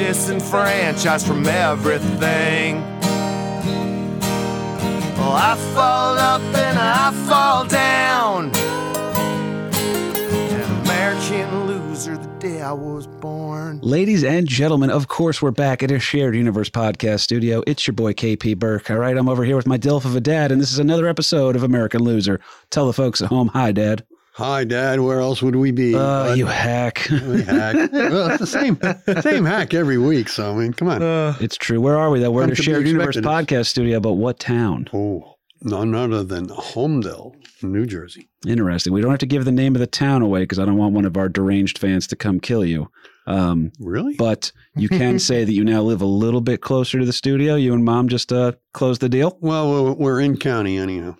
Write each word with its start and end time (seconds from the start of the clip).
Disenfranchised 0.00 1.26
from 1.26 1.46
everything. 1.46 2.80
Well, 5.18 5.34
I 5.34 5.54
fall 5.74 6.16
up 6.16 6.40
and 6.40 6.78
I 6.78 7.12
fall 7.28 7.66
down. 7.66 8.50
An 10.54 10.80
American 10.80 11.66
loser 11.66 12.16
the 12.16 12.26
day 12.38 12.62
I 12.62 12.72
was 12.72 13.06
born. 13.06 13.80
Ladies 13.82 14.24
and 14.24 14.48
gentlemen, 14.48 14.88
of 14.88 15.08
course, 15.08 15.42
we're 15.42 15.50
back 15.50 15.82
at 15.82 15.90
a 15.90 16.00
shared 16.00 16.34
universe 16.34 16.70
podcast 16.70 17.20
studio. 17.20 17.62
It's 17.66 17.86
your 17.86 17.92
boy 17.92 18.14
KP 18.14 18.58
Burke. 18.58 18.90
All 18.90 18.96
right, 18.96 19.18
I'm 19.18 19.28
over 19.28 19.44
here 19.44 19.56
with 19.56 19.66
my 19.66 19.76
DILF 19.76 20.06
of 20.06 20.16
a 20.16 20.20
dad, 20.20 20.50
and 20.50 20.62
this 20.62 20.72
is 20.72 20.78
another 20.78 21.08
episode 21.08 21.56
of 21.56 21.62
American 21.62 22.02
Loser. 22.02 22.40
Tell 22.70 22.86
the 22.86 22.94
folks 22.94 23.20
at 23.20 23.28
home, 23.28 23.48
hi, 23.48 23.70
Dad. 23.70 24.06
Hi, 24.40 24.64
Dad. 24.64 25.00
Where 25.00 25.20
else 25.20 25.42
would 25.42 25.54
we 25.56 25.70
be? 25.70 25.94
Uh, 25.94 26.32
you 26.32 26.46
hack. 26.46 27.06
we 27.10 27.42
hack. 27.42 27.92
well, 27.92 28.30
it's 28.30 28.38
the 28.38 28.46
same 28.46 28.78
same 29.22 29.44
hack 29.44 29.74
every 29.74 29.98
week. 29.98 30.30
So 30.30 30.50
I 30.50 30.54
mean, 30.54 30.72
come 30.72 30.88
on. 30.88 31.02
Uh, 31.02 31.36
it's 31.42 31.58
true. 31.58 31.78
Where 31.78 31.98
are 31.98 32.08
we, 32.08 32.20
though? 32.20 32.30
We're 32.30 32.44
in 32.44 32.50
a 32.52 32.54
shared 32.54 32.86
universe 32.86 33.18
podcast 33.18 33.66
studio, 33.66 34.00
but 34.00 34.14
what 34.14 34.38
town? 34.40 34.88
oh, 34.94 35.34
none 35.60 35.94
other 35.94 36.24
than 36.24 36.48
Holmdel, 36.48 37.34
New 37.62 37.84
Jersey. 37.84 38.30
Interesting. 38.46 38.94
We 38.94 39.02
don't 39.02 39.10
have 39.10 39.20
to 39.20 39.26
give 39.26 39.44
the 39.44 39.52
name 39.52 39.74
of 39.76 39.80
the 39.80 39.86
town 39.86 40.22
away 40.22 40.40
because 40.40 40.58
I 40.58 40.64
don't 40.64 40.78
want 40.78 40.94
one 40.94 41.04
of 41.04 41.18
our 41.18 41.28
deranged 41.28 41.76
fans 41.76 42.06
to 42.06 42.16
come 42.16 42.40
kill 42.40 42.64
you. 42.64 42.90
Um, 43.26 43.72
Really? 43.78 44.14
but 44.14 44.52
you 44.74 44.88
can 44.88 45.18
say 45.28 45.44
that 45.44 45.52
you 45.52 45.64
now 45.64 45.82
live 45.82 46.00
a 46.00 46.06
little 46.06 46.40
bit 46.40 46.62
closer 46.62 46.98
to 46.98 47.04
the 47.04 47.12
studio. 47.12 47.56
You 47.56 47.74
and 47.74 47.84
mom 47.84 48.08
just 48.08 48.32
uh, 48.32 48.52
closed 48.72 49.02
the 49.02 49.10
deal. 49.10 49.36
well, 49.42 49.70
we're, 49.70 49.92
we're 49.92 50.20
in 50.20 50.38
county 50.38 50.78
anyhow. 50.78 51.14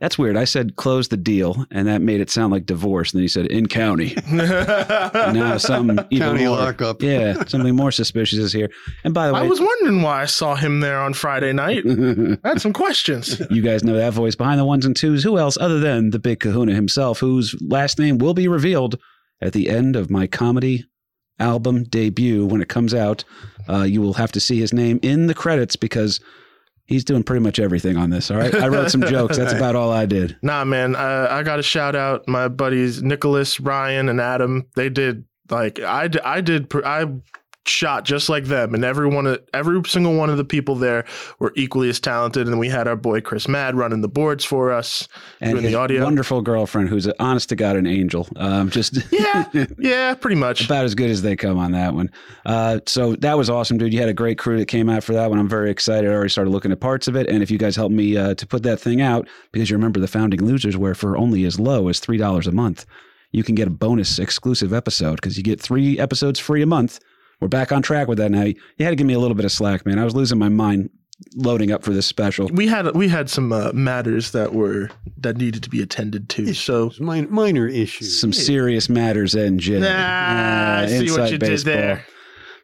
That's 0.00 0.18
weird. 0.18 0.36
I 0.36 0.44
said 0.44 0.76
close 0.76 1.08
the 1.08 1.16
deal, 1.16 1.66
and 1.70 1.86
that 1.88 2.02
made 2.02 2.20
it 2.20 2.30
sound 2.30 2.52
like 2.52 2.66
divorce. 2.66 3.12
And 3.12 3.18
then 3.18 3.22
you 3.22 3.28
said 3.28 3.46
in 3.46 3.66
county. 3.66 4.16
now 4.30 5.56
something 5.58 5.98
even 6.10 6.28
County 6.28 6.46
more, 6.46 6.56
lockup. 6.56 7.02
Yeah, 7.02 7.44
something 7.44 7.74
more 7.74 7.92
suspicious 7.92 8.38
is 8.38 8.52
here. 8.52 8.68
And 9.04 9.14
by 9.14 9.28
the 9.28 9.34
way, 9.34 9.40
I 9.40 9.46
was 9.46 9.60
wondering 9.60 10.02
why 10.02 10.22
I 10.22 10.26
saw 10.26 10.54
him 10.54 10.80
there 10.80 11.00
on 11.00 11.14
Friday 11.14 11.52
night. 11.52 11.84
I 11.86 12.38
had 12.48 12.60
some 12.60 12.72
questions. 12.72 13.40
you 13.50 13.62
guys 13.62 13.84
know 13.84 13.96
that 13.96 14.12
voice 14.12 14.34
behind 14.34 14.58
the 14.60 14.64
ones 14.64 14.86
and 14.86 14.96
twos. 14.96 15.22
Who 15.22 15.38
else 15.38 15.56
other 15.58 15.80
than 15.80 16.10
the 16.10 16.18
big 16.18 16.40
Kahuna 16.40 16.74
himself, 16.74 17.18
whose 17.20 17.54
last 17.60 17.98
name 17.98 18.18
will 18.18 18.34
be 18.34 18.48
revealed 18.48 18.98
at 19.40 19.52
the 19.52 19.68
end 19.68 19.96
of 19.96 20.10
my 20.10 20.26
comedy 20.26 20.84
album 21.38 21.84
debut 21.84 22.46
when 22.46 22.60
it 22.60 22.68
comes 22.68 22.94
out. 22.94 23.24
Uh, 23.68 23.82
you 23.82 24.00
will 24.00 24.14
have 24.14 24.32
to 24.32 24.40
see 24.40 24.58
his 24.58 24.72
name 24.72 25.00
in 25.02 25.26
the 25.26 25.34
credits 25.34 25.76
because 25.76 26.20
he's 26.86 27.04
doing 27.04 27.22
pretty 27.22 27.42
much 27.42 27.58
everything 27.58 27.96
on 27.96 28.10
this. 28.10 28.30
All 28.30 28.36
right, 28.36 28.54
I 28.54 28.68
wrote 28.68 28.90
some 28.90 29.02
jokes. 29.06 29.36
That's 29.36 29.52
about 29.52 29.76
all 29.76 29.90
I 29.90 30.06
did. 30.06 30.36
Nah, 30.42 30.64
man, 30.64 30.96
I, 30.96 31.38
I 31.38 31.42
got 31.42 31.56
to 31.56 31.62
shout 31.62 31.96
out 31.96 32.26
my 32.28 32.48
buddies 32.48 33.02
Nicholas, 33.02 33.60
Ryan, 33.60 34.08
and 34.08 34.20
Adam. 34.20 34.66
They 34.76 34.88
did 34.88 35.24
like 35.50 35.80
I. 35.80 36.08
I 36.24 36.40
did. 36.40 36.72
I 36.84 37.06
shot 37.66 38.04
just 38.04 38.28
like 38.28 38.44
them, 38.44 38.74
and 38.74 38.84
every 38.84 39.08
one 39.08 39.26
of 39.26 39.40
every 39.54 39.80
single 39.86 40.14
one 40.14 40.30
of 40.30 40.36
the 40.36 40.44
people 40.44 40.74
there 40.74 41.04
were 41.38 41.52
equally 41.56 41.88
as 41.88 41.98
talented. 42.00 42.46
And 42.46 42.58
we 42.58 42.68
had 42.68 42.86
our 42.86 42.96
boy 42.96 43.20
Chris 43.20 43.48
Mad 43.48 43.74
running 43.74 44.00
the 44.02 44.08
boards 44.08 44.44
for 44.44 44.70
us, 44.72 45.08
And 45.40 45.52
doing 45.52 45.64
the 45.64 45.74
audio. 45.74 46.04
wonderful 46.04 46.42
girlfriend, 46.42 46.88
who's 46.88 47.06
honest 47.18 47.48
to 47.50 47.56
God 47.56 47.76
an 47.76 47.86
angel. 47.86 48.28
Um, 48.36 48.70
just 48.70 48.98
yeah, 49.12 49.44
yeah, 49.78 50.14
pretty 50.14 50.36
much. 50.36 50.64
about 50.64 50.84
as 50.84 50.94
good 50.94 51.10
as 51.10 51.22
they 51.22 51.36
come 51.36 51.58
on 51.58 51.72
that 51.72 51.94
one. 51.94 52.10
Uh, 52.44 52.80
so 52.86 53.16
that 53.16 53.38
was 53.38 53.48
awesome, 53.48 53.78
dude. 53.78 53.92
You 53.92 54.00
had 54.00 54.08
a 54.08 54.14
great 54.14 54.38
crew 54.38 54.58
that 54.58 54.66
came 54.66 54.88
out 54.90 55.02
for 55.04 55.12
that 55.14 55.30
one. 55.30 55.38
I'm 55.38 55.48
very 55.48 55.70
excited. 55.70 56.10
I 56.10 56.14
already 56.14 56.28
started 56.30 56.50
looking 56.50 56.72
at 56.72 56.80
parts 56.80 57.08
of 57.08 57.16
it. 57.16 57.28
And 57.28 57.42
if 57.42 57.50
you 57.50 57.58
guys 57.58 57.76
help 57.76 57.90
me 57.92 58.16
uh, 58.16 58.34
to 58.34 58.46
put 58.46 58.62
that 58.64 58.78
thing 58.80 59.00
out, 59.00 59.26
because 59.52 59.70
you 59.70 59.76
remember 59.76 60.00
the 60.00 60.08
founding 60.08 60.42
losers, 60.44 60.76
where 60.76 60.94
for 60.94 61.16
only 61.16 61.44
as 61.44 61.58
low 61.58 61.88
as 61.88 61.98
three 62.00 62.18
dollars 62.18 62.46
a 62.46 62.52
month, 62.52 62.84
you 63.32 63.42
can 63.42 63.54
get 63.54 63.66
a 63.66 63.70
bonus 63.70 64.18
exclusive 64.18 64.72
episode 64.72 65.16
because 65.16 65.36
you 65.36 65.42
get 65.42 65.60
three 65.60 65.98
episodes 65.98 66.38
free 66.38 66.62
a 66.62 66.66
month. 66.66 67.00
We're 67.40 67.48
back 67.48 67.72
on 67.72 67.82
track 67.82 68.08
with 68.08 68.18
that 68.18 68.30
now. 68.30 68.42
You 68.44 68.54
had 68.80 68.90
to 68.90 68.96
give 68.96 69.06
me 69.06 69.14
a 69.14 69.18
little 69.18 69.34
bit 69.34 69.44
of 69.44 69.52
slack, 69.52 69.84
man. 69.86 69.98
I 69.98 70.04
was 70.04 70.14
losing 70.14 70.38
my 70.38 70.48
mind 70.48 70.90
loading 71.36 71.70
up 71.70 71.82
for 71.84 71.92
this 71.92 72.06
special. 72.06 72.48
we 72.52 72.66
had 72.66 72.92
we 72.94 73.08
had 73.08 73.30
some 73.30 73.52
uh, 73.52 73.70
matters 73.72 74.32
that 74.32 74.52
were 74.52 74.90
that 75.18 75.36
needed 75.36 75.62
to 75.62 75.70
be 75.70 75.80
attended 75.82 76.28
to. 76.30 76.52
So 76.54 76.86
It's 76.88 77.00
min- 77.00 77.30
minor 77.30 77.66
issues. 77.68 78.18
Some 78.20 78.32
serious 78.32 78.88
matters, 78.88 79.34
NJ. 79.34 79.80
Nah, 79.80 79.86
Uh, 79.86 80.82
I 80.82 80.86
see 80.86 80.94
what 80.98 81.02
inside 81.20 81.30
you 81.32 81.38
baseball. 81.38 81.74
did 81.74 81.82
there. 81.82 82.06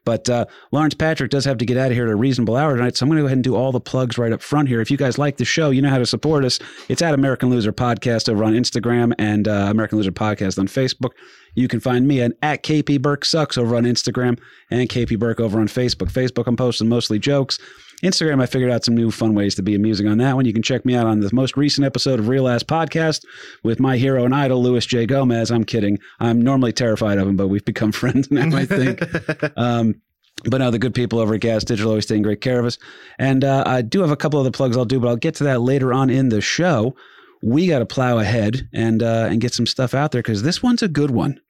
But 0.06 0.30
uh, 0.30 0.46
Lawrence 0.72 0.94
Patrick 0.94 1.30
does 1.30 1.44
have 1.44 1.58
to 1.58 1.66
get 1.66 1.76
out 1.76 1.88
of 1.88 1.92
here 1.92 2.06
at 2.06 2.10
a 2.10 2.16
reasonable 2.16 2.56
hour 2.56 2.74
tonight, 2.74 2.96
so 2.96 3.04
I'm 3.04 3.10
going 3.10 3.18
to 3.18 3.22
go 3.22 3.26
ahead 3.26 3.36
and 3.36 3.44
do 3.44 3.54
all 3.54 3.70
the 3.70 3.80
plugs 3.80 4.16
right 4.16 4.32
up 4.32 4.40
front 4.40 4.66
here. 4.66 4.80
If 4.80 4.90
you 4.90 4.96
guys 4.96 5.18
like 5.18 5.36
the 5.36 5.44
show, 5.44 5.68
you 5.70 5.82
know 5.82 5.90
how 5.90 5.98
to 5.98 6.06
support 6.06 6.42
us. 6.42 6.58
It's 6.88 7.02
at 7.02 7.12
American 7.12 7.50
Loser 7.50 7.70
Podcast 7.72 8.26
over 8.30 8.42
on 8.42 8.54
Instagram 8.54 9.12
and 9.18 9.46
uh, 9.46 9.68
American 9.70 9.98
Loser 9.98 10.10
Podcast 10.10 10.58
on 10.58 10.68
Facebook. 10.68 11.10
You 11.54 11.68
can 11.68 11.80
find 11.80 12.06
me 12.06 12.20
at, 12.20 12.32
at 12.42 12.62
KP 12.62 13.00
Burke 13.00 13.24
Sucks 13.24 13.58
over 13.58 13.76
on 13.76 13.84
Instagram 13.84 14.38
and 14.70 14.88
KP 14.88 15.18
Burke 15.18 15.40
over 15.40 15.60
on 15.60 15.68
Facebook. 15.68 16.10
Facebook, 16.12 16.46
I'm 16.46 16.56
posting 16.56 16.88
mostly 16.88 17.18
jokes. 17.18 17.58
Instagram, 18.02 18.42
I 18.42 18.46
figured 18.46 18.70
out 18.70 18.84
some 18.84 18.96
new 18.96 19.10
fun 19.10 19.34
ways 19.34 19.54
to 19.56 19.62
be 19.62 19.74
amusing 19.74 20.08
on 20.08 20.18
that 20.18 20.34
one. 20.34 20.46
You 20.46 20.54
can 20.54 20.62
check 20.62 20.86
me 20.86 20.94
out 20.94 21.06
on 21.06 21.20
the 21.20 21.28
most 21.32 21.56
recent 21.56 21.84
episode 21.84 22.18
of 22.18 22.28
Real 22.28 22.48
Ass 22.48 22.62
Podcast 22.62 23.26
with 23.62 23.78
my 23.78 23.98
hero 23.98 24.24
and 24.24 24.34
idol, 24.34 24.62
Luis 24.62 24.86
J. 24.86 25.04
Gomez. 25.04 25.50
I'm 25.50 25.64
kidding. 25.64 25.98
I'm 26.18 26.40
normally 26.40 26.72
terrified 26.72 27.18
of 27.18 27.28
him, 27.28 27.36
but 27.36 27.48
we've 27.48 27.64
become 27.64 27.92
friends 27.92 28.30
now, 28.30 28.56
I 28.56 28.64
think. 28.64 29.02
Um, 29.56 30.00
but 30.44 30.58
no, 30.58 30.70
the 30.70 30.78
good 30.78 30.94
people 30.94 31.18
over 31.18 31.34
at 31.34 31.40
Gas 31.40 31.64
Digital 31.64 31.90
always 31.90 32.06
taking 32.06 32.22
great 32.22 32.40
care 32.40 32.58
of 32.58 32.64
us. 32.64 32.78
And 33.18 33.44
uh, 33.44 33.64
I 33.66 33.82
do 33.82 34.00
have 34.00 34.10
a 34.10 34.16
couple 34.16 34.40
other 34.40 34.50
plugs 34.50 34.76
I'll 34.76 34.86
do, 34.86 34.98
but 34.98 35.08
I'll 35.08 35.16
get 35.16 35.34
to 35.36 35.44
that 35.44 35.60
later 35.60 35.92
on 35.92 36.08
in 36.08 36.30
the 36.30 36.40
show. 36.40 36.96
We 37.42 37.66
got 37.66 37.78
to 37.80 37.86
plow 37.86 38.18
ahead 38.18 38.68
and 38.72 39.02
uh, 39.02 39.28
and 39.30 39.40
get 39.40 39.54
some 39.54 39.66
stuff 39.66 39.94
out 39.94 40.12
there 40.12 40.22
because 40.22 40.42
this 40.42 40.62
one's 40.62 40.82
a 40.82 40.88
good 40.88 41.10
one. 41.10 41.40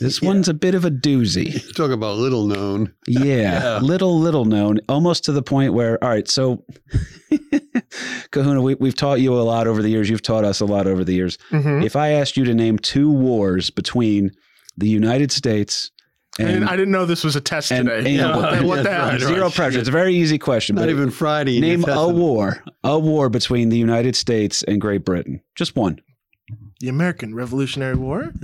This 0.00 0.22
one's 0.30 0.48
a 0.48 0.54
bit 0.54 0.74
of 0.74 0.84
a 0.84 0.90
doozy. 0.90 1.60
Talk 1.74 1.90
about 1.90 2.16
little 2.16 2.46
known. 2.46 2.92
Yeah, 3.08 3.80
little, 3.82 4.18
little 4.18 4.44
known, 4.46 4.78
almost 4.88 5.24
to 5.24 5.32
the 5.32 5.42
point 5.42 5.74
where, 5.74 6.02
all 6.02 6.08
right, 6.10 6.26
so 6.28 6.64
Kahuna, 8.30 8.62
we, 8.62 8.74
we've 8.76 8.94
taught 8.96 9.20
you 9.20 9.34
a 9.34 9.42
lot 9.42 9.66
over 9.66 9.82
the 9.82 9.88
years. 9.90 10.08
You've 10.08 10.22
taught 10.22 10.44
us 10.44 10.60
a 10.60 10.64
lot 10.64 10.86
over 10.86 11.04
the 11.04 11.14
years. 11.14 11.36
Mhm. 11.50 11.84
If 11.84 11.96
I 11.96 12.10
asked 12.10 12.36
you 12.36 12.44
to 12.44 12.54
name 12.54 12.78
two 12.78 13.10
wars 13.10 13.70
between 13.70 14.30
the 14.76 14.88
United 14.88 15.30
States 15.30 15.90
I 16.38 16.42
and, 16.42 16.52
didn't, 16.52 16.68
I 16.68 16.76
didn't 16.76 16.92
know 16.92 17.06
this 17.06 17.22
was 17.22 17.36
a 17.36 17.40
test 17.40 17.70
and 17.70 17.88
today. 17.88 18.14
England, 18.14 18.36
what 18.42 18.58
the, 18.58 18.66
what 18.66 18.82
the 18.82 18.92
hell? 18.92 19.18
Zero 19.18 19.50
pressure. 19.50 19.78
It's 19.78 19.88
a 19.88 19.92
very 19.92 20.14
easy 20.14 20.38
question. 20.38 20.76
Not 20.76 20.82
but 20.82 20.90
even 20.90 21.10
Friday. 21.10 21.60
name 21.60 21.84
a 21.88 22.08
war, 22.08 22.62
a 22.82 22.98
war 22.98 23.28
between 23.28 23.68
the 23.68 23.78
United 23.78 24.16
States 24.16 24.62
and 24.64 24.80
Great 24.80 25.04
Britain. 25.04 25.40
Just 25.54 25.76
one. 25.76 26.00
The 26.80 26.88
American 26.88 27.34
Revolutionary 27.34 27.94
War. 27.94 28.32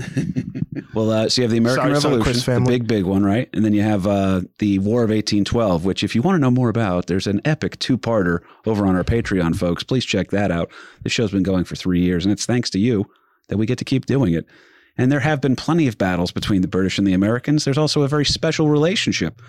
Well, 0.95 1.11
uh, 1.11 1.29
so 1.29 1.41
you 1.41 1.45
have 1.45 1.53
the 1.53 1.59
American 1.59 1.85
Sorry, 1.85 2.01
sorry, 2.01 2.17
Revolution, 2.17 2.65
the 2.65 2.71
big, 2.71 2.87
big 2.87 3.05
one, 3.05 3.25
right? 3.25 3.49
And 3.53 3.65
then 3.65 3.73
you 3.73 3.83
have 3.83 4.07
uh, 4.07 4.43
the 4.59 4.79
War 4.81 5.03
of 5.03 5.11
1812, 5.11 5.85
which, 5.85 6.03
if 6.03 6.15
you 6.15 6.23
want 6.23 6.37
to 6.37 6.41
know 6.41 6.51
more 6.51 6.69
about, 6.69 7.07
there's 7.07 7.27
an 7.27 7.41
epic 7.45 7.79
two 7.79 7.97
parter 7.97 8.41
over 8.67 8.85
on 8.87 8.97
our 8.97 9.05
Patreon, 9.05 9.57
folks. 9.57 9.85
Please 9.85 10.05
check 10.05 10.31
that 10.31 10.51
out. 10.51 10.71
This 11.03 11.13
show's 11.13 11.31
been 11.31 11.43
going 11.43 11.65
for 11.65 11.77
three 11.77 12.01
years, 12.01 12.25
and 12.25 12.33
it's 12.33 12.45
thanks 12.45 12.71
to 12.71 12.79
you 12.79 13.09
that 13.49 13.57
we 13.57 13.67
get 13.67 13.79
to 13.79 13.85
keep 13.85 14.07
doing 14.07 14.35
it. 14.35 14.47
And 14.99 15.11
there 15.11 15.21
have 15.21 15.41
been 15.41 15.57
plenty 15.57 15.87
of 15.89 15.99
battles 15.99 16.33
between 16.33 16.63
the 16.63 16.69
British 16.69 16.99
and 16.99 17.07
the 17.07 17.13
Americans. 17.13 17.65
There's 17.65 17.79
also 17.79 18.03
a 18.03 18.09
very 18.09 18.25
special 18.25 18.69
relationship 18.69 19.41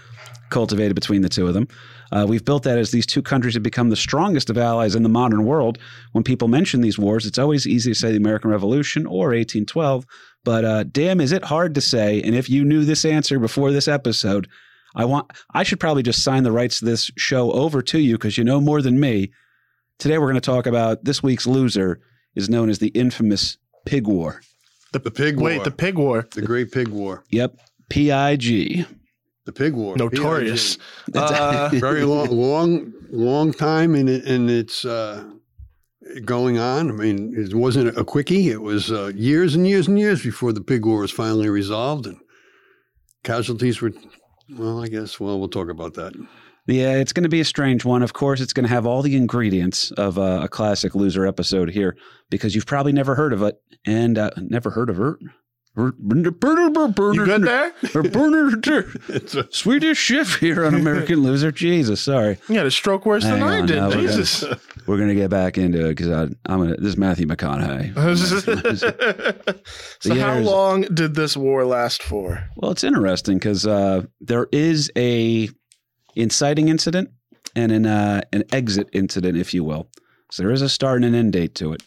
cultivated 0.50 0.94
between 0.94 1.21
the 1.21 1.30
two 1.30 1.48
of 1.48 1.54
them. 1.54 1.68
Uh, 2.12 2.25
we've 2.27 2.45
built 2.45 2.63
that 2.63 2.77
as 2.77 2.92
these 2.92 3.06
two 3.06 3.21
countries 3.21 3.54
have 3.54 3.63
become 3.63 3.89
the 3.89 3.95
strongest 3.95 4.50
of 4.50 4.57
allies 4.57 4.95
in 4.95 5.04
the 5.04 5.10
modern 5.10 5.45
world. 5.45 5.80
When 6.12 6.24
people 6.24 6.48
mention 6.48 6.81
these 6.81 7.00
wars, 7.00 7.25
it's 7.25 7.38
always 7.38 7.66
easy 7.66 7.92
to 7.92 7.95
say 7.95 8.12
the 8.12 8.18
American 8.18 8.51
Revolution 8.51 9.06
or 9.06 9.30
1812. 9.30 10.06
But 10.44 10.66
uh, 10.66 10.83
damn, 10.83 11.21
is 11.21 11.31
it 11.31 11.45
hard 11.45 11.74
to 11.75 11.81
say? 11.81 12.21
And 12.21 12.36
if 12.36 12.50
you 12.50 12.63
knew 12.63 12.83
this 12.83 13.06
answer 13.06 13.39
before 13.39 13.71
this 13.71 13.88
episode, 13.88 14.48
I 14.95 15.06
want 15.06 15.31
I 15.54 15.63
should 15.63 15.80
probably 15.80 16.04
just 16.04 16.24
sign 16.24 16.44
the 16.44 16.51
rights 16.51 16.80
to 16.80 16.86
this 16.86 17.10
show 17.18 17.51
over 17.54 17.81
to 17.83 18.00
you 18.00 18.16
because 18.18 18.38
you 18.38 18.44
know 18.44 18.60
more 18.60 18.81
than 18.81 19.00
me. 19.00 19.31
Today 20.00 20.18
we're 20.18 20.25
going 20.25 20.36
to 20.36 20.42
talk 20.42 20.66
about 20.66 21.06
this 21.06 21.24
week's 21.24 21.48
loser 21.48 22.01
is 22.36 22.50
known 22.50 22.69
as 22.69 22.80
the 22.80 22.89
infamous 22.89 23.57
Pig 23.86 24.07
War. 24.07 24.42
The 24.92 25.00
pig 25.12 25.38
war. 25.38 25.50
Wait, 25.50 25.64
the 25.64 25.72
pig 25.72 25.98
war. 25.98 26.28
the 26.32 26.42
Great 26.42 26.72
Pig 26.72 26.90
War. 26.90 27.24
Yep, 27.30 27.58
PIG. 27.90 28.86
The 29.46 29.52
pig 29.54 29.74
war. 29.74 29.96
Notorious. 29.96 30.78
PIG. 31.06 31.16
Uh, 31.16 31.70
Very 31.74 32.04
long, 32.14 32.28
long, 32.30 32.94
long 33.10 33.54
time 33.54 33.96
in 33.96 34.08
it, 34.10 34.26
and 34.26 34.50
it's 34.50 34.84
uh, 34.84 35.24
going 36.26 36.58
on. 36.58 36.90
I 36.90 36.94
mean, 36.94 37.34
it 37.38 37.54
wasn't 37.56 37.98
a 37.98 38.04
quickie. 38.04 38.50
It 38.50 38.62
was 38.62 38.92
uh, 38.92 39.12
years 39.16 39.56
and 39.56 39.66
years 39.66 39.88
and 39.88 39.98
years 39.98 40.22
before 40.24 40.52
the 40.52 40.62
pig 40.62 40.86
war 40.86 41.00
was 41.00 41.12
finally 41.12 41.50
resolved, 41.50 42.06
and 42.06 42.18
casualties 43.24 43.82
were. 43.82 43.94
Well, 44.58 44.84
I 44.84 44.90
guess. 44.90 45.20
Well, 45.20 45.40
we'll 45.40 45.48
talk 45.48 45.70
about 45.70 45.94
that. 45.94 46.14
Yeah, 46.68 46.94
it's 46.96 47.12
going 47.13 47.24
to 47.24 47.30
be 47.30 47.42
a 47.42 47.46
strange 47.46 47.84
one. 47.86 48.04
Of 48.04 48.13
course, 48.13 48.40
it's 48.40 48.54
going 48.54 48.66
to 48.68 48.74
have 48.74 48.86
all 48.86 49.02
the 49.02 49.16
ingredients 49.16 49.92
of 49.92 50.18
uh, 50.19 50.42
a 50.44 50.48
classic 50.48 50.94
loser 50.96 51.25
episode 51.25 51.69
here 51.72 51.98
because 52.30 52.54
you've 52.56 52.68
probably 52.68 52.94
never 52.94 53.16
heard 53.16 53.34
of 53.34 53.42
it 53.42 53.60
and 53.86 54.18
uh, 54.18 54.30
never 54.38 54.69
heard 54.69 54.90
of 54.90 55.00
it. 55.00 55.16
You 55.78 55.92
good 57.25 57.44
there? 57.44 57.72
It's 59.10 59.36
a- 59.36 59.48
Swedish 59.52 59.98
chef 59.98 60.36
here 60.40 60.66
on 60.66 60.75
American 60.75 61.19
Loser. 61.24 61.52
Jesus, 61.52 62.02
sorry. 62.02 62.38
You 62.50 62.56
had 62.58 62.66
a 62.66 62.72
stroke 62.72 63.06
worse 63.06 63.24
than 63.24 63.40
Hang 63.40 63.44
I 63.44 63.60
on, 63.62 63.66
did. 63.68 63.81
we're 63.81 63.90
gonna- 63.92 64.02
Jesus. 64.02 64.44
We're 64.88 64.98
gonna 64.98 65.16
get 65.16 65.30
back 65.30 65.57
into 65.60 65.86
it 65.86 65.90
because 65.96 66.07
I'm 66.07 66.36
gonna. 66.48 66.75
This 66.75 66.88
is 66.90 66.98
Matthew 66.98 67.28
McConaughey. 67.28 67.94
so 70.00 70.16
how 70.16 70.34
heirs- 70.34 70.46
long 70.46 70.81
did 70.94 71.14
this 71.16 71.38
war 71.38 71.66
last 71.66 72.02
for? 72.04 72.44
Well, 72.57 72.72
it's 72.72 72.84
interesting 72.84 73.38
because 73.38 73.66
uh, 73.68 74.04
there 74.19 74.48
is 74.52 74.92
a 74.98 75.50
inciting 76.16 76.68
incident 76.69 77.10
and 77.56 77.72
an 77.72 77.86
uh, 77.86 78.22
an 78.34 78.44
exit 78.52 78.90
incident, 78.94 79.38
if 79.38 79.54
you 79.54 79.63
will. 79.63 79.88
So 80.31 80.44
there 80.44 80.52
is 80.52 80.62
a 80.62 80.69
start 80.69 80.98
and 80.98 81.06
an 81.06 81.16
end 81.16 81.34
date 81.34 81.56
to 81.56 81.74
it. 81.74 81.84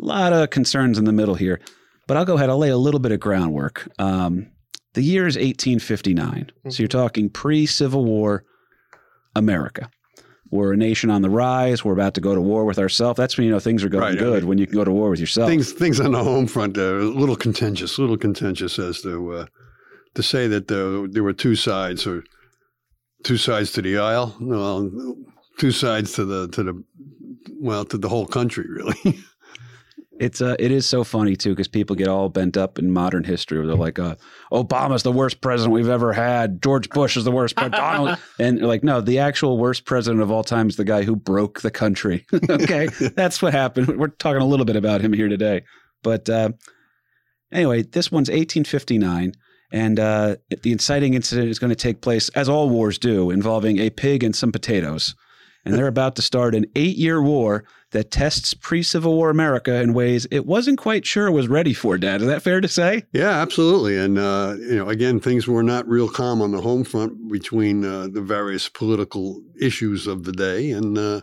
A 0.00 0.04
lot 0.04 0.32
of 0.32 0.50
concerns 0.50 0.98
in 0.98 1.04
the 1.04 1.12
middle 1.12 1.34
here, 1.34 1.60
but 2.06 2.16
I'll 2.16 2.24
go 2.24 2.36
ahead. 2.36 2.50
I'll 2.50 2.58
lay 2.58 2.70
a 2.70 2.76
little 2.76 3.00
bit 3.00 3.12
of 3.12 3.20
groundwork. 3.20 3.88
Um, 3.98 4.50
the 4.94 5.02
year 5.02 5.26
is 5.26 5.36
1859, 5.36 6.50
so 6.68 6.82
you're 6.82 6.88
talking 6.88 7.30
pre-Civil 7.30 8.04
War 8.04 8.44
America. 9.36 9.88
We're 10.50 10.72
a 10.72 10.76
nation 10.76 11.10
on 11.10 11.22
the 11.22 11.30
rise. 11.30 11.84
We're 11.84 11.92
about 11.92 12.14
to 12.14 12.20
go 12.20 12.34
to 12.34 12.40
war 12.40 12.64
with 12.64 12.78
ourselves. 12.78 13.16
That's 13.16 13.38
when 13.38 13.44
you 13.46 13.52
know 13.52 13.60
things 13.60 13.84
are 13.84 13.88
going 13.88 14.02
Right, 14.02 14.14
I 14.16 14.18
good. 14.18 14.40
mean, 14.42 14.48
when 14.48 14.58
you 14.58 14.66
can 14.66 14.74
go 14.74 14.84
to 14.84 14.90
war 14.90 15.10
with 15.10 15.20
yourself. 15.20 15.48
things 15.48 15.72
things 15.72 16.00
on 16.00 16.10
the 16.12 16.24
home 16.24 16.48
front 16.48 16.76
are 16.76 16.98
a 16.98 17.04
little 17.04 17.36
contentious, 17.36 17.98
a 17.98 18.00
little 18.00 18.16
contentious 18.16 18.78
as 18.78 19.00
to 19.02 19.32
uh, 19.32 19.46
to 20.16 20.22
say 20.24 20.48
that 20.48 20.66
there, 20.66 21.06
there 21.06 21.22
were 21.22 21.32
two 21.32 21.54
sides 21.54 22.04
or 22.04 22.24
two 23.22 23.36
sides 23.36 23.72
to 23.72 23.82
the 23.82 23.98
aisle. 23.98 24.36
Well, 24.40 25.16
two 25.58 25.72
sides 25.72 26.12
to 26.14 26.24
the 26.24 26.48
to 26.48 26.62
the 26.62 26.84
well 27.60 27.84
to 27.86 27.98
the 27.98 28.08
whole 28.08 28.26
country, 28.26 28.66
really. 28.68 29.18
It's 30.20 30.42
uh, 30.42 30.54
it 30.58 30.70
is 30.70 30.86
so 30.86 31.02
funny 31.02 31.34
too 31.34 31.50
because 31.50 31.66
people 31.66 31.96
get 31.96 32.06
all 32.06 32.28
bent 32.28 32.58
up 32.58 32.78
in 32.78 32.90
modern 32.90 33.24
history. 33.24 33.56
Where 33.56 33.66
they're 33.66 33.74
like, 33.74 33.98
uh, 33.98 34.16
"Obama's 34.52 35.02
the 35.02 35.10
worst 35.10 35.40
president 35.40 35.72
we've 35.72 35.88
ever 35.88 36.12
had. 36.12 36.62
George 36.62 36.90
Bush 36.90 37.16
is 37.16 37.24
the 37.24 37.30
worst, 37.30 37.54
but 37.56 37.72
Donald." 37.72 38.18
and 38.38 38.58
they're 38.58 38.66
like, 38.66 38.84
no, 38.84 39.00
the 39.00 39.18
actual 39.18 39.56
worst 39.56 39.86
president 39.86 40.20
of 40.20 40.30
all 40.30 40.44
time 40.44 40.68
is 40.68 40.76
the 40.76 40.84
guy 40.84 41.04
who 41.04 41.16
broke 41.16 41.62
the 41.62 41.70
country. 41.70 42.26
okay, 42.50 42.88
that's 43.16 43.40
what 43.40 43.54
happened. 43.54 43.98
We're 43.98 44.08
talking 44.08 44.42
a 44.42 44.46
little 44.46 44.66
bit 44.66 44.76
about 44.76 45.00
him 45.00 45.14
here 45.14 45.28
today, 45.28 45.62
but 46.02 46.28
uh, 46.28 46.50
anyway, 47.50 47.80
this 47.80 48.12
one's 48.12 48.28
1859, 48.28 49.32
and 49.72 50.00
uh, 50.00 50.36
the 50.62 50.72
inciting 50.72 51.14
incident 51.14 51.48
is 51.48 51.58
going 51.58 51.70
to 51.70 51.76
take 51.76 52.00
place, 52.00 52.28
as 52.30 52.48
all 52.48 52.68
wars 52.68 52.98
do, 52.98 53.30
involving 53.30 53.78
a 53.78 53.90
pig 53.90 54.24
and 54.24 54.34
some 54.34 54.52
potatoes. 54.52 55.14
And 55.64 55.74
they're 55.74 55.86
about 55.86 56.16
to 56.16 56.22
start 56.22 56.54
an 56.54 56.66
eight 56.74 56.96
year 56.96 57.22
war 57.22 57.64
that 57.90 58.10
tests 58.10 58.54
pre 58.54 58.82
Civil 58.82 59.14
War 59.14 59.30
America 59.30 59.80
in 59.80 59.92
ways 59.92 60.26
it 60.30 60.46
wasn't 60.46 60.78
quite 60.78 61.04
sure 61.04 61.30
was 61.30 61.48
ready 61.48 61.74
for, 61.74 61.98
Dad. 61.98 62.22
Is 62.22 62.28
that 62.28 62.42
fair 62.42 62.60
to 62.60 62.68
say? 62.68 63.04
Yeah, 63.12 63.30
absolutely. 63.30 63.98
And, 63.98 64.18
uh, 64.18 64.54
you 64.58 64.76
know, 64.76 64.88
again, 64.88 65.20
things 65.20 65.46
were 65.46 65.62
not 65.62 65.88
real 65.88 66.08
calm 66.08 66.40
on 66.40 66.52
the 66.52 66.60
home 66.60 66.84
front 66.84 67.30
between 67.30 67.84
uh, 67.84 68.08
the 68.10 68.22
various 68.22 68.68
political 68.68 69.42
issues 69.60 70.06
of 70.06 70.24
the 70.24 70.32
day. 70.32 70.70
And 70.70 70.96
uh, 70.96 71.20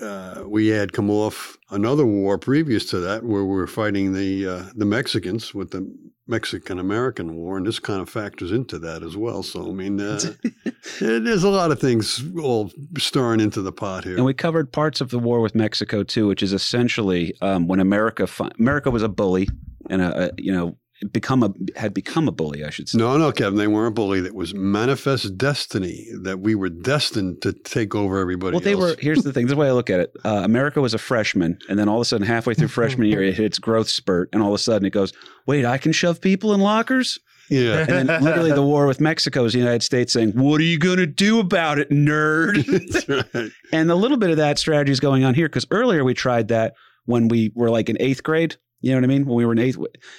uh, 0.00 0.44
we 0.46 0.68
had 0.68 0.92
come 0.92 1.10
off 1.10 1.58
another 1.70 2.06
war 2.06 2.38
previous 2.38 2.86
to 2.86 3.00
that 3.00 3.24
where 3.24 3.44
we 3.44 3.54
were 3.54 3.66
fighting 3.66 4.14
the, 4.14 4.46
uh, 4.46 4.64
the 4.74 4.86
Mexicans 4.86 5.52
with 5.52 5.72
the 5.72 5.94
Mexican 6.32 6.78
American 6.78 7.36
War. 7.36 7.58
And 7.58 7.66
this 7.66 7.78
kind 7.78 8.00
of 8.00 8.08
factors 8.08 8.50
into 8.50 8.78
that 8.80 9.02
as 9.02 9.16
well. 9.16 9.42
So, 9.42 9.68
I 9.68 9.72
mean, 9.72 10.00
uh, 10.00 10.18
there's 11.00 11.44
a 11.44 11.50
lot 11.50 11.70
of 11.70 11.78
things 11.78 12.24
all 12.42 12.72
stirring 12.96 13.40
into 13.40 13.60
the 13.60 13.70
pot 13.70 14.04
here. 14.04 14.16
And 14.16 14.24
we 14.24 14.34
covered 14.34 14.72
parts 14.72 15.00
of 15.00 15.10
the 15.10 15.18
war 15.18 15.40
with 15.40 15.54
Mexico 15.54 16.02
too, 16.02 16.26
which 16.26 16.42
is 16.42 16.52
essentially 16.52 17.34
um, 17.42 17.68
when 17.68 17.80
America 17.80 18.26
fi- 18.26 18.50
America 18.58 18.90
was 18.90 19.02
a 19.02 19.08
bully 19.08 19.46
and 19.90 20.00
a, 20.00 20.24
a 20.24 20.30
you 20.38 20.52
know 20.52 20.76
become 21.12 21.42
a 21.42 21.52
had 21.78 21.92
become 21.94 22.28
a 22.28 22.32
bully, 22.32 22.64
I 22.64 22.70
should 22.70 22.88
say. 22.88 22.98
No, 22.98 23.16
no, 23.16 23.32
Kevin, 23.32 23.58
they 23.58 23.66
weren't 23.66 23.88
a 23.88 23.94
bully. 23.94 24.20
It 24.20 24.34
was 24.34 24.54
manifest 24.54 25.36
destiny 25.38 26.06
that 26.22 26.40
we 26.40 26.54
were 26.54 26.68
destined 26.68 27.42
to 27.42 27.52
take 27.52 27.94
over 27.94 28.18
everybody 28.18 28.52
Well, 28.52 28.60
they 28.60 28.72
else. 28.72 28.80
were. 28.80 28.96
Here's 29.00 29.22
the 29.22 29.32
thing. 29.32 29.46
This 29.46 29.52
is 29.52 29.56
the 29.56 29.60
way 29.60 29.68
I 29.68 29.72
look 29.72 29.90
at 29.90 30.00
it. 30.00 30.12
Uh, 30.24 30.42
America 30.44 30.80
was 30.80 30.94
a 30.94 30.98
freshman, 30.98 31.58
and 31.68 31.78
then 31.78 31.88
all 31.88 31.96
of 31.98 32.02
a 32.02 32.04
sudden, 32.04 32.26
halfway 32.26 32.54
through 32.54 32.68
freshman 32.68 33.08
year, 33.08 33.22
it 33.22 33.34
hit 33.34 33.44
its 33.46 33.58
growth 33.58 33.88
spurt, 33.88 34.28
and 34.32 34.40
all 34.42 34.48
of 34.50 34.54
a 34.54 34.58
sudden, 34.58 34.86
it 34.86 34.90
goes, 34.90 35.12
"Wait, 35.46 35.64
I 35.64 35.78
can 35.78 35.92
shove 35.92 36.20
people 36.20 36.54
in 36.54 36.60
lockers." 36.60 37.18
Yeah. 37.50 37.78
And 37.88 38.08
then, 38.08 38.22
literally, 38.22 38.52
the 38.52 38.62
war 38.62 38.86
with 38.86 39.00
Mexico 39.00 39.44
is 39.44 39.52
the 39.52 39.58
United 39.58 39.82
States 39.82 40.12
saying, 40.12 40.30
"What 40.32 40.60
are 40.60 40.64
you 40.64 40.78
going 40.78 40.98
to 40.98 41.06
do 41.06 41.38
about 41.40 41.78
it, 41.78 41.90
nerd?" 41.90 42.62
Right. 43.34 43.50
and 43.72 43.90
a 43.90 43.94
little 43.94 44.16
bit 44.16 44.30
of 44.30 44.36
that 44.36 44.58
strategy 44.58 44.92
is 44.92 45.00
going 45.00 45.24
on 45.24 45.34
here 45.34 45.48
because 45.48 45.66
earlier 45.70 46.04
we 46.04 46.14
tried 46.14 46.48
that 46.48 46.74
when 47.04 47.28
we 47.28 47.50
were 47.54 47.68
like 47.70 47.88
in 47.90 47.96
eighth 48.00 48.22
grade. 48.22 48.56
You 48.82 48.90
know 48.90 48.98
what 48.98 49.04
I 49.04 49.06
mean? 49.06 49.24
When 49.24 49.36
we 49.36 49.46
were 49.46 49.52
in 49.52 49.58
eighth, 49.58 49.78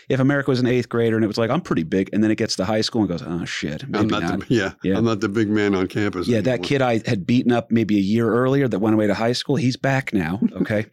if 0.10 0.20
America 0.20 0.50
was 0.50 0.60
an 0.60 0.68
eighth 0.68 0.90
grader 0.90 1.16
and 1.16 1.24
it 1.24 1.28
was 1.28 1.38
like, 1.38 1.50
I'm 1.50 1.62
pretty 1.62 1.84
big, 1.84 2.10
and 2.14 2.24
then 2.24 2.32
it 2.32 2.38
gets 2.38 2.56
to 2.56 2.66
high 2.66 2.82
school 2.82 3.02
and 3.02 3.10
goes, 3.10 3.22
oh 3.22 3.46
shit, 3.46 3.88
maybe 3.88 4.00
I'm 4.00 4.08
not, 4.08 4.24
not. 4.24 4.40
The, 4.40 4.46
yeah, 4.56 4.72
Yeah. 4.84 4.98
I'm 4.98 5.06
not 5.06 5.20
the 5.20 5.30
big 5.30 5.50
man 5.50 5.76
on 5.76 5.88
campus. 5.88 6.28
Yeah, 6.28 6.42
that 6.42 6.64
kid 6.64 6.82
I 6.82 7.02
had 7.06 7.28
beaten 7.28 7.52
up 7.52 7.72
maybe 7.72 7.98
a 7.98 8.02
year 8.02 8.34
earlier 8.34 8.68
that 8.68 8.80
went 8.80 8.94
away 8.96 9.08
to 9.08 9.14
high 9.14 9.34
school, 9.34 9.58
he's 9.58 9.78
back 9.78 10.14
now. 10.14 10.40
Okay. 10.64 10.86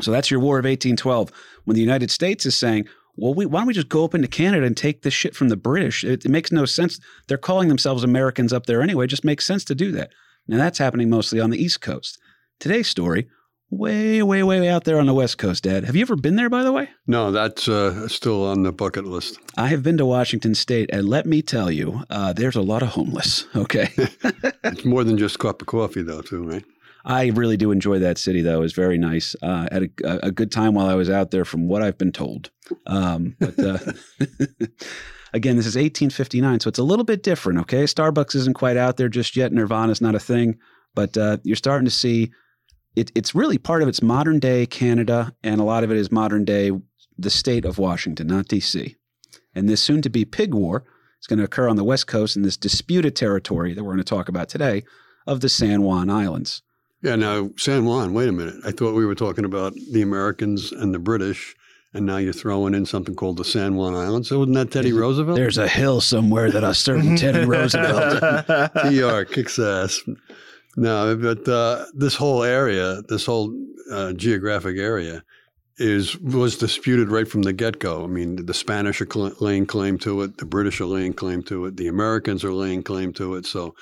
so 0.00 0.12
that's 0.12 0.30
your 0.30 0.38
War 0.38 0.58
of 0.60 0.64
1812. 0.64 1.32
When 1.64 1.74
the 1.74 1.80
United 1.80 2.10
States 2.10 2.46
is 2.46 2.56
saying, 2.56 2.86
well, 3.16 3.34
we, 3.34 3.46
why 3.46 3.60
don't 3.60 3.66
we 3.66 3.74
just 3.74 3.88
go 3.88 4.04
up 4.04 4.14
into 4.14 4.28
Canada 4.28 4.64
and 4.64 4.76
take 4.76 5.02
this 5.02 5.12
shit 5.12 5.34
from 5.34 5.48
the 5.48 5.56
British? 5.56 6.04
It, 6.04 6.24
it 6.24 6.28
makes 6.28 6.52
no 6.52 6.66
sense. 6.66 7.00
They're 7.26 7.36
calling 7.36 7.68
themselves 7.68 8.04
Americans 8.04 8.52
up 8.52 8.66
there 8.66 8.80
anyway. 8.80 9.06
It 9.06 9.08
just 9.08 9.24
makes 9.24 9.44
sense 9.44 9.64
to 9.64 9.74
do 9.74 9.90
that. 9.92 10.10
Now, 10.46 10.58
that's 10.58 10.78
happening 10.78 11.10
mostly 11.10 11.40
on 11.40 11.50
the 11.50 11.60
East 11.60 11.80
Coast. 11.80 12.18
Today's 12.60 12.86
story, 12.86 13.28
way, 13.70 14.22
way, 14.22 14.42
way, 14.42 14.60
way 14.60 14.68
out 14.68 14.84
there 14.84 14.98
on 14.98 15.06
the 15.06 15.14
West 15.14 15.38
Coast, 15.38 15.64
Dad. 15.64 15.84
Have 15.84 15.94
you 15.96 16.02
ever 16.02 16.16
been 16.16 16.36
there, 16.36 16.48
by 16.50 16.62
the 16.62 16.72
way? 16.72 16.88
No, 17.06 17.30
that's 17.30 17.68
uh, 17.68 18.08
still 18.08 18.46
on 18.46 18.62
the 18.62 18.72
bucket 18.72 19.04
list. 19.04 19.38
I 19.56 19.68
have 19.68 19.82
been 19.82 19.98
to 19.98 20.06
Washington 20.06 20.54
State, 20.54 20.90
and 20.92 21.08
let 21.08 21.26
me 21.26 21.42
tell 21.42 21.70
you, 21.70 22.02
uh, 22.10 22.32
there's 22.32 22.56
a 22.56 22.62
lot 22.62 22.82
of 22.82 22.90
homeless. 22.90 23.46
Okay. 23.56 23.88
It's 24.64 24.84
more 24.84 25.02
than 25.02 25.16
just 25.16 25.36
a 25.36 25.38
cup 25.38 25.62
of 25.62 25.66
coffee, 25.66 26.02
though, 26.02 26.20
too, 26.20 26.42
right? 26.42 26.64
I 27.04 27.28
really 27.28 27.56
do 27.56 27.70
enjoy 27.70 27.98
that 28.00 28.18
city, 28.18 28.42
though. 28.42 28.58
It 28.58 28.62
was 28.62 28.72
very 28.74 28.98
nice. 28.98 29.34
Uh, 29.42 29.66
had 29.72 29.90
a, 30.04 30.26
a 30.26 30.30
good 30.30 30.52
time 30.52 30.74
while 30.74 30.86
I 30.86 30.94
was 30.94 31.08
out 31.08 31.30
there, 31.30 31.44
from 31.44 31.66
what 31.68 31.82
I've 31.82 31.96
been 31.96 32.12
told. 32.12 32.50
Um, 32.86 33.34
but 33.40 33.58
uh, 33.58 33.78
again, 35.32 35.56
this 35.56 35.66
is 35.66 35.74
1859, 35.74 36.60
so 36.60 36.68
it's 36.68 36.78
a 36.78 36.84
little 36.84 37.04
bit 37.04 37.22
different. 37.22 37.60
Okay, 37.60 37.84
Starbucks 37.84 38.34
isn't 38.34 38.54
quite 38.54 38.76
out 38.76 38.96
there 38.98 39.08
just 39.08 39.36
yet. 39.36 39.52
Nirvana's 39.52 40.00
not 40.00 40.14
a 40.14 40.20
thing, 40.20 40.58
but 40.94 41.16
uh, 41.16 41.38
you're 41.44 41.56
starting 41.56 41.86
to 41.86 41.90
see 41.90 42.30
it. 42.98 43.12
It's 43.14 43.34
really 43.34 43.58
part 43.58 43.82
of 43.82 43.88
its 43.88 44.02
modern 44.02 44.38
day 44.38 44.66
Canada, 44.66 45.34
and 45.42 45.60
a 45.60 45.64
lot 45.64 45.84
of 45.84 45.90
it 45.90 45.96
is 45.96 46.10
modern 46.10 46.44
day 46.44 46.72
the 47.18 47.30
state 47.30 47.64
of 47.64 47.78
Washington, 47.78 48.26
not 48.28 48.48
D.C. 48.48 48.96
And 49.54 49.68
this 49.68 49.82
soon-to-be 49.82 50.24
pig 50.26 50.54
war 50.54 50.84
is 51.20 51.26
going 51.26 51.38
to 51.38 51.44
occur 51.44 51.68
on 51.68 51.76
the 51.76 51.84
West 51.84 52.06
Coast 52.06 52.36
in 52.36 52.42
this 52.42 52.56
disputed 52.56 53.16
territory 53.16 53.74
that 53.74 53.82
we're 53.82 53.94
going 53.94 53.98
to 53.98 54.04
talk 54.04 54.28
about 54.28 54.48
today 54.48 54.84
of 55.26 55.40
the 55.40 55.48
San 55.48 55.82
Juan 55.82 56.10
Islands. 56.10 56.62
Yeah, 57.02 57.16
now, 57.16 57.50
San 57.56 57.84
Juan, 57.84 58.12
wait 58.12 58.28
a 58.28 58.32
minute. 58.32 58.56
I 58.64 58.72
thought 58.72 58.94
we 58.94 59.06
were 59.06 59.14
talking 59.14 59.44
about 59.44 59.74
the 59.92 60.02
Americans 60.02 60.72
and 60.72 60.92
the 60.92 60.98
British, 60.98 61.54
and 61.94 62.04
now 62.04 62.16
you're 62.16 62.32
throwing 62.32 62.74
in 62.74 62.86
something 62.86 63.14
called 63.14 63.36
the 63.36 63.44
San 63.44 63.76
Juan 63.76 63.94
Islands. 63.94 64.28
So 64.28 64.40
wasn't 64.40 64.56
that 64.56 64.70
Teddy 64.72 64.92
Roosevelt? 64.92 65.36
There's 65.36 65.58
a 65.58 65.68
hill 65.68 66.00
somewhere 66.00 66.50
that 66.50 66.64
a 66.64 66.74
certain 66.74 67.16
Teddy 67.16 67.44
Roosevelt. 67.46 68.46
TR 68.74 69.32
kicks 69.32 69.58
ass. 69.58 70.00
No, 70.78 71.16
but 71.16 71.48
uh, 71.48 71.86
this 71.92 72.14
whole 72.14 72.44
area, 72.44 73.02
this 73.08 73.26
whole 73.26 73.52
uh, 73.90 74.12
geographic 74.12 74.78
area, 74.78 75.24
is 75.76 76.16
was 76.18 76.56
disputed 76.56 77.08
right 77.10 77.26
from 77.26 77.42
the 77.42 77.52
get 77.52 77.80
go. 77.80 78.04
I 78.04 78.06
mean, 78.06 78.46
the 78.46 78.54
Spanish 78.54 79.00
are 79.00 79.08
cl- 79.12 79.34
laying 79.40 79.66
claim 79.66 79.98
to 79.98 80.22
it, 80.22 80.38
the 80.38 80.44
British 80.46 80.80
are 80.80 80.86
laying 80.86 81.14
claim 81.14 81.42
to 81.44 81.66
it, 81.66 81.76
the 81.76 81.88
Americans 81.88 82.44
are 82.44 82.52
laying 82.52 82.82
claim 82.82 83.12
to 83.14 83.34
it. 83.34 83.46
So. 83.46 83.74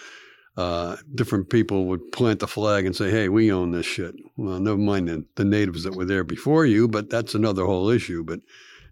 Uh, 0.59 0.97
different 1.15 1.50
people 1.50 1.85
would 1.85 2.11
plant 2.12 2.41
the 2.41 2.47
flag 2.47 2.87
and 2.87 2.97
say, 2.97 3.11
"Hey, 3.11 3.29
we 3.29 3.53
own 3.53 3.73
this 3.73 3.85
shit." 3.85 4.15
Well, 4.38 4.59
never 4.59 4.79
mind 4.79 5.07
the, 5.07 5.23
the 5.35 5.45
natives 5.45 5.83
that 5.83 5.95
were 5.95 6.07
there 6.07 6.25
before 6.25 6.65
you, 6.65 6.88
but 6.88 7.11
that's 7.11 7.35
another 7.35 7.67
whole 7.67 7.91
issue. 7.91 8.25
But 8.25 8.41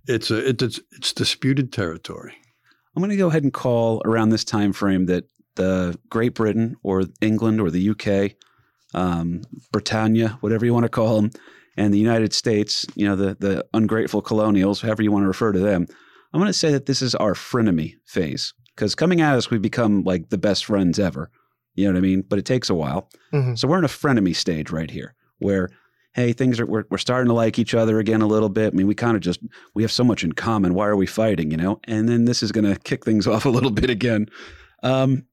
it's 0.07 0.31
a 0.31 0.47
it's 0.47 0.63
it's, 0.63 0.81
it's 0.93 1.15
disputed 1.15 1.73
territory. 1.73 2.35
I'm 2.95 3.01
going 3.01 3.09
to 3.09 3.17
go 3.17 3.29
ahead 3.29 3.45
and 3.45 3.53
call 3.53 4.03
around 4.05 4.29
this 4.29 4.45
time 4.45 4.75
frame 4.75 5.07
that 5.07 5.25
the 5.57 5.99
Great 6.11 6.35
Britain 6.35 6.77
or 6.83 7.05
England 7.21 7.61
or 7.61 7.71
the 7.71 7.91
UK, 7.91 8.37
um, 8.95 9.43
Britannia, 9.73 10.39
whatever 10.41 10.65
you 10.65 10.73
want 10.73 10.85
to 10.85 10.89
call 10.91 11.21
them, 11.21 11.31
and 11.77 11.93
the 11.93 11.99
United 11.99 12.33
States, 12.33 12.87
you 12.95 13.07
know, 13.07 13.17
the 13.17 13.37
the 13.39 13.65
ungrateful 13.75 14.23
colonials, 14.23 14.81
however 14.81 15.03
you 15.03 15.11
want 15.13 15.25
to 15.25 15.29
refer 15.29 15.53
to 15.53 15.59
them. 15.59 15.87
I'm 16.33 16.41
going 16.41 16.53
to 16.53 16.59
say 16.59 16.73
that 16.73 16.87
this 16.87 17.01
is 17.03 17.15
our 17.15 17.35
frenemy 17.35 17.95
phase 18.07 18.55
because 18.75 18.95
coming 18.97 19.21
at 19.21 19.37
us, 19.37 19.51
we've 19.51 19.63
become 19.63 20.03
like 20.03 20.31
the 20.31 20.39
best 20.39 20.65
friends 20.65 20.99
ever. 20.99 21.31
You 21.77 21.87
know 21.87 21.93
what 21.93 21.99
I 21.99 22.03
mean? 22.03 22.23
But 22.23 22.39
it 22.39 22.45
takes 22.45 22.71
a 22.71 22.75
while. 22.75 23.09
Mhm. 23.33 23.59
So 23.59 23.69
we're 23.69 23.79
in 23.79 23.85
a 23.85 23.89
frenemy 23.89 24.35
stage 24.35 24.71
right 24.71 24.91
here 24.91 25.15
where, 25.39 25.69
hey, 26.13 26.33
things 26.33 26.59
are, 26.61 26.67
we're, 26.67 26.85
we're 26.91 26.99
starting 26.99 27.29
to 27.29 27.35
like 27.35 27.59
each 27.59 27.75
other 27.75 27.99
again 28.01 28.21
a 28.21 28.27
little 28.27 28.49
bit. 28.49 28.73
I 28.73 28.77
mean, 28.77 28.87
we 28.89 28.95
kind 28.95 29.17
of 29.17 29.23
just, 29.23 29.41
we 29.75 29.83
have 29.83 29.93
so 29.93 30.05
much 30.05 30.23
in 30.25 30.33
common. 30.33 30.75
Why 30.75 30.87
are 30.87 30.97
we 30.97 31.07
fighting, 31.07 31.51
you 31.51 31.57
know? 31.57 31.81
And 31.85 32.09
then 32.09 32.25
this 32.25 32.43
is 32.43 32.51
going 32.53 32.65
to 32.65 32.79
kick 32.81 33.05
things 33.05 33.27
off 33.33 33.45
a 33.45 33.49
little 33.51 33.71
bit 33.73 33.91
again. 33.91 34.27
Um, 34.83 35.25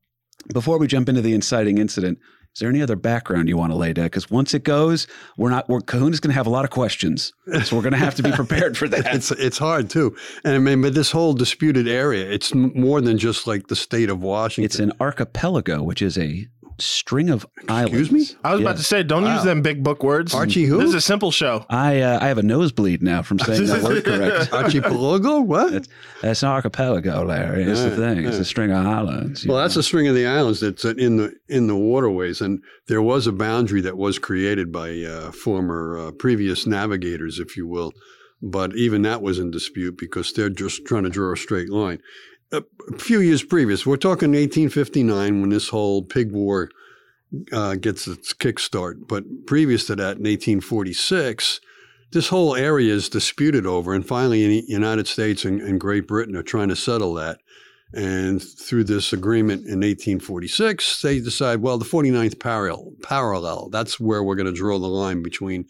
before 0.53 0.77
we 0.77 0.88
jump 0.88 1.10
into 1.10 1.21
the 1.21 1.33
inciting 1.33 1.77
incident, 1.77 2.19
is 2.53 2.60
there 2.60 2.69
any 2.69 2.81
other 2.81 2.98
background 2.98 3.48
you 3.48 3.55
want 3.55 3.71
to 3.71 3.77
lay 3.77 3.93
down? 3.93 4.07
Because 4.07 4.29
once 4.29 4.53
it 4.53 4.65
goes, 4.65 5.07
we're 5.38 5.50
not. 5.50 5.69
We're 5.69 5.79
Kahuna's 5.79 6.19
going 6.19 6.31
to 6.31 6.36
have 6.36 6.48
a 6.48 6.50
lot 6.50 6.65
of 6.65 6.71
questions, 6.71 7.31
so 7.63 7.77
we're 7.77 7.81
going 7.81 7.93
to 7.93 7.98
have 7.98 8.15
to 8.15 8.24
be 8.24 8.31
prepared 8.36 8.77
for 8.77 8.89
that. 8.89 9.15
It's 9.15 9.31
it's 9.31 9.57
hard 9.57 9.89
too, 9.89 10.17
and 10.43 10.55
I 10.55 10.60
mean, 10.60 10.81
but 10.81 10.93
this 10.93 11.12
whole 11.12 11.33
disputed 11.33 11.88
area, 11.88 12.29
it's 12.29 12.53
more 12.53 13.00
than 13.00 13.17
just 13.17 13.48
like 13.48 13.67
the 13.67 13.75
state 13.75 14.10
of 14.10 14.21
Washington. 14.21 14.65
It's 14.65 14.79
an 14.79 14.91
archipelago, 15.00 15.81
which 15.81 16.01
is 16.01 16.17
a 16.17 16.45
string 16.80 17.30
of 17.30 17.46
islands. 17.70 18.00
Excuse 18.10 18.34
me? 18.34 18.38
I 18.44 18.51
was 18.54 18.62
Yeah. 18.62 18.68
about 18.68 18.78
to 18.78 18.84
say, 18.84 19.04
don't 19.04 19.25
use 19.25 19.44
them 19.44 19.62
big 19.62 19.84
book 19.84 20.04
words. 20.04 20.34
Archie 20.34 20.66
who? 20.66 20.78
This 20.78 20.90
is 20.90 20.96
a 20.96 21.01
simple 21.01 21.32
show. 21.32 21.66
I 21.70 22.01
uh, 22.01 22.20
I 22.22 22.28
have 22.28 22.38
a 22.38 22.44
nosebleed 22.44 23.01
now 23.04 23.22
from 23.22 23.40
saying 23.40 23.66
that 23.68 23.84
word 23.84 24.04
correct. 24.06 24.54
archipelago. 24.54 25.42
What? 25.42 25.74
It's, 25.74 25.88
that's 26.22 26.44
an 26.44 26.50
archipelago, 26.50 27.24
Larry. 27.24 27.63
It's 27.63 27.82
the 27.82 27.90
Yeah, 27.90 27.96
thing. 27.96 28.25
It's 28.25 28.38
a 28.38 28.46
string 28.46 28.72
of 28.72 28.86
islands. 28.86 29.44
you 29.46 29.51
Well, 29.51 29.62
that's 29.62 29.75
a 29.75 29.84
string 29.84 30.08
of 30.08 30.16
the 30.16 30.25
islands 30.28 30.60
that's 30.60 30.86
in 30.86 31.18
the 31.18 31.34
in 31.50 31.68
the 31.68 31.75
waterways, 31.75 32.42
and 32.42 32.60
there 32.88 33.01
was 33.01 33.28
a 33.28 33.32
boundary 33.32 33.82
that 33.82 33.98
was 33.98 34.20
created 34.20 34.72
by 34.72 35.01
uh, 35.04 35.32
former 35.32 35.98
uh, 35.98 36.12
previous 36.12 36.66
navigators, 36.66 37.40
if 37.40 37.56
you 37.58 37.68
will. 37.68 37.92
But 38.44 38.75
even 38.75 39.04
that 39.04 39.22
was 39.22 39.38
in 39.38 39.51
dispute 39.51 39.98
because 40.00 40.34
they're 40.34 40.50
just 40.50 40.84
trying 40.88 41.04
to 41.04 41.12
draw 41.12 41.34
a 41.34 41.38
straight 41.38 41.70
line. 41.70 42.00
A, 42.53 42.63
few 42.98 43.22
years 43.22 43.43
previous, 43.43 43.86
we're 43.86 43.96
talking 43.96 44.31
1859 44.31 45.41
when 45.41 45.50
this 45.50 45.70
whole 45.70 46.03
pig 46.03 46.31
war 46.31 46.70
uh, 47.53 47.75
gets 47.75 48.08
its 48.08 48.34
kickstart. 48.34 49.08
But 49.08 49.24
previous 49.46 49.86
to 49.88 49.96
that, 49.96 50.17
in 50.17 50.24
1846, 50.24 51.62
this 52.12 52.27
whole 52.27 52.55
area 52.55 52.93
is 52.93 53.08
disputed 53.08 53.65
over, 53.65 53.93
and 53.93 54.05
finally, 54.05 54.46
the 54.46 54.65
United 54.67 55.08
States 55.08 55.46
and, 55.46 55.62
and 55.62 55.79
Great 55.79 56.08
Britain 56.08 56.36
are 56.36 56.43
trying 56.43 56.67
to 56.67 56.75
settle 56.75 57.13
that. 57.13 57.39
And 57.93 58.41
through 58.41 58.86
this 58.86 59.13
agreement 59.13 59.62
in 59.62 59.79
1846, 59.79 61.01
they 61.01 61.20
decide, 61.20 61.62
well, 61.62 61.77
the 61.77 61.86
49th 61.86 62.39
parallel, 62.39 62.93
parallel 63.03 63.70
that's 63.70 64.00
where 64.00 64.24
we're 64.24 64.36
going 64.36 64.46
to 64.46 64.53
draw 64.53 64.79
the 64.79 64.88
line 64.88 65.22
between 65.22 65.65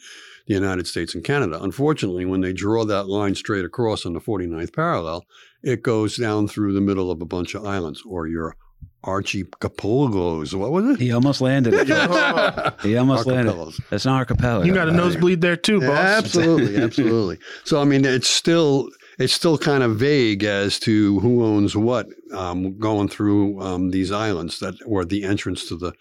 the 0.47 0.53
United 0.53 0.87
States 0.87 1.15
and 1.15 1.23
Canada. 1.23 1.61
Unfortunately, 1.61 2.25
when 2.25 2.41
they 2.41 2.53
draw 2.53 2.85
that 2.85 3.07
line 3.07 3.35
straight 3.35 3.65
across 3.65 4.05
on 4.05 4.13
the 4.13 4.19
49th 4.19 4.73
parallel, 4.73 5.25
it 5.63 5.81
goes 5.83 6.17
down 6.17 6.47
through 6.47 6.73
the 6.73 6.81
middle 6.81 7.11
of 7.11 7.21
a 7.21 7.25
bunch 7.25 7.55
of 7.55 7.65
islands, 7.65 8.01
or 8.07 8.27
your 8.27 8.55
archipelagos. 9.03 10.55
What 10.55 10.71
was 10.71 10.85
it? 10.91 10.99
he 10.99 11.11
almost 11.11 11.41
landed 11.41 11.73
it. 11.73 11.87
he 12.81 12.97
almost 12.97 13.25
landed. 13.25 13.73
That's 13.89 14.05
an 14.05 14.11
archipelago. 14.11 14.63
You 14.63 14.73
got 14.73 14.89
a 14.89 14.91
nosebleed 14.91 15.41
there 15.41 15.57
too, 15.57 15.79
Yeah, 15.81 15.87
boss. 15.87 15.97
absolutely, 16.25 16.77
absolutely. 16.83 17.37
So 17.63 17.81
I 17.81 17.85
mean, 17.85 18.05
it's 18.05 18.29
still 18.29 18.89
it's 19.19 19.33
still 19.33 19.57
kind 19.57 19.83
of 19.83 19.97
vague 19.97 20.43
as 20.43 20.79
to 20.79 21.19
who 21.19 21.43
owns 21.43 21.75
what 21.75 22.07
um, 22.33 22.77
going 22.79 23.07
through 23.09 23.61
um, 23.61 23.91
these 23.91 24.11
islands 24.11 24.59
that 24.59 24.75
or 24.85 25.05
the 25.05 25.23
entrance 25.23 25.67
to 25.69 25.75
the 25.75 25.93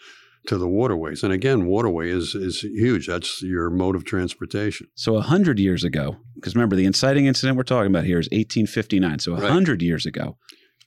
to 0.47 0.57
the 0.57 0.69
waterways. 0.69 1.23
And 1.23 1.33
again, 1.33 1.67
waterway 1.67 2.11
is 2.11 2.35
is 2.35 2.61
huge. 2.61 3.07
That's 3.07 3.43
your 3.43 3.71
mode 3.71 3.97
of 3.97 4.05
transportation. 4.05 4.87
So 4.95 5.17
a 5.17 5.23
hundred 5.23 5.59
years 5.59 5.85
ago, 5.85 6.17
because 6.35 6.55
remember 6.55 6.77
the 6.77 6.87
inciting 6.87 7.27
incident 7.27 7.57
we're 7.57 7.63
talking 7.65 7.91
about 7.91 8.05
here 8.05 8.19
is 8.19 8.29
1859. 8.33 9.19
So 9.19 9.33
a 9.35 9.41
Right. 9.41 9.51
hundred 9.51 9.83
years 9.83 10.07
ago, 10.07 10.37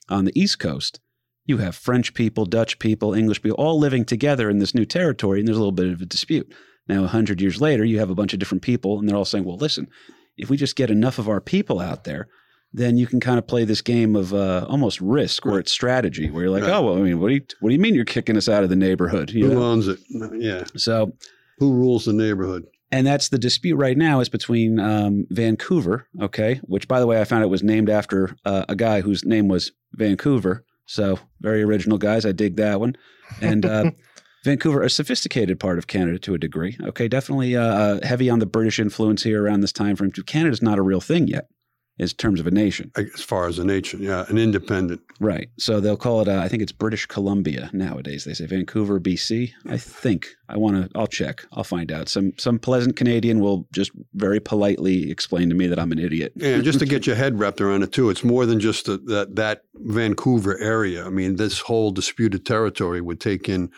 on 0.08 0.24
the 0.24 0.32
East 0.38 0.58
Coast, 0.58 1.00
you 1.46 1.58
have 1.58 1.74
French 1.76 2.14
people, 2.14 2.46
Dutch 2.46 2.78
people, 2.78 3.14
English 3.14 3.42
people, 3.42 3.56
all 3.58 3.78
living 3.78 4.04
together 4.04 4.50
in 4.50 4.58
this 4.58 4.74
new 4.74 4.84
territory, 4.84 5.38
and 5.38 5.46
there's 5.48 5.56
a 5.56 5.60
little 5.60 5.72
bit 5.72 5.92
of 5.92 6.00
a 6.00 6.06
dispute. 6.06 6.52
Now, 6.88 7.04
a 7.04 7.08
hundred 7.08 7.40
years 7.40 7.60
later, 7.60 7.84
you 7.84 7.98
have 7.98 8.10
a 8.10 8.14
bunch 8.14 8.32
of 8.32 8.38
different 8.38 8.62
people, 8.62 8.98
and 8.98 9.08
they're 9.08 9.16
all 9.16 9.24
saying, 9.24 9.44
"Well, 9.44 9.56
listen, 9.56 9.88
if 10.36 10.50
we 10.50 10.56
just 10.56 10.76
get 10.76 10.90
enough 10.90 11.18
of 11.18 11.28
our 11.28 11.40
people 11.40 11.80
out 11.80 12.04
there." 12.04 12.28
Then 12.76 12.96
you 12.96 13.06
can 13.06 13.20
kind 13.20 13.38
of 13.38 13.46
play 13.46 13.64
this 13.64 13.80
game 13.80 14.16
of 14.16 14.34
uh, 14.34 14.66
almost 14.68 15.00
risk, 15.00 15.44
where 15.46 15.60
it's 15.60 15.70
strategy, 15.70 16.28
where 16.28 16.42
you're 16.42 16.50
like, 16.52 16.64
Right. 16.64 16.72
"Oh, 16.72 16.82
well, 16.82 16.98
I 16.98 17.02
mean, 17.02 17.20
what 17.20 17.28
do 17.28 17.34
you 17.34 17.40
what 17.60 17.70
do 17.70 17.74
you 17.74 17.80
mean 17.80 17.94
you're 17.94 18.04
kicking 18.04 18.36
us 18.36 18.48
out 18.48 18.64
of 18.64 18.68
the 18.68 18.76
neighborhood?" 18.76 19.30
You 19.30 19.46
Who 19.48 19.54
know? 19.54 19.62
owns 19.62 19.86
it? 19.88 20.00
Yeah, 20.38 20.64
So 20.76 21.12
who 21.58 21.72
rules 21.72 22.04
the 22.04 22.12
neighborhood? 22.12 22.64
and 22.90 23.06
that's 23.06 23.28
the 23.28 23.38
dispute 23.38 23.76
right 23.76 23.96
now 23.96 24.18
is 24.20 24.28
between 24.28 24.78
um, 24.80 25.24
Vancouver, 25.30 26.06
okay, 26.20 26.60
which 26.64 26.86
by 26.88 26.98
the 27.00 27.06
way 27.06 27.20
I 27.20 27.24
found 27.24 27.42
it 27.44 27.48
was 27.48 27.62
named 27.62 27.88
after 27.90 28.36
uh, 28.44 28.64
a 28.68 28.74
guy 28.76 29.00
whose 29.00 29.24
name 29.24 29.46
was 29.48 29.70
Vancouver. 29.94 30.64
So 30.86 31.18
very 31.40 31.62
original 31.62 31.96
guys. 31.98 32.26
I 32.26 32.32
dig 32.32 32.56
that 32.56 32.78
one. 32.80 32.96
And 33.40 33.64
uh, 33.64 33.90
Vancouver, 34.44 34.82
a 34.82 34.90
sophisticated 34.90 35.58
part 35.58 35.78
of 35.78 35.86
Canada 35.86 36.18
to 36.20 36.34
a 36.34 36.38
degree. 36.38 36.76
Okay, 36.82 37.08
definitely 37.08 37.56
uh, 37.56 38.00
heavy 38.04 38.28
on 38.28 38.38
the 38.40 38.46
British 38.46 38.78
influence 38.78 39.22
here 39.22 39.42
around 39.42 39.60
this 39.60 39.72
time 39.72 39.96
frame. 39.96 40.10
Canada's 40.12 40.60
not 40.62 40.78
a 40.78 40.82
real 40.82 41.00
thing 41.00 41.26
yet, 41.26 41.48
in 41.98 42.08
terms 42.08 42.40
of 42.40 42.46
a 42.46 42.50
nation. 42.50 42.90
As 42.96 43.22
far 43.22 43.46
as 43.46 43.58
a 43.58 43.64
nation, 43.64 44.02
yeah, 44.02 44.24
an 44.28 44.36
independent. 44.36 45.00
Right. 45.20 45.48
So 45.58 45.80
they'll 45.80 45.96
call 45.96 46.22
it. 46.22 46.28
Uh, 46.28 46.40
I 46.40 46.48
think 46.48 46.62
it's 46.62 46.72
British 46.72 47.06
Columbia 47.06 47.70
nowadays. 47.72 48.24
They 48.24 48.34
say 48.34 48.46
Vancouver, 48.46 48.98
BC. 48.98 49.52
I 49.68 49.76
think. 49.76 50.28
I 50.48 50.56
want 50.56 50.76
to. 50.76 50.98
I'll 50.98 51.06
check. 51.06 51.46
I'll 51.52 51.64
find 51.64 51.92
out. 51.92 52.08
Some 52.08 52.32
some 52.36 52.58
pleasant 52.58 52.96
Canadian 52.96 53.40
will 53.40 53.68
just 53.72 53.92
very 54.14 54.40
politely 54.40 55.10
explain 55.10 55.48
to 55.50 55.54
me 55.54 55.66
that 55.68 55.78
I'm 55.78 55.92
an 55.92 56.00
idiot. 56.00 56.32
Yeah, 56.36 56.58
just 56.58 56.80
to 56.80 56.86
get 56.86 57.06
your 57.06 57.16
head 57.16 57.38
wrapped 57.38 57.60
around 57.60 57.82
it 57.84 57.92
too. 57.92 58.10
It's 58.10 58.24
more 58.24 58.44
than 58.44 58.58
just 58.58 58.86
the, 58.86 58.98
that 59.06 59.36
that 59.36 59.62
Vancouver 59.74 60.58
area. 60.58 61.06
I 61.06 61.10
mean, 61.10 61.36
this 61.36 61.60
whole 61.60 61.92
disputed 61.92 62.44
territory 62.44 63.00
would 63.00 63.20
take 63.20 63.48
in 63.48 63.70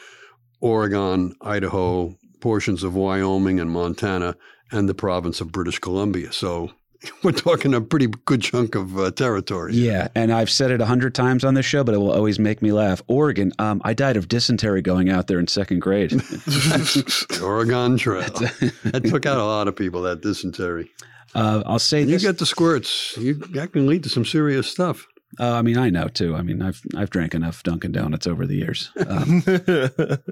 Oregon, 0.61 1.35
Idaho, 1.43 2.17
portions 2.41 2.83
of 2.83 2.95
Wyoming 2.95 3.61
and 3.61 3.71
Montana, 3.71 4.37
and 4.73 4.89
the 4.89 4.95
province 4.95 5.43
of 5.43 5.53
British 5.53 5.79
Columbia. 5.79 6.33
So 6.33 6.71
we're 7.23 7.33
talking 7.33 7.75
a 7.75 7.81
pretty 7.81 8.07
good 8.25 8.41
chunk 8.43 8.75
of 8.75 8.99
uh, 8.99 9.11
territory. 9.11 9.75
Yeah, 9.75 10.09
and 10.15 10.33
I've 10.33 10.51
said 10.51 10.71
it 10.71 10.81
a 10.81 10.87
hundred 10.87 11.15
times 11.15 11.45
on 11.45 11.55
this 11.55 11.67
show, 11.67 11.85
but 11.85 11.95
it 11.95 11.99
will 11.99 12.13
always 12.13 12.39
make 12.39 12.63
me 12.63 12.73
laugh. 12.73 13.03
Oregon. 13.07 13.53
Um, 13.59 13.81
I 13.85 13.95
died 13.95 14.17
of 14.17 14.29
dysentery 14.29 14.83
going 14.83 15.09
out 15.11 15.27
there 15.27 15.39
in 15.39 15.47
second 15.47 15.81
grade. 15.81 16.11
The 16.11 17.41
Oregon 17.45 17.97
Trail. 17.99 18.23
that 18.85 19.03
took 19.05 19.27
out 19.27 19.39
a 19.39 19.45
lot 19.45 19.69
of 19.69 19.77
people. 19.77 20.03
That 20.03 20.21
dysentery. 20.23 20.91
uh, 21.35 21.63
I'll 21.67 21.79
say 21.79 22.01
And 22.03 22.11
you 22.11 22.17
this. 22.17 22.23
get 22.23 22.39
the 22.39 22.47
squirts. 22.47 23.17
You 23.17 23.35
that 23.35 23.73
can 23.73 23.87
lead 23.87 24.03
to 24.05 24.09
some 24.09 24.25
serious 24.25 24.67
stuff. 24.69 25.07
uh, 25.41 25.53
I 25.55 25.63
mean, 25.63 25.77
I 25.77 25.91
know 25.91 26.09
too. 26.09 26.35
I 26.37 26.43
mean, 26.43 26.63
I've 26.63 26.81
I've 26.97 27.11
drank 27.11 27.35
enough 27.35 27.63
Dunkin' 27.63 27.93
Donuts 27.93 28.27
over 28.27 28.47
the 28.47 28.55
years. 28.57 28.91
Um, 29.07 29.43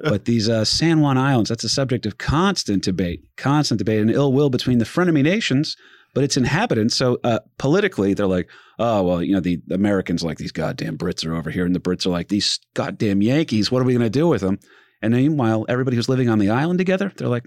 but 0.02 0.24
these 0.24 0.48
uh, 0.48 0.64
San 0.64 1.00
Juan 1.00 1.18
Islands, 1.18 1.48
that's 1.50 1.64
a 1.64 1.68
subject 1.68 2.06
of 2.06 2.18
constant 2.18 2.82
debate, 2.84 3.24
constant 3.36 3.78
debate 3.78 4.00
and 4.00 4.10
ill 4.10 4.32
will 4.32 4.50
between 4.50 4.78
the 4.78 4.84
frenemy 4.84 5.22
nations, 5.22 5.76
but 6.14 6.24
its 6.24 6.36
inhabitants. 6.36 6.94
So 6.96 7.18
uh, 7.24 7.40
politically, 7.58 8.14
they're 8.14 8.26
like, 8.26 8.48
oh, 8.78 9.02
well, 9.02 9.22
you 9.22 9.32
know, 9.34 9.40
the 9.40 9.60
Americans 9.70 10.22
like 10.24 10.38
these 10.38 10.52
goddamn 10.52 10.96
Brits 10.96 11.26
are 11.26 11.34
over 11.34 11.50
here, 11.50 11.66
and 11.66 11.74
the 11.74 11.80
Brits 11.80 12.06
are 12.06 12.10
like 12.10 12.28
these 12.28 12.58
goddamn 12.74 13.20
Yankees. 13.22 13.70
What 13.70 13.82
are 13.82 13.84
we 13.84 13.92
going 13.92 14.02
to 14.02 14.10
do 14.10 14.26
with 14.28 14.40
them? 14.40 14.58
And 15.02 15.12
meanwhile, 15.12 15.66
everybody 15.68 15.96
who's 15.96 16.08
living 16.08 16.28
on 16.30 16.38
the 16.38 16.50
island 16.50 16.78
together, 16.78 17.12
they're 17.16 17.28
like, 17.28 17.44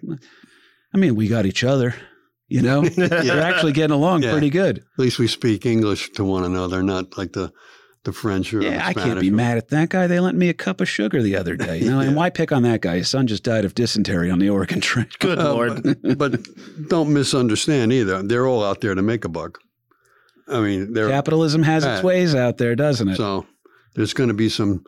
I 0.93 0.97
mean, 0.97 1.15
we 1.15 1.27
got 1.27 1.45
each 1.47 1.63
other. 1.63 1.95
You 2.49 2.61
know, 2.61 2.81
they're 2.87 3.41
actually 3.41 3.73
getting 3.73 3.95
along 3.95 4.23
Yeah. 4.23 4.31
pretty 4.31 4.49
good. 4.49 4.77
At 4.77 4.99
least 4.99 5.19
we 5.19 5.27
speak 5.27 5.65
English 5.65 6.11
to 6.11 6.23
one 6.23 6.43
another, 6.43 6.81
not 6.83 7.17
like 7.17 7.33
the 7.33 7.51
the 8.03 8.13
French 8.13 8.53
or 8.53 8.61
Yeah, 8.61 8.77
the 8.77 8.85
I 8.85 8.93
can't 8.93 9.19
be 9.19 9.27
Spanish. 9.27 9.31
mad 9.31 9.57
at 9.57 9.67
that 9.69 9.89
guy. 9.89 10.07
They 10.07 10.19
lent 10.19 10.37
me 10.37 10.49
a 10.49 10.53
cup 10.53 10.79
of 10.81 10.87
sugar 10.87 11.21
the 11.21 11.35
other 11.35 11.55
day. 11.55 11.79
You 11.79 11.89
know, 11.89 11.99
and 11.99 12.15
why 12.19 12.29
pick 12.29 12.51
on 12.51 12.63
that 12.63 12.81
guy? 12.81 12.97
His 12.97 13.09
son 13.09 13.27
just 13.27 13.43
died 13.43 13.65
of 13.65 13.75
dysentery 13.75 14.31
on 14.31 14.39
the 14.39 14.49
Oregon 14.49 14.79
Trail. 14.81 15.05
Good 15.19 15.39
Uh, 15.39 15.53
lord. 15.53 15.83
but, 15.83 16.17
but 16.17 16.39
don't 16.87 17.11
misunderstand 17.13 17.91
either. 17.91 18.23
They're 18.23 18.47
all 18.47 18.63
out 18.63 18.81
there 18.81 18.95
to 18.95 19.01
make 19.01 19.25
a 19.25 19.29
buck. 19.29 19.59
I 20.47 20.61
mean, 20.61 20.93
they're 20.93 21.09
Capitalism 21.09 21.63
has 21.63 21.83
its 21.83 22.01
ways 22.03 22.33
out 22.33 22.57
there, 22.57 22.73
doesn't 22.75 23.09
it? 23.09 23.17
so 23.17 23.45
there's 23.95 24.13
going 24.13 24.29
to 24.29 24.33
be 24.33 24.47
some 24.47 24.85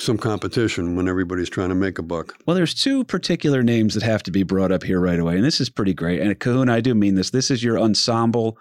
some 0.00 0.16
competition 0.18 0.96
when 0.96 1.06
everybody's 1.08 1.48
trying 1.50 1.68
to 1.68 1.74
make 1.74 1.98
a 1.98 2.02
buck. 2.02 2.34
Well, 2.46 2.56
there's 2.56 2.74
two 2.74 3.04
particular 3.04 3.62
names 3.62 3.94
that 3.94 4.02
have 4.02 4.22
to 4.24 4.30
be 4.32 4.42
brought 4.42 4.72
up 4.72 4.82
here 4.82 4.98
right 4.98 5.20
away, 5.20 5.36
and 5.36 5.44
this 5.44 5.60
is 5.60 5.68
pretty 5.68 5.94
great. 5.94 6.20
And 6.20 6.36
Kahuna, 6.40 6.72
I 6.74 6.80
do 6.80 6.94
mean 6.94 7.14
this. 7.14 7.30
This 7.30 7.48
is 7.50 7.62
your 7.62 7.78
ensemble, 7.78 8.58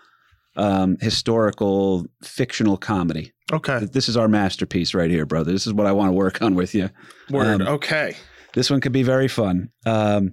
um, 0.56 0.98
historical, 1.02 2.06
fictional 2.24 2.78
comedy. 2.78 3.32
Okay. 3.52 3.86
This 3.86 4.10
is 4.10 4.18
our 4.18 4.28
masterpiece 4.28 4.94
right 4.94 5.10
here, 5.10 5.26
brother. 5.26 5.52
This 5.52 5.68
is 5.68 5.74
what 5.74 5.88
I 5.88 5.92
want 5.92 6.10
to 6.10 6.14
work 6.14 6.42
on 6.42 6.56
with 6.56 6.74
you. 6.74 6.90
Word. 7.30 7.62
Um, 7.62 7.68
okay. 7.68 8.16
This 8.54 8.70
one 8.70 8.82
could 8.82 8.92
be 8.92 9.04
very 9.04 9.28
fun. 9.28 9.70
Um, 9.86 10.32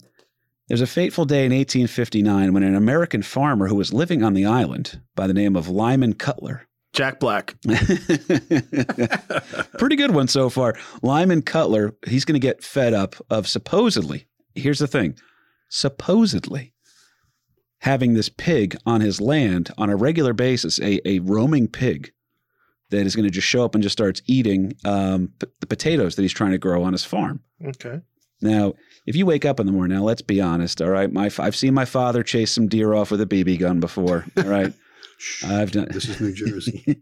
there's 0.68 0.80
a 0.80 0.86
fateful 0.86 1.24
day 1.24 1.46
in 1.46 1.52
1859 1.52 2.52
when 2.52 2.62
an 2.62 2.76
American 2.76 3.22
farmer 3.22 3.66
who 3.66 3.74
was 3.74 3.92
living 3.92 4.22
on 4.22 4.34
the 4.34 4.46
island 4.46 5.00
by 5.16 5.26
the 5.26 5.34
name 5.34 5.56
of 5.56 5.68
Lyman 5.68 6.14
Cutler 6.14 6.68
Jack 6.92 7.20
Black. 7.20 7.56
Pretty 9.78 9.96
good 9.96 10.12
one 10.12 10.28
so 10.28 10.50
far. 10.50 10.76
Lyman 11.02 11.42
Cutler, 11.42 11.94
he's 12.06 12.24
going 12.24 12.40
to 12.40 12.44
get 12.44 12.62
fed 12.62 12.94
up 12.94 13.16
of 13.30 13.48
supposedly, 13.48 14.26
here's 14.54 14.80
the 14.80 14.86
thing, 14.86 15.16
supposedly 15.68 16.72
having 17.80 18.14
this 18.14 18.28
pig 18.28 18.76
on 18.86 19.00
his 19.00 19.20
land 19.20 19.70
on 19.78 19.90
a 19.90 19.96
regular 19.96 20.32
basis, 20.32 20.78
a, 20.80 21.06
a 21.08 21.18
roaming 21.20 21.68
pig 21.68 22.12
that 22.90 23.06
is 23.06 23.14
going 23.14 23.24
to 23.24 23.30
just 23.30 23.46
show 23.46 23.64
up 23.64 23.74
and 23.74 23.82
just 23.82 23.92
starts 23.92 24.20
eating 24.26 24.74
um, 24.84 25.32
p- 25.38 25.46
the 25.60 25.66
potatoes 25.66 26.16
that 26.16 26.22
he's 26.22 26.32
trying 26.32 26.50
to 26.50 26.58
grow 26.58 26.82
on 26.82 26.92
his 26.92 27.04
farm. 27.04 27.40
Okay. 27.64 28.00
Now, 28.42 28.74
if 29.06 29.16
you 29.16 29.26
wake 29.26 29.44
up 29.44 29.60
in 29.60 29.66
the 29.66 29.72
morning, 29.72 29.96
now 29.96 30.04
let's 30.04 30.22
be 30.22 30.40
honest, 30.40 30.80
all 30.80 30.88
right? 30.90 31.12
My, 31.12 31.30
I've 31.38 31.56
seen 31.56 31.74
my 31.74 31.84
father 31.84 32.22
chase 32.22 32.50
some 32.50 32.68
deer 32.68 32.94
off 32.94 33.10
with 33.10 33.20
a 33.20 33.26
BB 33.26 33.60
gun 33.60 33.80
before, 33.80 34.24
all 34.36 34.44
right? 34.44 34.72
I've 35.44 35.70
done. 35.70 35.88
This 35.90 36.08
is 36.08 36.18
New 36.18 36.32
Jersey. 36.32 36.98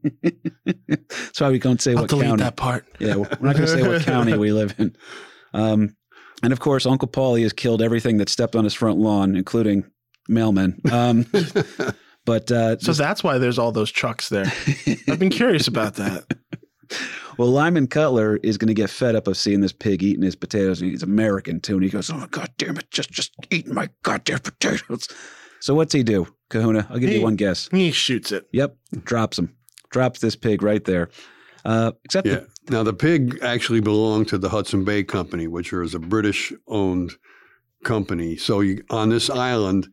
That's 0.88 1.40
why 1.40 1.50
we 1.50 1.60
don't 1.60 1.80
say 1.80 1.92
I'll 1.92 2.00
what 2.02 2.10
delete 2.10 2.26
county. 2.26 2.42
that 2.42 2.56
part. 2.56 2.84
Yeah, 2.98 3.14
we're 3.16 3.28
not 3.28 3.40
going 3.40 3.58
to 3.58 3.68
say 3.68 3.86
what 3.86 4.02
county 4.02 4.36
we 4.36 4.52
live 4.52 4.74
in. 4.78 4.96
Um, 5.54 5.96
and 6.42 6.52
of 6.52 6.60
course, 6.60 6.84
Uncle 6.84 7.08
Paulie 7.08 7.40
has 7.40 7.54
killed 7.54 7.80
everything 7.80 8.18
that 8.18 8.28
stepped 8.28 8.54
on 8.54 8.64
his 8.64 8.74
front 8.74 8.98
lawn, 8.98 9.34
including 9.34 9.90
mailmen. 10.28 10.74
Um, 10.92 11.26
but 12.24 12.50
uh, 12.50 12.78
So 12.78 12.92
that's 12.92 13.22
why 13.24 13.38
there's 13.38 13.58
all 13.58 13.72
those 13.72 13.90
trucks 13.90 14.28
there. 14.28 14.52
I've 15.08 15.18
been 15.18 15.30
curious 15.30 15.68
about 15.68 15.94
that. 15.94 16.24
well, 17.38 17.48
Lyman 17.48 17.86
Cutler 17.86 18.36
is 18.42 18.58
going 18.58 18.68
to 18.68 18.74
get 18.74 18.90
fed 18.90 19.14
up 19.16 19.26
of 19.26 19.36
seeing 19.36 19.60
this 19.60 19.72
pig 19.72 20.02
eating 20.02 20.22
his 20.22 20.36
potatoes. 20.36 20.80
And 20.80 20.90
he's 20.90 21.02
American 21.02 21.60
too, 21.60 21.74
and 21.74 21.84
he 21.84 21.90
goes, 21.90 22.10
"Oh 22.10 22.26
God 22.30 22.50
damn 22.58 22.76
it, 22.76 22.90
just 22.90 23.10
just 23.10 23.32
eating 23.50 23.74
my 23.74 23.88
goddamn 24.02 24.40
potatoes." 24.40 25.08
So 25.60 25.74
what's 25.74 25.92
he 25.92 26.02
do, 26.02 26.26
Kahuna? 26.50 26.86
I'll 26.90 26.98
give 26.98 27.10
He- 27.10 27.16
you 27.18 27.22
one 27.22 27.36
guess. 27.36 27.68
He 27.70 27.90
shoots 27.90 28.30
it. 28.32 28.48
Yep, 28.52 28.76
drops 29.04 29.38
him, 29.38 29.54
drops 29.90 30.20
this 30.20 30.36
pig 30.36 30.62
right 30.62 30.84
there. 30.84 31.08
Uh, 31.64 31.92
except 32.04 32.26
Yeah. 32.28 32.40
the- 32.66 32.72
Now 32.72 32.82
the 32.84 32.92
pig 32.94 33.38
actually 33.42 33.80
belonged 33.80 34.28
to 34.28 34.38
the 34.38 34.48
Hudson 34.50 34.84
Bay 34.84 35.02
Company, 35.02 35.46
which 35.48 35.72
is 35.72 35.94
a 35.94 35.98
British-owned 35.98 37.12
company. 37.84 38.36
So 38.36 38.60
you, 38.60 38.82
on 38.90 39.08
this 39.08 39.28
island, 39.30 39.88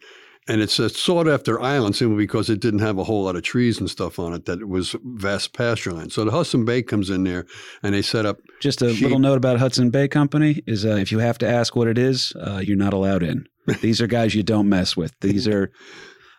and 0.48 0.62
it's 0.62 0.78
a 0.78 0.90
sought 0.90 1.28
after 1.28 1.60
island 1.60 1.96
simply 1.96 2.18
because 2.18 2.50
it 2.50 2.60
didn't 2.60 2.80
have 2.80 2.98
a 2.98 3.04
whole 3.04 3.24
lot 3.24 3.36
of 3.36 3.44
trees 3.44 3.80
and 3.80 3.90
stuff 3.90 4.20
on 4.20 4.34
it. 4.34 4.46
That 4.46 4.62
it 4.62 4.70
was 4.70 4.96
vast 5.04 5.54
pasture 5.54 5.92
land. 5.92 6.12
So 6.12 6.24
the 6.24 6.32
Hudson 6.32 6.66
Bay 6.66 6.84
comes 6.84 7.10
in 7.10 7.24
there, 7.24 7.46
and 7.82 7.96
they 7.96 8.02
set 8.02 8.26
up. 8.26 8.38
Just 8.62 8.82
a 8.82 8.94
Sheep. 8.94 9.04
little 9.04 9.20
note 9.20 9.38
about 9.38 9.60
Hudson 9.60 9.90
Bay 9.90 10.08
Company 10.08 10.62
is 10.68 10.86
uh, 10.86 10.96
if 10.96 11.12
you 11.12 11.20
have 11.20 11.38
to 11.40 11.48
ask 11.48 11.76
what 11.76 11.88
it 11.88 11.98
is, 11.98 12.34
uh, 12.40 12.62
you're 12.64 12.78
not 12.78 12.94
allowed 12.94 13.24
in. 13.24 13.48
These 13.82 14.02
are 14.02 14.08
guys 14.08 14.36
you 14.36 14.44
don't 14.44 14.70
mess 14.70 14.96
with. 14.96 15.14
These 15.22 15.48
are 15.48 15.72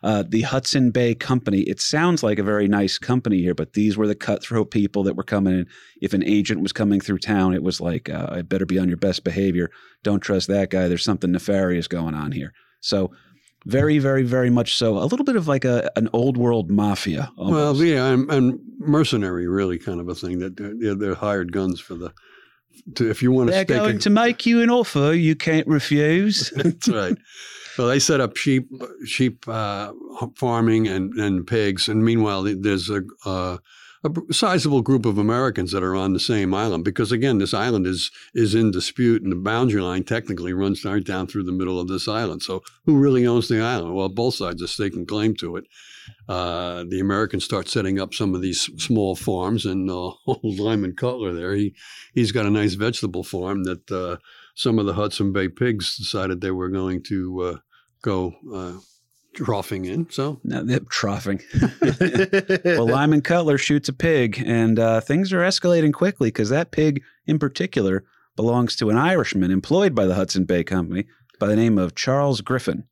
uh, 0.03 0.23
the 0.29 0.43
Hudson 0.43 0.93
Bay 0.93 1.17
Company. 1.17 1.63
It 1.63 1.81
sounds 1.81 2.23
like 2.23 2.39
a 2.39 2.45
very 2.45 2.69
nice 2.69 2.99
company 2.99 3.39
here, 3.39 3.55
but 3.55 3.73
these 3.73 3.97
were 3.97 4.07
the 4.07 4.15
cutthroat 4.15 4.71
people 4.71 5.03
that 5.03 5.17
were 5.17 5.25
coming 5.25 5.55
in. 5.55 5.67
If 6.01 6.15
an 6.15 6.23
agent 6.23 6.61
was 6.61 6.73
coming 6.73 7.01
through 7.01 7.19
town, 7.19 7.55
it 7.55 7.63
was 7.65 7.81
like, 7.81 8.09
uh, 8.09 8.29
I 8.31 8.43
better 8.43 8.67
be 8.67 8.79
on 8.79 8.87
your 8.87 8.99
best 8.99 9.25
behavior. 9.25 9.71
Don't 10.05 10.21
trust 10.21 10.47
that 10.47 10.71
guy. 10.71 10.87
There's 10.87 11.03
something 11.03 11.33
nefarious 11.33 11.89
going 11.89 12.15
on 12.15 12.31
here. 12.31 12.53
So, 12.81 13.11
very, 13.67 13.99
very, 13.99 14.23
very 14.23 14.49
much 14.49 14.77
so. 14.77 14.97
A 14.99 15.05
little 15.05 15.25
bit 15.25 15.37
of 15.37 15.49
like 15.49 15.65
a 15.65 15.91
an 15.97 16.09
old 16.13 16.37
world 16.37 16.71
mafia. 16.71 17.31
Well, 17.37 17.77
yeah, 17.77 18.07
and, 18.07 18.31
and 18.31 18.61
mercenary, 18.79 19.47
really, 19.49 19.79
kind 19.79 20.01
of 20.01 20.09
a 20.09 20.15
thing. 20.15 20.39
That 20.39 20.57
they're, 20.57 20.95
they're 20.95 21.15
hired 21.15 21.53
guns 21.53 21.81
for 21.81 21.95
the. 21.95 22.13
To, 22.95 23.11
if 23.11 23.23
you 23.23 23.33
want 23.33 23.49
to 23.49 23.53
they're 23.53 23.65
stake 23.65 23.77
a- 23.77 23.81
going 23.81 23.99
to 24.01 24.11
make 24.11 24.47
you 24.47 24.63
an 24.63 24.71
offer 24.71 25.13
you 25.13 25.35
can't 25.35 25.67
refuse. 25.67 26.51
That's 26.57 26.89
right. 26.89 27.17
So 27.75 27.87
they 27.89 27.99
set 27.99 28.21
up 28.21 28.37
sheep, 28.37 28.71
sheep 29.05 29.47
uh, 29.49 29.93
farming 30.37 30.87
and, 30.87 31.13
and 31.15 31.47
pigs, 31.47 31.89
and 31.89 32.05
meanwhile, 32.05 32.43
there's 32.43 32.89
a, 32.89 33.03
uh, 33.27 33.59
a 34.07 34.33
sizable 34.33 34.83
group 34.83 35.07
of 35.07 35.19
Americans 35.19 35.73
that 35.73 35.83
are 35.83 35.95
on 35.95 36.13
the 36.13 36.21
same 36.21 36.55
island 36.55 36.85
because, 36.85 37.13
again, 37.13 37.39
this 37.39 37.55
island 37.55 37.87
is 37.87 38.11
is 38.35 38.55
in 38.55 38.71
dispute, 38.71 39.23
and 39.23 39.33
the 39.33 39.37
boundary 39.37 39.81
line 39.81 40.05
technically 40.05 40.53
runs 40.53 40.85
right 40.85 41.05
down 41.05 41.27
through 41.27 41.45
the 41.45 41.53
middle 41.53 41.81
of 41.81 41.89
this 41.89 42.09
island. 42.09 42.43
So, 42.43 42.63
who 42.85 42.99
really 42.99 43.27
owns 43.27 43.49
the 43.49 43.61
island? 43.61 43.95
Well, 43.95 44.09
both 44.09 44.35
sides 44.35 44.63
are 44.63 44.67
staking 44.67 45.07
claim 45.07 45.35
to 45.37 45.57
it. 45.57 45.65
Uh, 46.29 46.85
the 46.89 47.01
Americans 47.01 47.45
start 47.45 47.69
setting 47.69 48.01
up 48.01 48.15
some 48.15 48.35
of 48.35 48.43
these 48.43 48.63
small 48.83 49.17
farms, 49.17 49.67
and 49.67 49.91
uh, 49.91 49.93
old 50.27 50.59
Lyman 50.59 50.95
Cutler 50.95 51.33
there, 51.33 51.55
he 51.55 51.75
he's 52.15 52.33
got 52.33 52.47
a 52.47 52.51
nice 52.51 52.75
vegetable 52.75 53.25
farm 53.25 53.65
that 53.65 53.91
uh, 53.91 54.17
some 54.55 54.79
of 54.79 54.87
the 54.87 54.95
Hudson 54.95 55.33
Bay 55.33 55.49
pigs 55.49 55.97
decided 55.97 56.41
they 56.41 56.51
were 56.51 56.69
going 56.69 57.03
to 57.05 57.43
uh, 57.43 57.57
go 58.03 58.35
uh, 58.53 58.79
troughing 59.37 59.85
in. 59.85 60.11
So 60.11 60.41
No, 60.43 60.79
troughing. 60.91 61.41
well, 62.65 62.89
Lyman 62.89 63.21
Cutler 63.21 63.59
shoots 63.59 63.89
a 63.89 63.93
pig, 63.93 64.43
and 64.45 64.79
uh, 64.79 65.01
things 65.01 65.33
are 65.33 65.41
escalating 65.41 65.93
quickly 65.93 66.29
because 66.29 66.49
that 66.49 66.73
pig, 66.73 67.03
in 67.27 67.39
particular, 67.39 68.05
belongs 68.35 68.77
to 68.77 68.91
an 68.91 68.97
Irishman 68.97 69.51
employed 69.51 69.95
by 69.95 70.07
the 70.07 70.15
Hudson 70.15 70.45
Bay 70.45 70.65
Company 70.65 71.07
by 71.39 71.47
the 71.47 71.57
name 71.57 71.79
of 71.79 71.95
Charles 71.95 72.41
Griffin. 72.41 72.85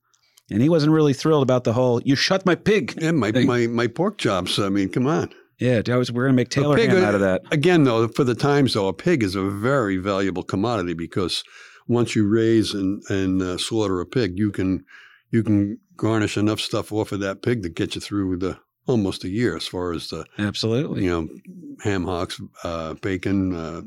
And 0.51 0.61
he 0.61 0.69
wasn't 0.69 0.93
really 0.93 1.15
thrilled 1.15 1.43
about 1.43 1.65
the 1.65 1.73
whole 1.73 2.03
"you 2.03 2.15
shot 2.17 2.45
my 2.45 2.55
pig." 2.55 2.95
yeah, 3.01 3.13
my 3.13 3.33
Thing. 3.33 3.47
my 3.47 3.67
my 3.67 3.87
pork 3.87 4.19
chops. 4.19 4.59
I 4.59 4.69
mean, 4.69 4.91
come 4.91 5.07
on. 5.07 5.33
Yeah, 5.59 5.83
I 5.89 5.97
was, 5.97 6.11
we're 6.11 6.25
going 6.25 6.33
to 6.33 6.37
make 6.37 6.49
Taylor 6.49 6.77
pig, 6.77 6.91
ham 6.91 7.05
out 7.05 7.15
of 7.15 7.21
that. 7.21 7.43
Again, 7.53 7.85
though, 7.85 8.09
for 8.09 8.25
the 8.25 8.35
times, 8.35 8.75
though, 8.75 8.89
a 8.89 8.93
pig 8.93 9.23
is 9.23 9.37
a 9.37 9.43
very 9.45 9.99
valuable 9.99 10.43
commodity 10.43 10.95
because 10.95 11.45
once 11.87 12.17
you 12.17 12.29
raise 12.29 12.75
and 12.75 13.03
and 13.09 13.41
uh, 13.41 13.57
slaughter 13.59 14.01
a 14.01 14.07
pig, 14.07 14.37
you 14.37 14.51
can 14.51 14.85
you 15.31 15.43
can 15.43 15.79
garnish 15.97 16.37
enough 16.37 16.61
stuff 16.61 16.93
off 16.93 17.13
of 17.13 17.21
that 17.21 17.43
pig 17.43 17.63
to 17.63 17.69
get 17.69 17.95
you 17.95 18.01
through 18.01 18.37
the 18.37 18.59
almost 18.87 19.25
a 19.25 19.29
year 19.29 19.57
as 19.57 19.67
far 19.67 19.93
as 19.93 20.09
the 20.09 20.25
Absolutely. 20.39 21.05
you 21.05 21.11
know 21.11 21.29
ham 21.83 22.05
hocks, 22.05 22.41
uh, 22.63 22.95
bacon, 22.95 23.55
uh, 23.55 23.83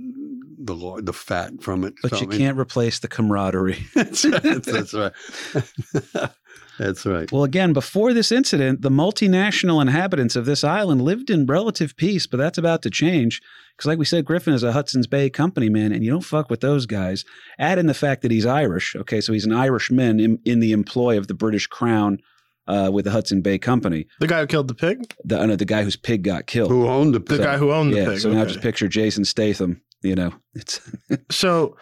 the 0.60 1.02
the 1.04 1.14
fat 1.14 1.62
from 1.62 1.84
it. 1.84 1.94
But 2.02 2.14
you 2.14 2.28
I 2.28 2.30
mean, 2.30 2.40
can't 2.40 2.58
replace 2.58 3.00
the 3.00 3.08
camaraderie. 3.08 3.86
that's. 3.94 4.22
That's 4.24 4.94
right. 4.94 5.14
that's 6.78 7.06
right. 7.06 7.32
Well, 7.32 7.44
again, 7.44 7.74
before 7.74 8.14
this 8.14 8.32
incident, 8.32 8.82
the 8.82 8.90
multinational 8.90 9.82
inhabitants 9.82 10.36
of 10.36 10.46
this 10.46 10.64
island 10.64 11.02
lived 11.02 11.30
in 11.30 11.46
relative 11.46 11.96
peace, 11.98 12.28
but 12.28 12.38
that's 12.38 12.58
about 12.58 12.82
to 12.84 12.90
change. 12.90 13.42
Because, 13.76 13.88
like 13.88 14.00
we 14.00 14.06
said, 14.06 14.26
Griffin 14.26 14.54
is 14.54 14.64
a 14.64 14.72
Hudson's 14.72 15.08
Bay 15.08 15.30
company 15.30 15.70
man, 15.70 15.92
and 15.92 16.04
you 16.04 16.10
don't 16.10 16.22
fuck 16.24 16.50
with 16.50 16.62
those 16.62 16.86
guys. 16.86 17.24
Add 17.60 17.78
in 17.78 17.86
the 17.86 17.94
fact 17.94 18.22
that 18.24 18.32
he's 18.32 18.46
Irish. 18.46 18.96
Okay, 18.96 19.22
so 19.22 19.34
he's 19.34 19.46
an 19.46 19.54
Irishman 19.54 20.20
in, 20.20 20.40
in 20.46 20.60
the 20.60 20.72
employ 20.72 21.18
of 21.18 21.28
the 21.28 21.34
British 21.36 21.68
Crown 21.68 22.18
uh, 22.68 22.90
with 22.92 23.06
the 23.06 23.12
Hudson 23.12 23.42
Bay 23.42 23.58
Company. 23.60 24.08
The 24.20 24.28
guy 24.28 24.40
who 24.42 24.48
killed 24.48 24.68
the 24.68 24.74
pig? 24.74 25.14
The, 25.24 25.40
uh, 25.42 25.46
no, 25.46 25.56
the 25.56 25.66
guy 25.66 25.84
whose 25.84 25.96
pig 25.96 26.24
got 26.24 26.48
killed. 26.48 26.72
Who 26.72 26.88
owned 26.88 27.14
the 27.14 27.20
pig. 27.20 27.30
The 27.30 27.36
pig? 27.38 27.46
guy 27.46 27.58
who 27.58 27.72
owned 27.72 27.94
the 27.94 28.04
pig. 28.06 28.20
so 28.20 28.32
now 28.32 28.46
just 28.46 28.62
picture 28.62 28.88
Jason 28.88 29.26
Statham. 29.26 29.82
You 30.02 30.16
know, 30.16 30.34
it's 30.54 30.80
So, 31.32 31.76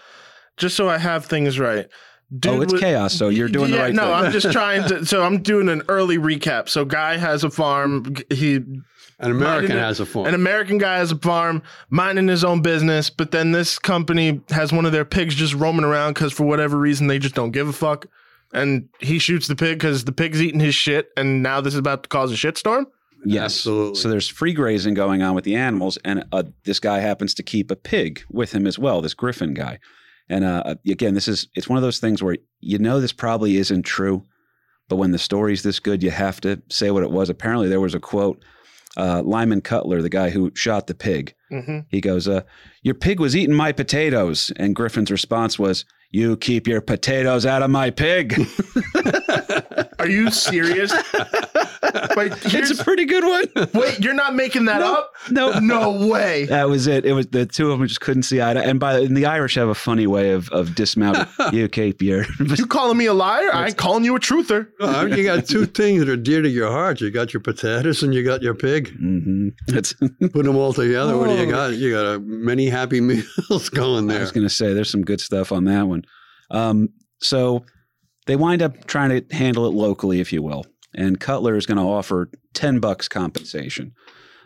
just 0.58 0.76
so 0.76 0.88
I 0.90 0.98
have 0.98 1.26
things 1.26 1.60
right. 1.60 1.88
Dude 2.38 2.52
oh, 2.54 2.62
it's 2.62 2.74
wa- 2.74 2.80
chaos. 2.80 3.14
So 3.14 3.30
you're 3.30 3.48
doing 3.50 3.70
yeah, 3.72 3.78
the 3.78 3.84
right 3.84 3.94
no, 3.94 4.02
thing. 4.04 4.12
No, 4.12 4.16
I'm 4.16 4.32
just 4.32 4.52
trying 4.52 4.88
to. 4.90 5.06
So 5.06 5.24
I'm 5.24 5.42
doing 5.42 5.70
an 5.70 5.84
early 5.88 6.18
recap. 6.18 6.70
So 6.70 6.86
guy 6.86 7.18
has 7.18 7.44
a 7.44 7.50
farm. 7.50 8.16
He 8.30 8.56
An 8.56 9.32
American 9.32 9.78
has 9.78 10.00
a 10.00 10.06
farm. 10.06 10.28
an 10.28 10.34
American 10.34 10.78
guy 10.78 10.98
has 10.98 11.12
a 11.12 11.18
farm, 11.18 11.62
minding 11.90 12.28
his 12.28 12.44
own 12.44 12.62
business. 12.62 13.10
But 13.10 13.32
then 13.32 13.52
this 13.52 13.78
company 13.80 14.42
has 14.50 14.74
one 14.74 14.86
of 14.86 14.92
their 14.92 15.06
pigs 15.06 15.36
just 15.36 15.54
roaming 15.54 15.86
around 15.86 16.14
because 16.14 16.34
for 16.34 16.46
whatever 16.46 16.78
reason 16.78 17.08
they 17.08 17.20
just 17.20 17.36
don't 17.36 17.52
give 17.52 17.68
a 17.68 17.74
fuck. 17.74 18.08
And 18.54 18.88
he 19.00 19.20
shoots 19.20 19.48
the 19.48 19.56
pig 19.56 19.78
because 19.78 20.06
the 20.06 20.12
pig's 20.12 20.42
eating 20.42 20.60
his 20.60 20.76
shit. 20.76 21.10
And 21.18 21.44
now 21.44 21.62
this 21.62 21.74
is 21.74 21.80
about 21.80 22.04
to 22.04 22.10
cause 22.10 22.32
a 22.32 22.36
shitstorm. 22.36 22.86
Yes. 23.26 23.44
Absolutely. 23.58 23.96
So 23.96 24.10
there's 24.10 24.28
free 24.28 24.54
grazing 24.54 24.94
going 24.94 25.24
on 25.24 25.34
with 25.34 25.46
the 25.46 25.56
animals, 25.56 25.98
and 26.06 26.24
uh, 26.32 26.44
this 26.64 26.80
guy 26.80 27.00
happens 27.00 27.34
to 27.34 27.44
keep 27.44 27.72
a 27.72 27.76
pig 27.76 28.24
with 28.30 28.52
him 28.52 28.68
as 28.68 28.78
well. 28.78 29.02
This 29.02 29.16
Griffin 29.16 29.56
guy, 29.56 29.80
and 30.30 30.44
uh, 30.44 30.76
again, 30.88 31.14
this 31.14 31.28
is 31.28 31.48
it's 31.56 31.70
one 31.70 31.78
of 31.78 31.84
those 31.84 32.00
things 32.00 32.22
where 32.24 32.38
you 32.60 32.78
know 32.80 33.00
this 33.00 33.14
probably 33.14 33.58
isn't 33.58 33.84
true, 33.84 34.26
but 34.90 34.96
when 34.98 35.12
the 35.12 35.18
story's 35.20 35.64
this 35.64 35.80
good, 35.80 36.02
you 36.04 36.12
have 36.12 36.42
to 36.42 36.62
say 36.70 36.92
what 36.92 37.04
it 37.04 37.12
was. 37.12 37.30
Apparently, 37.30 37.68
there 37.70 37.82
was 37.82 37.96
a 37.96 38.00
quote. 38.00 38.44
Uh, 38.98 39.22
Lyman 39.26 39.60
Cutler, 39.60 40.02
the 40.02 40.08
guy 40.10 40.30
who 40.30 40.52
shot 40.56 40.88
the 40.88 40.96
pig, 40.96 41.36
Mm-hmm. 41.52 41.80
he 41.90 42.00
goes, 42.02 42.28
uh, 42.30 42.42
"Your 42.82 42.96
pig 42.96 43.20
was 43.20 43.36
eating 43.36 43.54
my 43.56 43.72
potatoes," 43.74 44.52
and 44.56 44.74
Griffin's 44.76 45.12
response 45.12 45.60
was, 45.60 45.84
"You 46.16 46.38
keep 46.38 46.68
your 46.68 46.82
potatoes 46.82 47.46
out 47.46 47.62
of 47.62 47.70
my 47.70 47.90
pig." 47.90 48.40
Are 50.00 50.08
you 50.08 50.30
serious? 50.32 50.92
Wait, 52.18 52.32
it's 52.46 52.80
a 52.80 52.84
pretty 52.84 53.06
good 53.06 53.24
one. 53.24 53.70
wait, 53.74 54.00
you're 54.00 54.14
not 54.14 54.36
making 54.36 54.66
that 54.66 54.82
up? 54.82 55.14
No, 55.30 55.60
No 55.60 56.08
way. 56.08 56.46
That 56.46 56.70
was 56.70 56.88
it. 56.88 57.06
It 57.06 57.14
was 57.14 57.28
the 57.28 57.46
two 57.46 57.72
of 57.72 57.80
them 57.80 57.88
just 57.88 58.02
couldn't 58.02 58.24
see 58.24 58.42
eye 58.42 58.54
to. 58.54 58.62
And 58.62 58.80
by 58.80 59.00
and 59.00 59.16
the 59.16 59.26
Irish 59.26 59.56
have 59.56 59.68
a 59.70 59.76
funny 59.76 60.08
way 60.08 60.32
of 60.32 60.50
of 60.50 60.76
dismounting. 60.76 61.26
you 61.54 61.68
keep 61.68 62.02
your. 62.02 62.26
You 62.40 62.66
calling 62.68 62.98
me 62.98 63.06
a 63.06 63.14
liar? 63.14 63.50
I 63.54 63.68
ain't 63.68 63.78
calling 63.78 64.04
you 64.06 64.16
a 64.16 64.20
truther. 64.20 64.68
Well, 64.80 65.08
you 65.18 65.24
got 65.24 65.46
two 65.48 65.66
things 65.66 66.00
that 66.00 66.10
are 66.10 66.16
dear 66.18 66.42
to 66.42 66.50
your 66.50 66.70
heart. 66.72 67.02
You 67.02 67.12
got 67.12 67.34
your 67.34 67.42
potatoes 67.42 68.04
and 68.04 68.14
you 68.14 68.24
got 68.24 68.42
your 68.42 68.54
pig. 68.56 68.90
hmm 68.98 69.50
It's. 69.68 69.94
Put 69.94 70.46
them 70.46 70.56
all 70.56 70.74
together. 70.74 71.18
What 71.18 71.28
do 71.30 71.36
you 71.36 71.48
Oh. 71.48 71.52
got? 71.52 71.74
You 71.76 71.92
got 71.92 72.06
a, 72.16 72.20
many 72.20 72.68
happy 72.70 73.02
meals 73.02 73.70
going 73.70 74.08
there. 74.08 74.20
I 74.20 74.22
was 74.22 74.32
going 74.32 74.48
to 74.48 74.54
say 74.54 74.74
there's 74.74 74.90
some 74.90 75.04
good 75.04 75.22
stuff 75.22 75.52
on 75.52 75.66
that 75.66 75.84
one. 75.88 76.05
Um, 76.52 76.90
so 77.20 77.66
they 78.26 78.36
wind 78.36 78.62
up 78.62 78.86
trying 78.88 79.10
to 79.10 79.36
handle 79.36 79.66
it 79.66 79.74
locally, 79.74 80.20
if 80.20 80.34
you 80.34 80.42
will. 80.42 80.66
And 80.94 81.20
Cutler 81.20 81.56
is 81.56 81.66
going 81.66 81.78
to 81.78 81.84
offer 81.84 82.30
ten 82.54 82.80
bucks 82.80 83.08
compensation. 83.08 83.94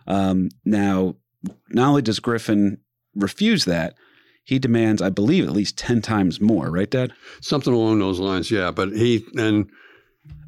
Um, 0.08 0.50
now, 0.66 1.16
not 1.70 1.90
only 1.90 2.02
does 2.02 2.20
Griffin 2.20 2.80
refuse 3.16 3.66
that, 3.66 3.96
he 4.44 4.58
demands, 4.58 5.02
I 5.02 5.10
believe, 5.10 5.46
at 5.46 5.54
least 5.54 5.78
ten 5.78 6.02
times 6.02 6.42
more. 6.42 6.72
Right, 6.72 6.90
Dad? 6.90 7.14
Something 7.42 7.74
along 7.74 8.00
those 8.00 8.20
lines. 8.20 8.50
Yeah, 8.50 8.72
but 8.72 8.90
he 8.90 9.24
and 9.36 9.70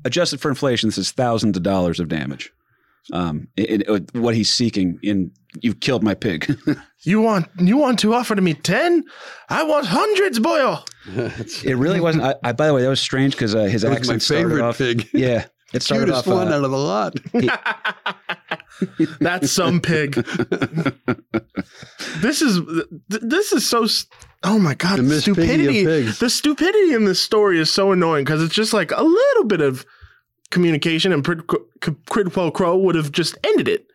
adjusted 0.03 0.41
for 0.41 0.49
inflation, 0.49 0.89
this 0.89 0.97
is 0.97 1.11
thousands 1.11 1.57
of 1.57 1.63
dollars 1.63 1.99
of 1.99 2.07
damage. 2.07 2.51
Um, 3.13 3.47
it, 3.57 3.81
it- 3.89 4.13
what 4.15 4.35
he's 4.35 4.51
seeking 4.51 4.99
in 5.03 5.31
you've 5.61 5.79
killed 5.79 6.03
my 6.03 6.13
pig. 6.13 6.55
You 7.03 7.19
want 7.19 7.47
you 7.57 7.77
want 7.77 7.97
to 8.01 8.13
offer 8.13 8.35
to 8.35 8.43
me 8.43 8.53
ten? 8.53 9.03
I 9.49 9.63
want 9.63 9.87
hundreds, 9.87 10.37
boyo. 10.39 10.87
it's, 11.39 11.63
it 11.65 11.73
really 11.73 11.99
wasn't. 11.99 12.23
I, 12.25 12.35
I 12.43 12.51
by 12.51 12.67
the 12.67 12.75
way, 12.75 12.83
that 12.83 12.89
was 12.89 12.99
strange 12.99 13.33
because 13.33 13.55
uh, 13.55 13.63
his 13.63 13.81
that 13.81 13.89
was 13.89 14.07
my 14.07 14.13
accent 14.13 14.21
started 14.21 14.43
favorite 14.49 14.61
off. 14.63 14.77
pig. 14.77 15.09
Yeah, 15.11 15.45
It 15.73 15.81
started 15.87 16.05
Cutest 16.09 16.27
off. 16.27 16.33
one 16.35 16.49
uh, 16.49 16.57
out 16.57 16.63
of 16.63 16.69
the 16.69 16.77
lot. 16.77 17.15
That's 19.19 19.51
some 19.51 19.81
pig. 19.81 20.13
this 22.19 22.41
is 22.41 22.59
this 23.09 23.51
is 23.51 23.67
so. 23.67 23.87
Oh 24.43 24.59
my 24.59 24.73
god, 24.75 24.99
The 24.99 25.03
the 25.03 25.09
Miss 25.09 25.25
Piggy 25.25 25.39
of 25.39 25.45
stupidity! 25.47 26.11
The 26.19 26.29
stupidity 26.29 26.93
in 26.93 27.05
this 27.05 27.19
story 27.19 27.59
is 27.59 27.71
so 27.71 27.91
annoying 27.91 28.25
because 28.25 28.43
it's 28.43 28.53
just 28.55 28.73
like 28.73 28.91
a 28.91 29.03
little 29.03 29.43
bit 29.45 29.61
of 29.61 29.85
communication, 30.51 31.11
and 31.11 31.23
Quid 31.25 31.47
Quid 32.09 32.31
Pro 32.31 32.51
Quo 32.51 32.77
would 32.77 32.95
have 32.95 33.11
just 33.11 33.37
ended 33.43 33.67
it. 33.67 33.85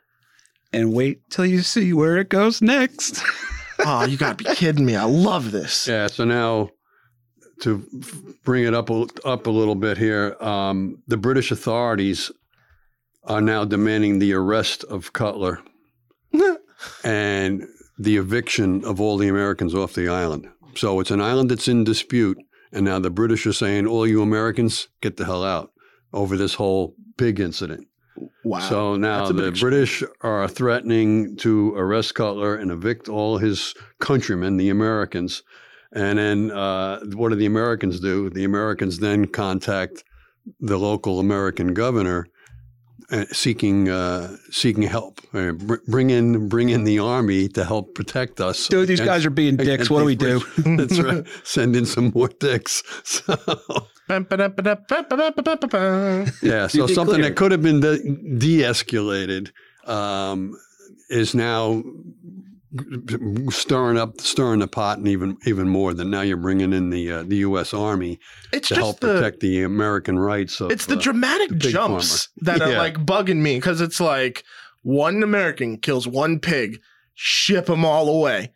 and 0.73 0.92
wait 0.92 1.21
till 1.31 1.47
you 1.47 1.61
see 1.62 1.92
where 1.92 2.16
it 2.19 2.29
goes 2.29 2.61
next. 2.61 3.23
Oh, 3.79 4.07
you 4.07 4.16
gotta 4.16 4.37
be 4.42 4.45
kidding 4.55 4.87
me! 4.87 4.97
I 4.97 5.05
love 5.05 5.53
this. 5.53 5.87
Yeah. 5.87 6.07
So 6.07 6.25
now, 6.25 6.71
to 7.61 7.85
bring 8.42 8.64
it 8.64 8.73
up 8.73 8.88
a, 8.88 9.07
up 9.27 9.47
a 9.47 9.51
little 9.51 9.75
bit 9.75 9.99
here, 9.99 10.35
um, 10.40 11.03
the 11.09 11.19
British 11.19 11.51
authorities 11.51 12.31
are 13.25 13.42
now 13.42 13.66
demanding 13.66 14.19
the 14.19 14.33
arrest 14.33 14.83
of 14.85 15.12
Cutler 15.12 15.61
and 17.05 17.64
the 17.99 18.16
eviction 18.16 18.83
of 18.85 18.99
all 18.99 19.19
the 19.19 19.29
Americans 19.29 19.75
off 19.75 19.92
the 19.92 20.09
island. 20.09 20.49
So 20.75 20.99
it's 21.01 21.11
an 21.11 21.21
island 21.21 21.51
that's 21.51 21.69
in 21.69 21.85
dispute, 21.85 22.38
and 22.73 22.87
now 22.87 22.99
the 22.99 23.11
British 23.11 23.47
are 23.47 23.53
saying, 23.53 23.87
"All 23.87 24.07
you 24.07 24.23
Americans, 24.23 24.88
get 25.03 25.19
the 25.19 25.27
hell 25.27 25.45
out." 25.45 25.71
Over 26.16 26.37
this 26.37 26.55
whole 26.55 26.94
pig 27.16 27.40
incident. 27.40 27.87
Wow. 28.44 28.61
So 28.61 28.96
now 28.96 29.31
the 29.31 29.52
British 29.52 30.02
are 30.22 30.48
threatening 30.48 31.37
to 31.38 31.74
arrest 31.74 32.14
Cutler 32.14 32.57
and 32.57 32.70
evict 32.70 33.09
all 33.09 33.38
his 33.38 33.74
countrymen, 34.00 34.57
the 34.57 34.70
Americans. 34.70 35.42
And 35.92 36.18
then 36.18 36.50
uh, 36.50 37.00
what 37.14 37.29
do 37.29 37.37
the 37.37 37.46
Americans 37.46 38.00
do? 38.00 38.31
The 38.31 38.44
Americans 38.44 38.98
then 38.98 39.26
contact 39.26 40.02
the 40.61 40.79
local 40.79 41.20
American 41.20 41.74
governor 41.74 42.29
uh, 43.11 43.24
seeking 43.33 43.88
uh, 43.88 44.37
seeking 44.50 44.83
help. 44.83 45.20
Uh, 45.33 45.52
br- 45.52 45.76
bring 45.87 46.11
in 46.11 46.48
bring 46.48 46.70
in 46.70 46.85
the 46.85 46.98
army 46.98 47.48
to 47.48 47.64
help 47.64 47.94
protect 47.94 48.40
us. 48.40 48.68
Dude, 48.68 48.88
these 48.88 49.00
guys 49.00 49.24
are 49.24 49.31
being 49.31 49.57
dicks. 49.57 49.88
What 49.88 50.00
do 50.00 50.05
we 50.07 50.16
do? 50.16 50.40
That's 50.59 50.98
right. 50.98 51.24
Send 51.44 51.76
in 51.76 51.87
some 51.87 52.12
more 52.14 52.29
dicks. 52.29 52.83
So. 53.05 53.37
Yeah, 56.42 56.66
so 56.69 56.87
something 56.87 57.16
clear. 57.16 57.29
that 57.29 57.37
could 57.37 57.53
have 57.53 57.62
been 57.62 57.81
de- 57.81 58.38
de-escalated 58.38 59.51
um, 59.87 60.57
is 61.09 61.35
now 61.35 61.83
stirring 63.51 63.99
up, 63.99 64.21
stirring 64.21 64.61
the 64.61 64.69
pot, 64.69 64.99
and 64.99 65.09
even 65.09 65.37
even 65.47 65.69
more 65.69 65.95
than 65.95 66.11
now 66.11 66.21
you're 66.21 66.37
bringing 66.37 66.73
in 66.73 66.90
the 66.90 67.11
uh, 67.11 67.23
the 67.23 67.37
U.S. 67.37 67.73
Army 67.73 68.19
It's 68.53 68.69
to 68.69 68.75
just 68.75 68.85
help 68.85 69.01
the 69.01 69.14
protect 69.14 69.40
the 69.40 69.62
American 69.62 70.19
rights 70.19 70.61
of. 70.61 70.71
it's 70.71 70.87
the 70.87 70.97
uh, 70.97 71.01
dramatic 71.01 71.51
the 71.51 71.57
pig 71.57 71.73
jumps 71.73 72.29
that 72.38 72.61
are 72.61 72.77
like 72.77 72.97
bugging 72.99 73.38
me 73.38 73.57
because 73.57 73.81
it's 73.81 74.01
like 74.01 74.45
one 74.83 75.23
American 75.23 75.79
kills 75.79 76.07
one 76.07 76.38
pig, 76.38 76.81
ship 77.14 77.66
them 77.66 77.85
all 77.85 78.09
away. 78.09 78.53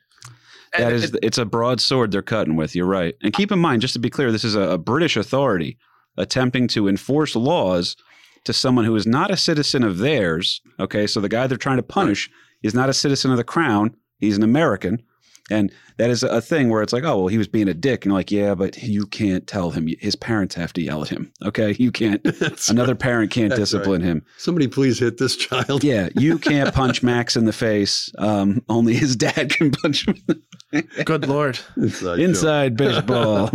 That 0.78 0.92
is, 0.92 1.12
it- 1.14 1.18
it's 1.22 1.38
a 1.38 1.44
broadsword 1.44 2.10
they're 2.12 2.22
cutting 2.22 2.56
with. 2.56 2.74
You're 2.76 2.86
right. 2.86 3.14
And 3.22 3.32
keep 3.32 3.50
in 3.52 3.58
mind, 3.58 3.82
just 3.82 3.94
to 3.94 4.00
be 4.00 4.10
clear, 4.10 4.30
this 4.32 4.44
is 4.44 4.54
a, 4.54 4.60
a 4.62 4.78
British 4.78 5.16
authority 5.16 5.76
attempting 6.16 6.68
to 6.68 6.88
enforce 6.88 7.34
laws 7.36 7.96
to 8.44 8.52
someone 8.52 8.84
who 8.84 8.96
is 8.96 9.06
not 9.06 9.30
a 9.30 9.36
citizen 9.36 9.82
of 9.84 9.98
theirs. 9.98 10.60
Okay, 10.78 11.06
so 11.06 11.20
the 11.20 11.28
guy 11.28 11.46
they're 11.46 11.58
trying 11.58 11.76
to 11.76 11.82
punish 11.82 12.30
is 12.62 12.74
not 12.74 12.88
a 12.88 12.94
citizen 12.94 13.30
of 13.30 13.36
the 13.36 13.44
crown. 13.44 13.94
He's 14.18 14.36
an 14.36 14.42
American. 14.42 15.02
And 15.50 15.72
that 15.96 16.10
is 16.10 16.22
a 16.22 16.40
thing 16.40 16.68
where 16.68 16.82
it's 16.82 16.92
like, 16.92 17.04
oh, 17.04 17.18
well, 17.18 17.26
he 17.28 17.38
was 17.38 17.48
being 17.48 17.68
a 17.68 17.74
dick. 17.74 18.04
And 18.04 18.14
like, 18.14 18.30
yeah, 18.30 18.54
but 18.54 18.82
you 18.82 19.06
can't 19.06 19.46
tell 19.46 19.70
him. 19.70 19.88
His 19.98 20.16
parents 20.16 20.54
have 20.54 20.72
to 20.74 20.82
yell 20.82 21.02
at 21.02 21.08
him. 21.08 21.32
Okay. 21.44 21.74
You 21.78 21.90
can't, 21.92 22.22
That's 22.40 22.68
another 22.70 22.92
right. 22.92 23.00
parent 23.00 23.30
can't 23.30 23.50
That's 23.50 23.60
discipline 23.60 24.00
him. 24.00 24.24
Somebody 24.38 24.68
please 24.68 24.98
hit 24.98 25.18
this 25.18 25.36
child. 25.36 25.84
Yeah. 25.84 26.08
You 26.16 26.38
can't 26.50 26.72
punch 26.74 27.02
Max 27.02 27.36
in 27.36 27.44
the 27.44 27.52
face. 27.52 28.10
Um, 28.18 28.62
only 28.68 28.94
his 28.94 29.16
dad 29.16 29.50
can 29.50 29.70
punch 29.70 30.06
him 30.06 30.16
good 31.04 31.26
lord. 31.26 31.58
Inside 31.76 32.20
inside 32.20 32.76
baseball. 32.76 33.50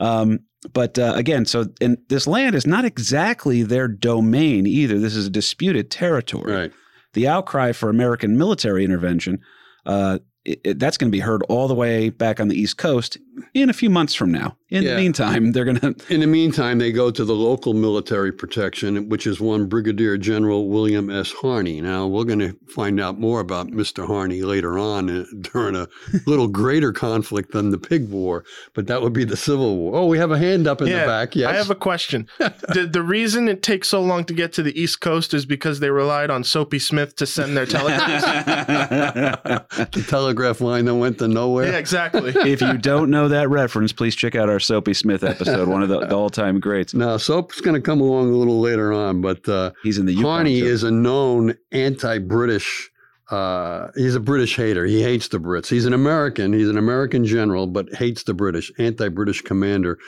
um, 0.00 0.40
but 0.72 0.98
uh, 0.98 1.12
again, 1.14 1.44
so 1.44 1.66
and 1.80 1.98
this 2.08 2.26
land 2.26 2.54
is 2.54 2.66
not 2.66 2.84
exactly 2.84 3.62
their 3.62 3.88
domain 3.88 4.66
either. 4.66 4.98
This 4.98 5.14
is 5.14 5.26
a 5.26 5.30
disputed 5.30 5.90
territory. 5.90 6.52
Right. 6.52 6.72
The 7.12 7.28
outcry 7.28 7.72
for 7.72 7.88
American 7.88 8.36
military 8.36 8.84
intervention, 8.84 9.40
uh, 9.84 10.18
it, 10.46 10.60
it- 10.64 10.78
that's 10.78 10.96
going 10.96 11.10
to 11.10 11.16
be 11.16 11.20
heard 11.20 11.42
all 11.48 11.68
the 11.68 11.74
way 11.74 12.08
back 12.10 12.40
on 12.40 12.48
the 12.48 12.58
East 12.58 12.78
Coast 12.78 13.18
in 13.54 13.68
a 13.68 13.72
few 13.74 13.90
months 13.90 14.14
from 14.14 14.30
now. 14.32 14.56
In 14.68 14.82
Yeah. 14.82 14.90
the 14.90 14.96
meantime, 14.96 15.52
they're 15.52 15.64
going 15.64 15.78
to. 15.80 15.94
In 16.12 16.20
the 16.20 16.26
meantime, 16.26 16.78
they 16.78 16.90
go 16.90 17.12
to 17.12 17.24
the 17.24 17.34
local 17.34 17.72
military 17.72 18.32
protection, 18.32 19.08
which 19.08 19.24
is 19.24 19.38
one 19.40 19.66
Brigadier 19.66 20.18
General 20.18 20.68
William 20.68 21.08
S. 21.08 21.30
Harney. 21.30 21.80
Now, 21.80 22.08
we're 22.08 22.24
going 22.24 22.40
to 22.40 22.56
find 22.68 23.00
out 23.00 23.16
more 23.20 23.38
about 23.38 23.68
Mr. 23.68 24.04
Harney 24.08 24.42
later 24.42 24.76
on 24.76 25.08
uh, 25.08 25.24
during 25.40 25.76
a 25.76 25.86
little 26.26 26.48
greater 26.48 26.92
conflict 26.92 27.52
than 27.52 27.70
the 27.70 27.78
Pig 27.78 28.08
War, 28.10 28.44
but 28.74 28.88
that 28.88 29.02
would 29.02 29.12
be 29.12 29.22
the 29.24 29.36
Civil 29.36 29.76
War. 29.76 29.94
Oh, 29.94 30.06
we 30.06 30.18
have 30.18 30.32
a 30.32 30.38
hand 30.38 30.66
up 30.66 30.80
in 30.80 30.88
the 30.88 30.94
back. 31.06 31.36
Yes. 31.36 31.48
I 31.48 31.54
have 31.54 31.70
a 31.70 31.76
question. 31.76 32.26
the, 32.38 32.88
the 32.92 33.02
reason 33.02 33.46
it 33.48 33.62
takes 33.62 33.88
so 33.88 34.02
long 34.02 34.24
to 34.24 34.34
get 34.34 34.52
to 34.54 34.64
the 34.64 34.76
East 34.80 35.00
Coast 35.00 35.32
is 35.32 35.46
because 35.46 35.78
they 35.78 35.90
relied 35.90 36.28
on 36.30 36.42
Soapy 36.42 36.80
Smith 36.80 37.14
to 37.16 37.26
send 37.26 37.56
their 37.56 37.66
telegrams. 37.66 38.24
the 38.24 40.04
telegraph 40.08 40.60
line 40.60 40.86
that 40.86 40.94
went 40.96 41.18
to 41.18 41.28
nowhere. 41.28 41.70
yeah, 41.70 41.78
exactly. 41.78 42.32
if 42.50 42.60
you 42.60 42.76
don't 42.78 43.10
know 43.10 43.28
that 43.28 43.48
reference, 43.48 43.92
please 43.92 44.16
check 44.16 44.34
out 44.34 44.48
our 44.48 44.55
Soapy 44.60 44.94
Smith 44.94 45.22
episode, 45.24 45.68
one 45.68 45.82
of 45.82 45.88
the, 45.88 46.00
the 46.06 46.16
all-time 46.16 46.60
greats. 46.60 46.94
Now, 46.94 47.16
Soap's 47.16 47.60
going 47.60 47.74
to 47.74 47.80
come 47.80 48.00
along 48.00 48.30
a 48.32 48.36
little 48.36 48.60
later 48.60 48.92
on, 48.92 49.20
but 49.20 49.48
uh, 49.48 49.72
He's 49.82 49.98
in 49.98 50.06
the 50.06 50.12
Yukon. 50.12 50.24
Harney 50.30 50.60
too. 50.60 50.66
is 50.66 50.82
a 50.82 50.90
known 50.90 51.54
anti-British. 51.72 52.90
Uh, 53.30 53.88
he's 53.96 54.14
a 54.14 54.20
British 54.20 54.56
hater. 54.56 54.84
He 54.86 55.02
hates 55.02 55.28
the 55.28 55.38
Brits. 55.38 55.68
He's 55.68 55.84
an 55.86 55.92
American. 55.92 56.52
He's 56.52 56.68
an 56.68 56.78
American 56.78 57.24
general, 57.24 57.66
but 57.66 57.92
hates 57.94 58.22
the 58.22 58.34
British. 58.34 58.70
Anti-British 58.78 59.42
commander. 59.42 59.98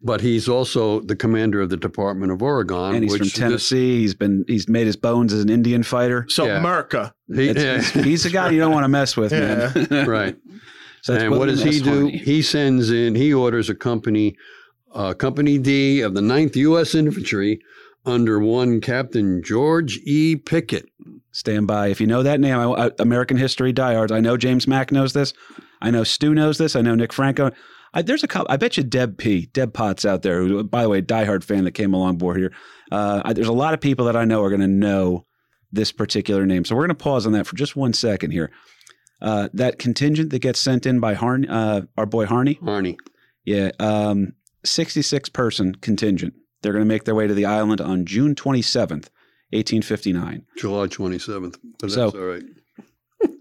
But 0.00 0.20
he's 0.20 0.48
also 0.48 1.00
the 1.00 1.16
commander 1.16 1.60
of 1.60 1.70
the 1.70 1.76
Department 1.76 2.30
of 2.30 2.40
Oregon, 2.40 2.94
and 2.94 3.02
he's 3.02 3.10
which 3.10 3.18
from 3.18 3.26
this- 3.26 3.32
Tennessee. 3.34 3.98
He's 3.98 4.14
been 4.14 4.44
he's 4.46 4.68
made 4.68 4.86
his 4.86 4.94
bones 4.94 5.32
as 5.32 5.42
an 5.42 5.50
Indian 5.50 5.82
fighter. 5.82 6.24
So 6.28 6.46
Yeah. 6.46 6.58
America. 6.58 7.12
he- 7.34 7.48
It's- 7.48 7.90
he's, 7.94 8.04
he's 8.04 8.26
a 8.26 8.30
guy 8.30 8.50
you 8.50 8.60
don't 8.60 8.70
want 8.70 8.84
to 8.84 8.88
mess 8.88 9.16
with, 9.16 9.32
man. 9.32 10.06
right. 10.08 10.36
So 11.02 11.14
and 11.14 11.36
what 11.36 11.46
does 11.46 11.62
he 11.62 11.80
do? 11.80 12.06
He 12.08 12.42
sends 12.42 12.90
in. 12.90 13.14
He 13.14 13.32
orders 13.32 13.68
a 13.70 13.74
company, 13.74 14.36
uh, 14.94 15.14
Company 15.14 15.58
D 15.58 16.00
of 16.00 16.14
the 16.14 16.20
9th 16.20 16.56
U.S. 16.56 16.94
Infantry, 16.94 17.60
under 18.04 18.38
one 18.38 18.80
Captain 18.80 19.42
George 19.42 19.98
E. 20.04 20.36
Pickett. 20.36 20.86
Stand 21.32 21.66
by. 21.66 21.88
If 21.88 22.00
you 22.00 22.06
know 22.06 22.22
that 22.22 22.40
name, 22.40 22.56
I, 22.56 22.86
I- 22.86 22.90
American 22.98 23.36
history 23.36 23.72
diehards. 23.72 24.10
I 24.12 24.20
know 24.20 24.36
James 24.36 24.66
Mack 24.66 24.90
knows 24.90 25.12
this. 25.12 25.32
I 25.80 25.90
know 25.90 26.04
Stu 26.04 26.34
knows 26.34 26.58
this. 26.58 26.74
I 26.74 26.80
know 26.80 26.94
Nick 26.94 27.12
Franco. 27.12 27.50
I, 27.94 28.02
there's 28.02 28.24
a 28.24 28.28
couple. 28.28 28.50
I 28.50 28.56
bet 28.56 28.76
you 28.76 28.82
Deb 28.82 29.18
P. 29.18 29.46
Deb 29.52 29.72
Potts 29.72 30.04
out 30.04 30.22
there. 30.22 30.42
Who, 30.42 30.64
by 30.64 30.82
the 30.82 30.88
way, 30.88 31.00
diehard 31.00 31.44
fan 31.44 31.64
that 31.64 31.72
came 31.72 31.94
along 31.94 32.18
board 32.18 32.38
here. 32.38 32.52
Uh, 32.90 33.22
I, 33.24 33.32
there's 33.32 33.48
a 33.48 33.52
lot 33.52 33.74
of 33.74 33.80
people 33.80 34.06
that 34.06 34.16
I 34.16 34.24
know 34.24 34.42
are 34.42 34.50
going 34.50 34.60
to 34.60 34.66
know 34.66 35.26
this 35.70 35.92
particular 35.92 36.44
name. 36.46 36.64
So 36.64 36.74
we're 36.74 36.86
going 36.86 36.96
to 36.96 37.02
pause 37.02 37.26
on 37.26 37.32
that 37.32 37.46
for 37.46 37.56
just 37.56 37.76
one 37.76 37.92
second 37.92 38.30
here. 38.30 38.50
Uh, 39.20 39.48
that 39.52 39.78
contingent 39.78 40.30
that 40.30 40.38
gets 40.40 40.60
sent 40.60 40.86
in 40.86 41.00
by 41.00 41.14
Harney, 41.14 41.48
uh, 41.48 41.82
our 41.96 42.06
boy 42.06 42.26
Harney. 42.26 42.58
Harney. 42.62 42.96
Yeah, 43.44 43.70
um, 43.80 44.34
66 44.64 45.28
person 45.30 45.74
contingent. 45.76 46.34
They're 46.62 46.72
going 46.72 46.84
to 46.84 46.88
make 46.88 47.04
their 47.04 47.14
way 47.14 47.26
to 47.26 47.34
the 47.34 47.44
island 47.44 47.80
on 47.80 48.04
June 48.04 48.34
27th, 48.34 49.08
1859. 49.52 50.44
July 50.56 50.86
27th. 50.86 51.56
But 51.80 51.90
So- 51.90 52.04
that's 52.10 52.14
all 52.14 52.20
right. 52.26 52.42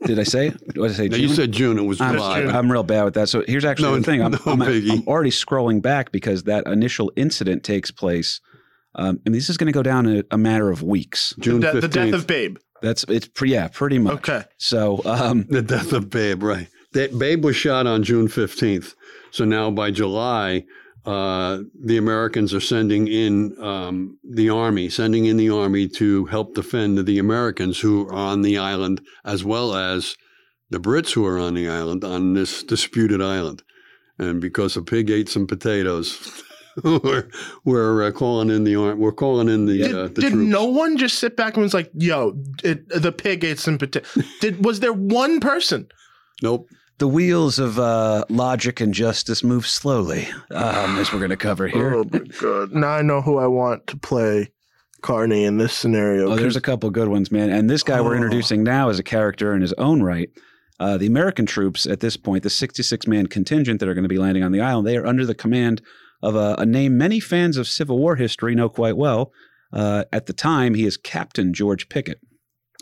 Did 0.05 0.17
I 0.19 0.23
say? 0.23 0.49
What 0.49 0.73
did 0.73 0.83
I 0.85 0.93
say? 0.93 1.07
No, 1.09 1.17
you 1.17 1.29
said 1.29 1.51
June. 1.51 1.77
It 1.77 1.83
was 1.83 2.01
I'm, 2.01 2.15
July. 2.15 2.41
June. 2.41 2.49
I'm 2.49 2.71
real 2.71 2.81
bad 2.81 3.03
with 3.03 3.13
that. 3.13 3.29
So 3.29 3.43
here's 3.47 3.63
actually 3.63 3.89
No, 3.89 3.97
the 3.97 4.03
thing. 4.03 4.23
I'm, 4.23 4.31
no 4.31 4.39
I'm, 4.47 4.59
biggie. 4.59 4.89
I'm 4.91 5.07
already 5.07 5.29
scrolling 5.29 5.83
back 5.83 6.11
because 6.11 6.43
that 6.43 6.65
initial 6.65 7.11
incident 7.15 7.63
takes 7.63 7.91
place. 7.91 8.41
Um, 8.95 9.19
and 9.27 9.35
this 9.35 9.49
is 9.51 9.57
going 9.57 9.67
to 9.67 9.73
go 9.73 9.83
down 9.83 10.07
in 10.07 10.23
a 10.31 10.37
matter 10.37 10.71
of 10.71 10.81
weeks. 10.81 11.35
June 11.39 11.59
the, 11.59 11.67
15th. 11.67 11.81
the 11.81 11.87
death 11.89 12.13
of 12.13 12.25
Babe. 12.25 12.57
That's 12.81 13.03
it's 13.05 13.27
pre, 13.27 13.51
yeah, 13.51 13.67
pretty 13.67 13.99
much. 13.99 14.15
Okay. 14.15 14.43
So 14.57 15.01
um, 15.05 15.45
The 15.49 15.61
death 15.61 15.93
of 15.93 16.09
Babe, 16.09 16.43
right. 16.43 16.67
That 16.93 17.17
Babe 17.17 17.43
was 17.43 17.55
shot 17.55 17.87
on 17.87 18.03
June 18.03 18.27
15th. 18.27 18.93
So 19.31 19.45
now 19.45 19.69
by 19.71 19.91
July, 19.91 20.65
uh, 21.05 21.59
the 21.79 21.97
Americans 21.97 22.53
are 22.53 22.59
sending 22.59 23.07
in 23.07 23.55
um, 23.61 24.17
the 24.23 24.49
army, 24.49 24.89
sending 24.89 25.25
in 25.25 25.37
the 25.37 25.49
army 25.49 25.87
to 25.87 26.25
help 26.25 26.53
defend 26.53 27.05
the 27.05 27.19
Americans 27.19 27.79
who 27.79 28.07
are 28.07 28.13
on 28.13 28.41
the 28.41 28.57
island, 28.57 29.01
as 29.23 29.43
well 29.43 29.73
as 29.73 30.17
the 30.69 30.79
Brits 30.79 31.13
who 31.13 31.25
are 31.25 31.39
on 31.39 31.53
the 31.53 31.69
island, 31.69 32.03
on 32.03 32.33
this 32.33 32.61
disputed 32.61 33.21
island. 33.21 33.63
And 34.19 34.41
because 34.41 34.75
a 34.75 34.81
pig 34.81 35.09
ate 35.09 35.29
some 35.29 35.47
potatoes, 35.47 36.43
we're, 37.03 37.27
we're 37.65 38.03
uh, 38.03 38.11
calling 38.11 38.49
in 38.49 38.63
the 38.63 38.75
army. 38.75 38.99
We're 38.99 39.11
calling 39.11 39.49
in 39.49 39.65
the, 39.65 39.77
Did, 39.79 39.95
uh, 39.95 40.01
the 40.03 40.21
did 40.21 40.31
troops. 40.33 40.49
no 40.49 40.65
one 40.65 40.97
just 40.97 41.19
sit 41.19 41.35
back 41.35 41.55
and 41.55 41.63
was 41.63 41.73
like, 41.73 41.89
"Yo, 41.95 42.37
it, 42.63 42.87
the 42.89 43.11
pig 43.11 43.43
ate 43.43 43.59
some 43.59 43.77
potato"? 43.77 44.05
did 44.41 44.63
was 44.63 44.79
there 44.79 44.93
one 44.93 45.39
person? 45.39 45.87
Nope. 46.43 46.67
the 46.99 47.07
wheels 47.07 47.57
of 47.59 47.79
uh, 47.79 48.25
logic 48.29 48.79
and 48.81 48.93
justice 48.93 49.43
move 49.43 49.65
slowly, 49.67 50.27
um, 50.51 50.97
as 50.99 51.11
we're 51.11 51.19
going 51.19 51.29
to 51.31 51.37
cover 51.37 51.67
here. 51.67 51.95
Oh 51.95 52.03
my 52.11 52.19
god! 52.39 52.71
Now 52.73 52.89
I 52.89 53.01
know 53.01 53.21
who 53.21 53.37
I 53.39 53.47
want 53.47 53.87
to 53.87 53.97
play 53.97 54.49
Carney 55.01 55.45
in 55.45 55.57
this 55.57 55.73
scenario. 55.73 56.31
Oh, 56.31 56.35
there's 56.35 56.55
a 56.55 56.61
couple 56.61 56.89
good 56.91 57.07
ones, 57.07 57.31
man. 57.31 57.49
And 57.49 57.69
this 57.69 57.83
guy 57.83 58.01
we're 58.01 58.13
Oh. 58.13 58.17
introducing 58.17 58.63
now 58.63 58.89
is 58.89 58.99
a 58.99 59.03
character 59.03 59.53
in 59.55 59.61
his 59.61 59.73
own 59.73 60.03
right. 60.03 60.29
Uh, 60.79 60.95
the 60.97 61.07
American 61.07 61.47
troops 61.47 61.87
at 61.87 62.01
this 62.01 62.15
point, 62.17 62.43
the 62.43 62.51
66 62.51 63.07
man 63.07 63.25
contingent 63.25 63.79
that 63.79 63.89
are 63.89 63.95
going 63.95 64.03
to 64.03 64.07
be 64.09 64.19
landing 64.19 64.43
on 64.43 64.51
the 64.51 64.61
island, 64.61 64.85
they 64.87 64.95
are 64.97 65.07
under 65.07 65.25
the 65.25 65.33
command 65.33 65.81
of 66.21 66.35
a, 66.35 66.55
a 66.57 66.65
name 66.65 66.97
many 66.97 67.19
fans 67.19 67.57
of 67.57 67.67
Civil 67.67 67.97
War 67.97 68.15
history 68.15 68.55
know 68.55 68.69
quite 68.69 68.97
well. 68.97 69.31
Uh, 69.71 70.05
at 70.13 70.25
the 70.25 70.33
time, 70.33 70.73
he 70.73 70.85
is 70.85 70.97
Captain 70.97 71.53
George 71.53 71.89
Pickett. 71.89 72.19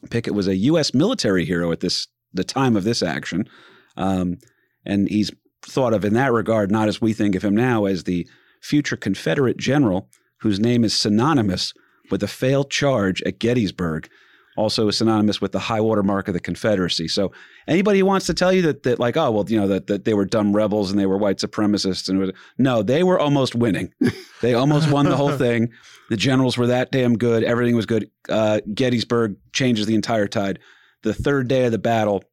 Pickett 0.09 0.33
was 0.33 0.47
a 0.47 0.55
U.S. 0.55 0.93
military 0.93 1.45
hero 1.45 1.71
at 1.71 1.79
this 1.79 2.07
the 2.33 2.43
time 2.43 2.75
of 2.75 2.83
this 2.83 3.01
action, 3.01 3.47
um, 3.95 4.37
and 4.85 5.07
he's 5.09 5.31
thought 5.61 5.93
of 5.93 6.05
in 6.05 6.13
that 6.13 6.33
regard 6.33 6.69
not 6.69 6.87
as 6.87 7.01
we 7.01 7.13
think 7.13 7.33
of 7.33 7.43
him 7.43 7.55
now 7.55 7.85
as 7.85 8.03
the 8.03 8.27
future 8.61 8.97
Confederate 8.97 9.57
general 9.57 10.09
whose 10.41 10.59
name 10.59 10.83
is 10.83 10.93
synonymous 10.93 11.73
with 12.11 12.21
a 12.21 12.27
failed 12.27 12.69
charge 12.69 13.21
at 13.23 13.39
Gettysburg, 13.39 14.09
also 14.57 14.89
synonymous 14.91 15.41
with 15.41 15.51
the 15.51 15.59
high 15.59 15.81
water 15.81 16.03
mark 16.03 16.27
of 16.27 16.33
the 16.33 16.39
Confederacy. 16.39 17.07
So 17.07 17.31
anybody 17.67 17.99
who 17.99 18.05
wants 18.05 18.25
to 18.27 18.33
tell 18.33 18.53
you 18.53 18.61
that 18.63 18.83
that 18.83 18.99
like 18.99 19.17
oh 19.17 19.31
well 19.31 19.45
you 19.47 19.59
know 19.59 19.67
that, 19.67 19.87
that 19.87 20.05
they 20.05 20.13
were 20.13 20.25
dumb 20.25 20.55
rebels 20.55 20.91
and 20.91 20.99
they 20.99 21.05
were 21.05 21.17
white 21.17 21.37
supremacists 21.37 22.07
and 22.09 22.17
it 22.17 22.25
was, 22.25 22.31
no 22.57 22.81
they 22.83 23.03
were 23.03 23.19
almost 23.19 23.55
winning. 23.55 23.93
they 24.41 24.53
almost 24.53 24.89
won 24.91 25.05
the 25.05 25.17
whole 25.17 25.31
thing. 25.37 25.71
The 26.09 26.17
generals 26.17 26.57
were 26.57 26.67
that 26.67 26.91
damn 26.91 27.17
good. 27.17 27.43
Everything 27.43 27.75
was 27.75 27.85
good. 27.85 28.09
Uh, 28.29 28.61
Gettysburg 28.73 29.35
changes 29.53 29.87
the 29.87 29.95
entire 29.95 30.27
tide. 30.27 30.59
The 31.01 31.13
third 31.13 31.47
day 31.47 31.65
of 31.65 31.71
the 31.71 31.77
battle, 31.79 32.23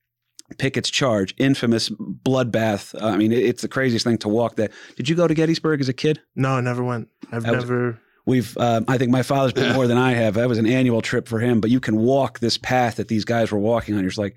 Pickett's 0.58 0.90
charge, 0.90 1.34
infamous 1.38 1.88
bloodbath. 1.88 2.94
Uh, 3.00 3.06
I 3.06 3.16
mean, 3.16 3.32
it- 3.32 3.44
it's 3.44 3.62
the 3.62 3.68
craziest 3.68 4.04
thing 4.04 4.18
to 4.18 4.28
walk 4.28 4.56
that. 4.56 4.70
Did 4.96 5.08
you 5.08 5.14
go 5.16 5.26
to 5.26 5.34
Gettysburg 5.34 5.80
as 5.80 5.88
a 5.88 5.92
kid? 5.94 6.20
no, 6.36 6.50
I 6.50 6.60
never 6.60 6.82
went. 6.84 7.08
I've 7.32 7.44
was- 7.46 7.52
never. 7.64 7.98
We've, 8.24 8.56
um, 8.58 8.84
I 8.86 8.98
think 8.98 9.10
my 9.10 9.22
father's 9.22 9.52
been 9.52 9.74
more 9.74 9.86
than 9.86 9.98
I 9.98 10.12
have. 10.12 10.34
That 10.34 10.48
was 10.48 10.58
an 10.58 10.66
annual 10.66 11.02
trip 11.02 11.26
for 11.26 11.40
him. 11.40 11.60
But 11.60 11.70
you 11.70 11.80
can 11.80 11.96
walk 11.96 12.38
this 12.38 12.56
path 12.56 12.96
that 12.96 13.08
these 13.08 13.24
guys 13.24 13.50
were 13.50 13.58
walking 13.58 13.94
on. 13.94 14.00
You're 14.02 14.10
just 14.10 14.18
like, 14.18 14.36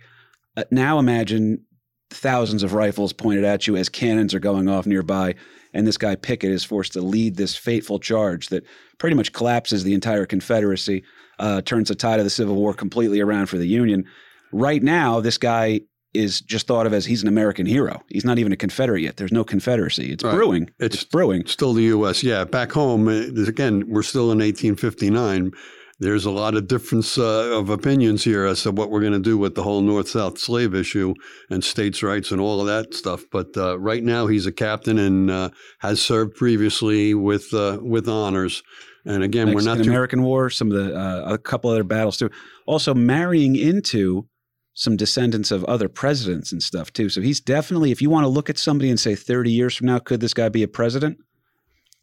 uh, 0.58 0.63
now 0.71 0.98
imagine 0.98 1.63
thousands 2.10 2.63
of 2.63 2.74
rifles 2.74 3.13
pointed 3.13 3.43
at 3.43 3.67
you 3.67 3.76
as 3.76 3.89
cannons 3.89 4.34
are 4.34 4.39
going 4.39 4.69
off 4.69 4.86
nearby, 4.86 5.36
and 5.74 5.86
this 5.86 5.98
guy 5.98 6.15
Pickett 6.15 6.52
is 6.52 6.63
forced 6.63 6.93
to 6.93 7.02
lead 7.02 7.36
this 7.36 7.56
fateful 7.56 8.00
charge 8.00 8.48
that 8.48 8.63
pretty 8.98 9.15
much 9.15 9.34
collapses 9.34 9.84
the 9.84 9.93
entire 9.93 10.26
Confederacy, 10.26 11.04
uh, 11.39 11.62
turns 11.62 11.89
the 11.89 11.95
tide 11.95 12.19
of 12.19 12.26
the 12.26 12.30
Civil 12.30 12.56
War 12.56 12.74
completely 12.74 13.19
around 13.19 13.48
for 13.48 13.58
the 13.58 13.67
Union. 13.67 14.06
Right 14.52 14.82
now, 14.82 15.19
this 15.19 15.38
guy 15.38 15.82
is 16.17 16.41
just 16.41 16.67
thought 16.67 16.86
of 16.88 16.93
as 16.93 17.06
he's 17.06 17.21
an 17.21 17.28
American 17.28 17.65
hero. 17.65 18.01
He's 18.10 18.25
not 18.25 18.39
even 18.39 18.51
a 18.51 18.56
Confederate 18.58 19.01
yet. 19.01 19.17
There's 19.17 19.32
no 19.32 19.43
Confederacy. 19.43 20.12
It's 20.12 20.23
Right. 20.23 20.34
brewing. 20.36 20.63
It's- 20.80 20.93
it's 20.95 21.04
brewing. 21.04 21.45
Still 21.45 21.73
the 21.73 21.84
U.S. 21.84 22.23
Yeah, 22.23 22.43
back 22.43 22.71
home, 22.71 23.08
uh, 23.08 23.43
again, 23.47 23.84
we're 23.88 24.04
still 24.04 24.32
in 24.32 24.41
1859. 24.41 25.51
There's 25.97 26.25
a 26.25 26.32
lot 26.32 26.56
of 26.56 26.67
difference 26.67 27.17
uh, 27.17 27.58
of 27.58 27.69
opinions 27.69 28.23
here 28.25 28.43
as 28.43 28.63
to 28.63 28.71
what 28.71 28.91
we're 28.91 28.99
going 28.99 29.13
to 29.13 29.19
do 29.19 29.38
with 29.38 29.56
the 29.56 29.63
whole 29.63 29.82
North-South 29.82 30.38
slave 30.38 30.75
issue 30.75 31.13
and 31.49 31.63
states' 31.63 32.04
rights 32.04 32.32
and 32.32 32.41
all 32.41 32.60
of 32.60 32.67
that 32.67 32.93
stuff. 32.93 33.23
But 33.32 33.56
uh, 33.56 33.80
right 33.80 34.04
now, 34.04 34.28
he's 34.28 34.45
a 34.45 34.51
captain 34.51 34.97
and 34.99 35.32
uh, 35.32 35.49
has 35.80 36.01
served 36.01 36.36
previously 36.36 37.13
with 37.13 37.54
uh, 37.54 37.80
with 37.82 38.10
honors. 38.10 38.62
And 39.06 39.23
again, 39.23 39.47
we're 39.47 39.62
not 39.62 39.78
Mexican 39.78 39.84
too, 39.86 39.89
American 39.91 40.23
War, 40.23 40.49
some 40.49 40.69
of 40.71 40.78
the 40.78 40.99
uh, 40.99 41.34
a 41.34 41.38
couple 41.38 41.69
other 41.69 41.84
battles 41.86 42.17
too. 42.17 42.30
Also 42.65 42.93
marrying 42.93 43.56
into 43.56 44.28
some 44.76 44.96
descendants 44.96 45.52
of 45.52 45.64
other 45.64 45.90
presidents 45.90 46.52
and 46.52 46.62
stuff 46.62 46.94
too. 46.94 47.10
So 47.10 47.22
he's 47.22 47.42
definitely, 47.42 47.92
if 47.92 48.02
you 48.02 48.12
want 48.12 48.26
to 48.26 48.30
look 48.30 48.50
at 48.50 48.60
somebody 48.60 48.92
and 48.92 49.00
say, 49.00 49.16
thirty 49.16 49.52
years 49.52 49.76
from 49.76 49.88
now, 49.88 50.00
could 50.00 50.20
this 50.20 50.34
guy 50.34 50.50
be 50.50 50.62
a 50.62 50.68
president? 50.68 51.18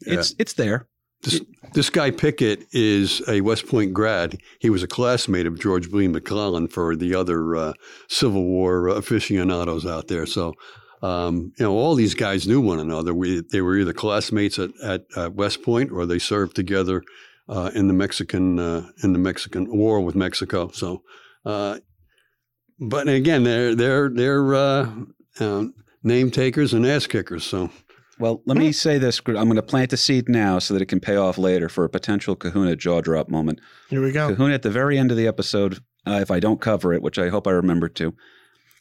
It's 0.01 0.35
it's 0.39 0.55
there. 0.55 0.89
This, 1.23 1.41
this 1.75 1.91
guy 1.91 2.11
Pickett 2.11 2.65
is 2.73 3.23
a 3.29 3.41
West 3.43 3.69
Point 3.69 3.95
grad. 3.95 4.41
He 4.59 4.71
was 4.71 4.83
a 4.83 4.89
classmate 4.89 5.47
of 5.47 5.61
George 5.61 5.93
B. 5.93 6.09
McClellan 6.09 6.67
for 6.67 6.97
the 6.97 7.15
other 7.15 7.55
uh, 7.55 7.73
Civil 8.09 8.43
War 8.43 8.89
aficionados 8.89 9.87
out 9.87 10.09
there. 10.09 10.27
So, 10.27 10.55
um, 11.01 11.53
you 11.59 11.65
know, 11.65 11.75
all 11.75 11.95
these 11.95 12.15
guys 12.15 12.49
knew 12.49 12.61
one 12.61 12.81
another. 12.81 13.15
We, 13.15 13.43
they 13.53 13.61
were 13.61 13.79
either 13.79 13.93
classmates 13.93 14.59
at, 14.59 14.71
at, 14.83 15.03
at 15.17 15.35
West 15.35 15.63
Point 15.63 15.93
or 15.93 16.07
they 16.07 16.19
served 16.19 16.57
together 16.57 17.05
uh, 17.49 17.71
in 17.73 17.87
the 17.87 17.95
Mexican 17.95 18.59
uh, 18.59 18.89
in 19.05 19.13
the 19.13 19.21
Mexican 19.21 19.69
War 19.71 20.01
with 20.01 20.17
Mexico. 20.17 20.71
So, 20.73 21.05
uh, 21.45 21.79
but 22.79 23.09
again, 23.09 23.45
they're 23.45 23.75
they're 23.75 24.09
they're 24.09 24.55
uh, 24.55 24.91
uh, 25.41 25.65
name 26.03 26.31
takers 26.31 26.73
and 26.75 26.87
ass 26.87 27.07
kickers. 27.07 27.45
So. 27.45 27.71
Well, 28.19 28.41
let 28.47 28.57
me 28.57 28.71
say 28.71 28.99
this. 28.99 29.21
I'm 29.27 29.35
going 29.35 29.57
to 29.57 29.63
plant 29.63 29.91
the 29.91 29.97
seed 29.97 30.29
now 30.29 30.61
so 30.61 30.75
that 30.75 30.83
it 30.83 30.87
can 30.87 31.01
pay 31.01 31.17
off 31.17 31.39
later 31.39 31.69
for 31.69 31.85
a 31.85 31.89
potential 31.89 32.37
Kahuna 32.37 32.77
jaw 32.77 33.01
drop 33.01 33.29
moment. 33.29 33.61
Here 33.89 34.01
we 34.01 34.13
go. 34.13 34.29
Kahuna 34.29 34.55
at 34.55 34.63
the 34.63 34.71
very 34.71 34.97
end 34.97 35.11
of 35.11 35.17
the 35.17 35.27
episode, 35.27 35.79
uh, 36.07 36.21
if 36.23 36.31
I 36.31 36.39
don't 36.39 36.61
cover 36.61 36.93
it, 36.93 37.03
which 37.03 37.19
I 37.19 37.31
hope 37.31 37.49
I 37.49 37.51
remember 37.53 37.89
to, 37.89 38.15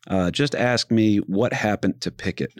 uh, 0.07 0.29
just 0.29 0.53
ask 0.53 0.91
me 0.91 1.17
what 1.17 1.53
happened 1.53 2.01
to 2.01 2.11
Pickett. 2.11 2.51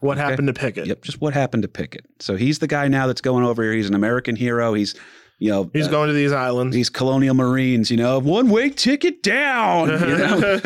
What 0.00 0.18
Okay. 0.18 0.26
happened 0.30 0.48
to 0.48 0.54
Pickett? 0.54 0.86
Yep, 0.86 1.02
just 1.02 1.20
what 1.20 1.32
happened 1.32 1.62
to 1.62 1.68
Pickett. 1.68 2.06
So 2.18 2.34
he's 2.34 2.58
the 2.58 2.66
guy 2.66 2.88
now 2.88 3.06
that's 3.06 3.20
going 3.20 3.44
over 3.44 3.62
here. 3.62 3.74
He's 3.74 3.88
an 3.88 3.94
American 3.94 4.34
hero. 4.34 4.74
He's, 4.74 4.96
you 5.38 5.50
know, 5.50 5.70
He's 5.72 5.88
uh, 5.88 5.90
going 5.90 6.08
to 6.08 6.14
these 6.14 6.32
islands. 6.32 6.74
these 6.74 6.88
colonial 6.88 7.34
marines. 7.34 7.90
You 7.90 7.96
know, 7.96 8.18
one 8.18 8.50
way 8.50 8.70
ticket 8.70 9.22
down. 9.22 9.88
You 9.88 10.18
know? 10.18 10.58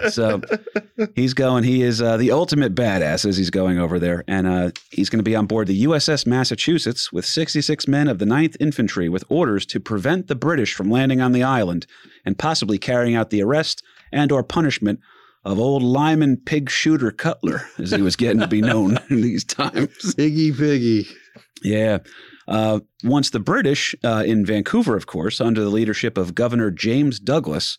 so 0.10 0.40
he's 1.14 1.34
going. 1.34 1.64
He 1.64 1.82
is 1.82 2.00
uh, 2.00 2.16
the 2.16 2.30
ultimate 2.30 2.74
badass 2.74 3.26
as 3.26 3.36
he's 3.36 3.50
going 3.50 3.78
over 3.78 3.98
there, 3.98 4.24
and 4.28 4.46
uh, 4.46 4.70
he's 4.90 5.10
going 5.10 5.18
to 5.18 5.24
be 5.24 5.36
on 5.36 5.46
board 5.46 5.66
the 5.66 5.84
USS 5.84 6.26
Massachusetts 6.26 7.12
with 7.12 7.26
66 7.26 7.88
men 7.88 8.08
of 8.08 8.18
the 8.18 8.24
9th 8.24 8.56
Infantry 8.60 9.08
with 9.08 9.24
orders 9.28 9.66
to 9.66 9.80
prevent 9.80 10.28
the 10.28 10.34
British 10.36 10.74
from 10.74 10.90
landing 10.90 11.20
on 11.20 11.32
the 11.32 11.42
island 11.42 11.86
and 12.24 12.38
possibly 12.38 12.78
carrying 12.78 13.14
out 13.14 13.30
the 13.30 13.42
arrest 13.42 13.82
and 14.12 14.30
or 14.30 14.42
punishment 14.42 15.00
of 15.44 15.58
old 15.58 15.82
Lyman 15.82 16.38
Pig 16.38 16.70
Shooter 16.70 17.10
Cutler, 17.10 17.68
as 17.78 17.90
he 17.90 18.00
was 18.00 18.16
getting 18.16 18.40
to 18.40 18.46
be 18.46 18.62
known 18.62 18.98
in 19.10 19.20
these 19.20 19.44
times. 19.44 20.14
Iggy 20.14 20.56
Piggy. 20.56 21.06
Yeah. 21.62 21.98
Uh, 22.46 22.80
once 23.02 23.30
the 23.30 23.40
British, 23.40 23.94
uh, 24.04 24.22
in 24.26 24.44
Vancouver, 24.44 24.96
of 24.96 25.06
course, 25.06 25.40
under 25.40 25.62
the 25.62 25.70
leadership 25.70 26.18
of 26.18 26.34
Governor 26.34 26.70
James 26.70 27.18
Douglas, 27.18 27.76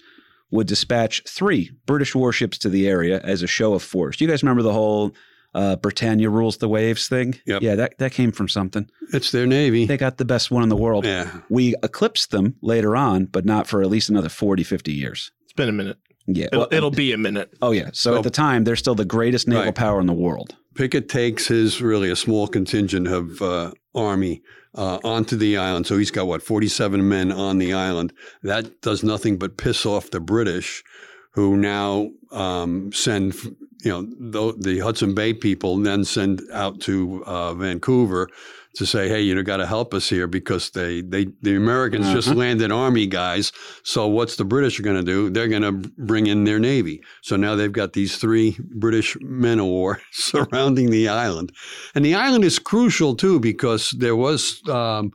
would 0.51 0.67
dispatch 0.67 1.21
three 1.27 1.71
British 1.85 2.15
warships 2.15 2.57
to 2.59 2.69
the 2.69 2.87
area 2.87 3.19
as 3.23 3.41
a 3.43 3.47
show 3.47 3.73
of 3.73 3.83
force. 3.83 4.17
Do 4.17 4.25
you 4.25 4.29
guys 4.29 4.43
remember 4.43 4.61
the 4.63 4.73
whole 4.73 5.11
uh, 5.53 5.75
Britannia 5.77 6.29
rules 6.29 6.57
the 6.57 6.69
waves 6.69 7.07
thing? 7.07 7.35
Yep. 7.45 7.61
Yeah, 7.61 7.75
that, 7.75 7.97
that 7.97 8.11
came 8.11 8.31
from 8.31 8.47
something. 8.47 8.87
It's 9.13 9.31
their 9.31 9.47
Navy. 9.47 9.85
They 9.85 9.97
got 9.97 10.17
the 10.17 10.25
best 10.25 10.51
one 10.51 10.63
in 10.63 10.69
the 10.69 10.75
world. 10.75 11.05
Yeah. 11.05 11.41
We 11.49 11.75
eclipsed 11.83 12.31
them 12.31 12.55
later 12.61 12.95
on, 12.95 13.25
but 13.25 13.45
not 13.45 13.67
for 13.67 13.81
at 13.81 13.89
least 13.89 14.09
another 14.09 14.29
40, 14.29 14.63
50 14.63 14.91
years. 14.91 15.31
it's 15.43 15.53
been 15.53 15.69
a 15.69 15.73
minute. 15.73 15.97
Yeah. 16.27 16.45
It'll, 16.45 16.59
Well, 16.61 16.67
it'll 16.71 16.91
be 16.91 17.11
a 17.11 17.17
minute. 17.17 17.51
oh, 17.61 17.71
yeah. 17.71 17.85
So, 17.93 18.11
So- 18.11 18.17
at 18.17 18.23
the 18.23 18.29
time, 18.31 18.63
they're 18.63 18.75
still 18.75 18.95
the 18.95 19.05
greatest 19.05 19.47
naval 19.47 19.65
Right. 19.65 19.75
power 19.75 19.99
in 19.99 20.07
the 20.07 20.13
world. 20.13 20.55
Pickett 20.75 21.09
takes 21.09 21.47
his 21.47 21.81
really 21.81 22.09
a 22.09 22.15
small 22.15 22.47
contingent 22.47 23.07
of 23.07 23.41
uh, 23.41 23.71
army 23.93 24.41
uh, 24.75 24.99
onto 25.03 25.37
the 25.37 25.57
island. 25.57 25.87
So 25.87 25.97
he's 25.97 26.11
got 26.11 26.27
what 26.27 26.43
forty 26.43 26.67
seven 26.67 27.07
men 27.07 27.31
on 27.31 27.57
the 27.57 27.73
island. 27.73 28.13
That 28.43 28.81
does 28.81 29.03
nothing 29.03 29.37
but 29.37 29.57
piss 29.57 29.85
off 29.85 30.11
the 30.11 30.19
British, 30.19 30.83
who 31.31 31.57
now 31.57 32.09
um, 32.31 32.91
send 32.91 33.35
you 33.83 33.91
know 33.91 34.01
the, 34.19 34.53
the 34.57 34.79
Hudson 34.79 35.15
Bay 35.15 35.33
people 35.33 35.77
then 35.77 36.03
send 36.03 36.41
out 36.51 36.81
to 36.81 37.23
uh, 37.25 37.53
Vancouver 37.53 38.29
to 38.75 38.85
say, 38.85 39.07
hey, 39.09 39.21
you 39.21 39.33
know 39.35 39.43
got 39.43 39.57
to 39.57 39.65
help 39.65 39.93
us 39.93 40.09
here 40.09 40.27
because 40.27 40.69
they 40.71 41.01
they 41.01 41.27
the 41.41 41.55
Americans 41.55 42.11
just 42.11 42.27
Uh-huh. 42.27 42.37
landed 42.37 42.71
army 42.71 43.07
guys. 43.07 43.51
So 43.83 44.07
what's 44.07 44.35
the 44.35 44.45
British 44.45 44.79
going 44.79 44.97
to 44.97 45.03
do? 45.03 45.29
They're 45.29 45.47
going 45.47 45.61
to 45.63 45.73
bring 45.97 46.27
in 46.27 46.43
their 46.43 46.59
navy. 46.59 47.01
So 47.21 47.35
now 47.35 47.55
they've 47.55 47.71
got 47.71 47.93
these 47.93 48.17
three 48.17 48.57
British 48.75 49.17
men 49.21 49.59
of 49.59 49.65
war 49.67 49.99
surrounding 50.11 50.89
the 50.91 51.07
island, 51.09 51.51
and 51.95 52.03
the 52.05 52.15
island 52.15 52.43
is 52.43 52.59
crucial 52.59 53.15
too 53.15 53.39
because 53.39 53.91
there 53.99 54.15
was. 54.15 54.61
Um, 54.69 55.11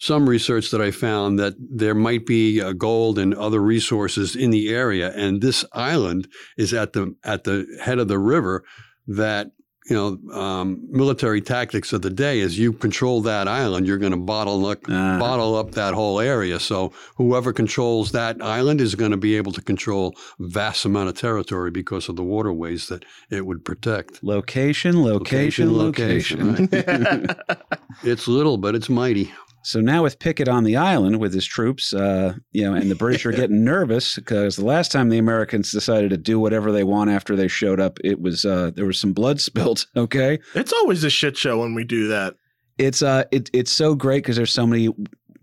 some 0.00 0.28
research 0.28 0.70
that 0.70 0.82
I 0.82 0.90
found 0.90 1.38
that 1.38 1.54
there 1.58 1.94
might 1.94 2.26
be 2.26 2.60
uh, 2.60 2.72
gold 2.72 3.18
and 3.18 3.32
other 3.34 3.60
resources 3.62 4.36
in 4.36 4.50
the 4.50 4.68
area, 4.68 5.12
and 5.14 5.40
this 5.40 5.64
island 5.72 6.28
is 6.58 6.74
at 6.74 6.92
the 6.92 7.14
at 7.24 7.44
the 7.44 7.64
head 7.80 7.98
of 7.98 8.08
the 8.08 8.18
river. 8.18 8.64
That 9.06 9.52
you 9.90 9.94
know, 9.94 10.18
um, 10.34 10.78
military 10.90 11.42
tactics 11.42 11.92
of 11.92 12.00
the 12.00 12.08
day 12.10 12.40
is 12.40 12.58
you 12.58 12.72
control 12.72 13.20
that 13.22 13.46
island, 13.48 13.86
you're 13.86 13.98
going 13.98 14.12
to 14.12 14.18
bottle 14.18 14.64
up, 14.66 14.78
Uh, 14.88 15.18
bottle 15.18 15.56
up 15.56 15.72
that 15.72 15.92
whole 15.94 16.20
area. 16.20 16.58
So 16.58 16.92
whoever 17.16 17.52
controls 17.52 18.12
that 18.12 18.40
island 18.42 18.80
is 18.80 18.94
going 18.94 19.10
to 19.10 19.18
be 19.18 19.36
able 19.36 19.52
to 19.52 19.60
control 19.60 20.14
vast 20.38 20.84
amount 20.86 21.10
of 21.10 21.16
territory 21.16 21.70
because 21.70 22.08
of 22.08 22.16
the 22.16 22.22
waterways 22.24 22.86
that 22.88 23.04
it 23.30 23.44
would 23.44 23.62
protect. 23.64 24.22
location, 24.22 25.02
location, 25.02 25.76
Location, 25.76 26.52
location. 26.56 27.28
It's 28.02 28.26
little, 28.26 28.56
but 28.56 28.74
it's 28.74 28.88
mighty. 28.88 29.32
So 29.64 29.80
now 29.80 30.02
with 30.02 30.18
Pickett 30.18 30.46
on 30.48 30.64
the 30.64 30.76
island 30.76 31.18
with 31.20 31.32
his 31.32 31.46
troops, 31.46 31.94
uh, 31.94 32.34
you 32.52 32.64
know, 32.64 32.74
and 32.74 32.90
the 32.90 32.94
British 32.94 33.24
are 33.24 33.32
getting 33.40 33.64
nervous 33.64 34.14
because 34.16 34.56
the 34.56 34.64
last 34.64 34.92
time 34.92 35.08
the 35.08 35.18
Americans 35.18 35.72
decided 35.72 36.10
to 36.10 36.18
do 36.18 36.38
whatever 36.38 36.70
they 36.70 36.84
want 36.84 37.10
after 37.10 37.34
they 37.34 37.48
showed 37.48 37.80
up, 37.80 37.98
it 38.04 38.20
was 38.20 38.44
uh, 38.44 38.70
there 38.74 38.84
was 38.86 38.98
some 39.00 39.12
blood 39.12 39.40
spilled. 39.48 39.86
Okay, 39.96 40.38
It's 40.54 40.72
always 40.72 41.02
a 41.02 41.10
shit 41.10 41.36
show 41.36 41.60
when 41.60 41.74
we 41.74 41.82
do 41.84 42.08
that. 42.08 42.34
it's 42.78 43.02
uh, 43.02 43.24
it, 43.32 43.48
it's 43.52 43.72
so 43.72 43.94
great 43.94 44.22
because 44.22 44.36
there's 44.36 44.52
so 44.52 44.66
many 44.66 44.90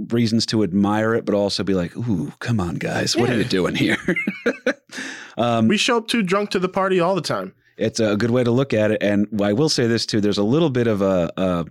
reasons 0.10 0.46
to 0.48 0.64
admire 0.64 1.14
it, 1.16 1.26
but 1.26 1.34
also 1.36 1.64
be 1.64 1.74
like, 1.74 1.96
"Ooh, 1.98 2.32
come 2.40 2.60
on, 2.60 2.76
guys, 2.76 3.16
what 3.16 3.30
are 3.30 3.38
you 3.38 3.44
doing 3.44 3.76
here?" 3.76 3.98
um, 5.38 5.68
we 5.68 5.78
show 5.78 5.98
up 5.98 6.08
too 6.08 6.24
drunk 6.24 6.50
to 6.52 6.60
the 6.60 6.70
party 6.70 7.00
all 7.00 7.16
the 7.16 7.22
time. 7.22 7.54
it's 7.78 8.00
a 8.00 8.16
good 8.18 8.32
way 8.32 8.44
to 8.44 8.52
look 8.52 8.74
at 8.74 8.92
it. 8.92 9.02
And 9.02 9.28
I 9.42 9.54
will 9.54 9.70
say 9.70 9.88
this 9.88 10.06
too: 10.06 10.22
there's 10.22 10.38
a 10.38 10.44
little 10.44 10.70
bit 10.70 10.88
of 10.88 11.02
a 11.02 11.32
a, 11.38 11.66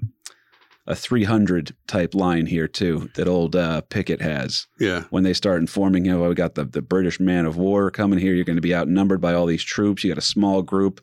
a 0.90 0.94
300 0.96 1.74
type 1.86 2.14
line 2.14 2.46
here 2.46 2.66
too 2.68 3.08
that 3.14 3.28
old 3.28 3.54
uh, 3.54 3.80
Pickett 3.82 4.20
has 4.20 4.66
Yeah. 4.78 5.04
when 5.10 5.22
they 5.22 5.32
start 5.32 5.60
informing 5.60 6.04
him. 6.04 6.20
Oh, 6.20 6.28
we 6.28 6.34
got 6.34 6.56
the 6.56 6.64
the 6.64 6.82
British 6.82 7.20
man 7.20 7.46
of 7.46 7.56
war 7.56 7.90
coming 7.90 8.18
here. 8.18 8.34
You're 8.34 8.44
going 8.44 8.56
to 8.56 8.62
be 8.62 8.74
outnumbered 8.74 9.20
by 9.20 9.32
all 9.34 9.46
these 9.46 9.62
troops. 9.62 10.02
You 10.04 10.10
got 10.10 10.18
a 10.18 10.34
small 10.36 10.62
group. 10.62 11.00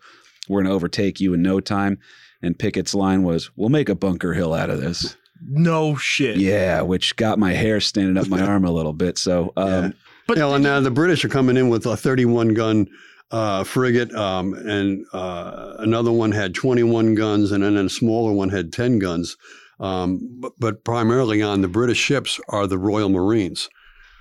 We're 0.49 0.59
going 0.61 0.69
to 0.69 0.75
overtake 0.75 1.19
you 1.19 1.33
in 1.33 1.41
no 1.41 1.59
time. 1.59 1.99
And 2.41 2.59
Pickett's 2.59 2.93
line 2.93 3.23
was, 3.23 3.49
"We'll 3.55 3.69
make 3.69 3.89
a 3.89 3.95
Bunker 3.95 4.33
Hill 4.33 4.53
out 4.53 4.69
of 4.69 4.79
this." 4.81 5.15
No 5.47 5.95
shit. 5.95 6.37
Yeah, 6.37 6.81
which 6.81 7.15
got 7.15 7.39
my 7.39 7.53
hair 7.53 7.79
standing 7.79 8.17
up 8.17 8.27
my 8.27 8.41
arm 8.51 8.65
a 8.65 8.71
little 8.71 8.93
bit. 8.93 9.17
So, 9.17 9.53
um, 9.55 9.67
Yeah. 9.69 9.89
But 10.27 10.37
yeah, 10.37 10.45
well, 10.47 10.59
now 10.59 10.79
the 10.81 10.91
British 10.91 11.23
are 11.23 11.29
coming 11.29 11.55
in 11.57 11.69
with 11.69 11.85
a 11.85 11.95
31 11.95 12.53
gun 12.53 12.87
uh, 13.31 13.63
frigate, 13.63 14.13
um, 14.15 14.53
and 14.53 15.05
uh, 15.13 15.75
another 15.79 16.11
one 16.11 16.31
had 16.31 16.53
21 16.53 17.15
guns, 17.15 17.51
and 17.51 17.63
then 17.63 17.77
a 17.77 17.87
smaller 17.89 18.31
one 18.33 18.49
had 18.49 18.71
10 18.73 18.99
guns. 18.99 19.35
Um, 19.79 20.37
but, 20.39 20.53
but 20.59 20.83
primarily 20.83 21.41
on 21.41 21.61
the 21.61 21.67
British 21.67 21.99
ships 21.99 22.39
are 22.49 22.67
the 22.67 22.79
Royal 22.79 23.09
Marines. 23.09 23.69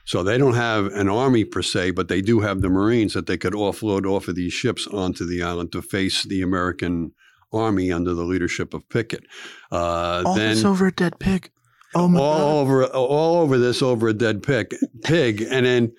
So 0.04 0.22
they 0.22 0.38
don't 0.38 0.54
have 0.54 0.86
an 0.86 1.08
army 1.08 1.44
per 1.44 1.62
se, 1.62 1.92
but 1.92 2.08
they 2.08 2.22
do 2.22 2.40
have 2.40 2.60
the 2.60 2.68
Marines 2.68 3.14
that 3.14 3.26
they 3.26 3.36
could 3.36 3.54
offload 3.54 4.06
off 4.06 4.28
of 4.28 4.36
these 4.36 4.52
ships 4.52 4.86
onto 4.86 5.26
the 5.26 5.42
island 5.42 5.72
to 5.72 5.82
face 5.82 6.22
the 6.22 6.42
American 6.42 7.12
army 7.52 7.90
under 7.90 8.14
the 8.14 8.22
leadership 8.22 8.72
of 8.74 8.88
Pickett. 8.88 9.24
Uh, 9.72 10.22
all 10.24 10.34
then 10.34 10.54
this 10.54 10.64
over 10.64 10.86
a 10.86 10.92
dead 10.92 11.18
pig. 11.18 11.50
Oh 11.94 12.08
my 12.08 12.18
god. 12.18 12.40
all 12.40 12.58
over 12.58 12.84
all 12.86 13.36
over 13.36 13.58
this 13.58 13.80
over 13.80 14.08
a 14.08 14.12
dead 14.12 14.42
pig 14.42 14.74
pig 15.02 15.42
and 15.50 15.64
then 15.64 15.92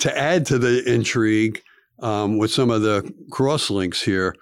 to 0.00 0.16
add 0.16 0.44
to 0.46 0.58
the 0.58 0.82
intrigue 0.92 1.62
um, 2.00 2.36
with 2.36 2.50
some 2.50 2.70
of 2.70 2.82
the 2.82 3.10
cross 3.30 3.70
links 3.70 4.02
here 4.02 4.34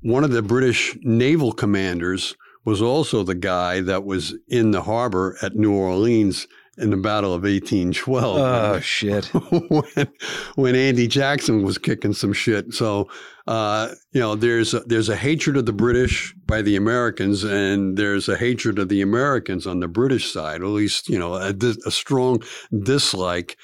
one 0.00 0.24
of 0.24 0.32
the 0.32 0.42
british 0.42 0.96
naval 1.02 1.52
commanders 1.52 2.34
was 2.64 2.80
also 2.80 3.22
the 3.22 3.34
guy 3.34 3.80
that 3.80 4.04
was 4.04 4.34
in 4.48 4.70
the 4.70 4.82
harbor 4.82 5.36
at 5.42 5.56
new 5.56 5.72
orleans 5.72 6.46
in 6.78 6.90
the 6.90 6.96
battle 6.96 7.34
of 7.34 7.42
1812 7.42 8.38
oh 8.38 8.80
shit! 8.80 9.26
when, 9.26 10.08
when 10.54 10.74
Andy 10.74 11.06
Jackson 11.06 11.62
was 11.62 11.76
kicking 11.76 12.14
some 12.14 12.32
shit. 12.32 12.72
So, 12.72 13.08
uh, 13.46 13.94
you 14.12 14.20
know, 14.20 14.34
there's 14.34 14.72
a, 14.72 14.80
there's 14.80 15.08
a 15.08 15.16
hatred 15.16 15.56
of 15.56 15.66
the 15.66 15.72
British 15.72 16.34
by 16.46 16.62
the 16.62 16.76
Americans, 16.76 17.44
and 17.44 17.96
there's 17.98 18.28
a 18.28 18.36
hatred 18.36 18.78
of 18.78 18.88
the 18.88 19.02
Americans 19.02 19.66
on 19.66 19.80
the 19.80 19.88
British 19.88 20.32
side. 20.32 20.62
At 20.62 20.68
least, 20.68 21.08
you 21.08 21.18
know, 21.18 21.34
a, 21.34 21.54
a 21.86 21.90
strong 21.90 22.42
dislike, 22.82 23.58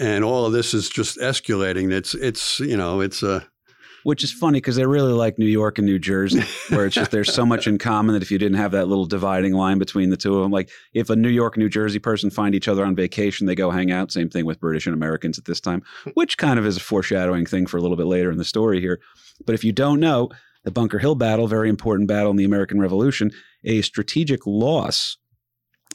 and 0.00 0.24
all 0.24 0.44
of 0.44 0.52
this 0.52 0.74
is 0.74 0.88
just 0.88 1.18
escalating. 1.18 1.92
It's 1.92 2.14
it's 2.14 2.58
you 2.58 2.76
know, 2.76 3.00
it's 3.00 3.22
a 3.22 3.46
Which 4.08 4.24
is 4.24 4.32
funny 4.32 4.56
because 4.56 4.76
they 4.76 4.86
really 4.86 5.12
like 5.12 5.38
New 5.38 5.44
York 5.44 5.76
and 5.76 5.86
New 5.86 5.98
Jersey, 5.98 6.40
where 6.74 6.86
it's 6.86 6.94
just 6.94 7.10
there's 7.10 7.30
so 7.30 7.44
much 7.44 7.66
in 7.66 7.76
common 7.76 8.14
that 8.14 8.22
if 8.22 8.30
you 8.30 8.38
didn't 8.38 8.56
have 8.56 8.70
that 8.70 8.88
little 8.88 9.04
dividing 9.04 9.52
line 9.52 9.78
between 9.78 10.08
the 10.08 10.16
two 10.16 10.34
of 10.34 10.42
them, 10.42 10.50
like 10.50 10.70
if 10.94 11.10
a 11.10 11.14
New 11.14 11.28
York 11.28 11.58
New 11.58 11.68
Jersey 11.68 11.98
person 11.98 12.30
find 12.30 12.54
each 12.54 12.68
other 12.68 12.86
on 12.86 12.96
vacation, 12.96 13.46
they 13.46 13.54
go 13.54 13.70
hang 13.70 13.90
out. 13.90 14.10
Same 14.10 14.30
thing 14.30 14.46
with 14.46 14.60
British 14.60 14.86
and 14.86 14.94
Americans 14.94 15.38
at 15.38 15.44
this 15.44 15.60
time, 15.60 15.82
which 16.14 16.38
kind 16.38 16.58
of 16.58 16.64
is 16.64 16.78
a 16.78 16.80
foreshadowing 16.80 17.44
thing 17.44 17.66
for 17.66 17.76
a 17.76 17.82
little 17.82 17.98
bit 17.98 18.06
later 18.06 18.30
in 18.30 18.38
the 18.38 18.46
story 18.46 18.80
here. 18.80 18.98
But 19.44 19.54
if 19.54 19.62
you 19.62 19.72
don't 19.72 20.00
know, 20.00 20.30
the 20.64 20.70
Bunker 20.70 21.00
Hill 21.00 21.14
battle, 21.14 21.46
very 21.46 21.68
important 21.68 22.08
battle 22.08 22.30
in 22.30 22.38
the 22.38 22.46
American 22.46 22.80
Revolution, 22.80 23.30
a 23.62 23.82
strategic 23.82 24.46
loss 24.46 25.18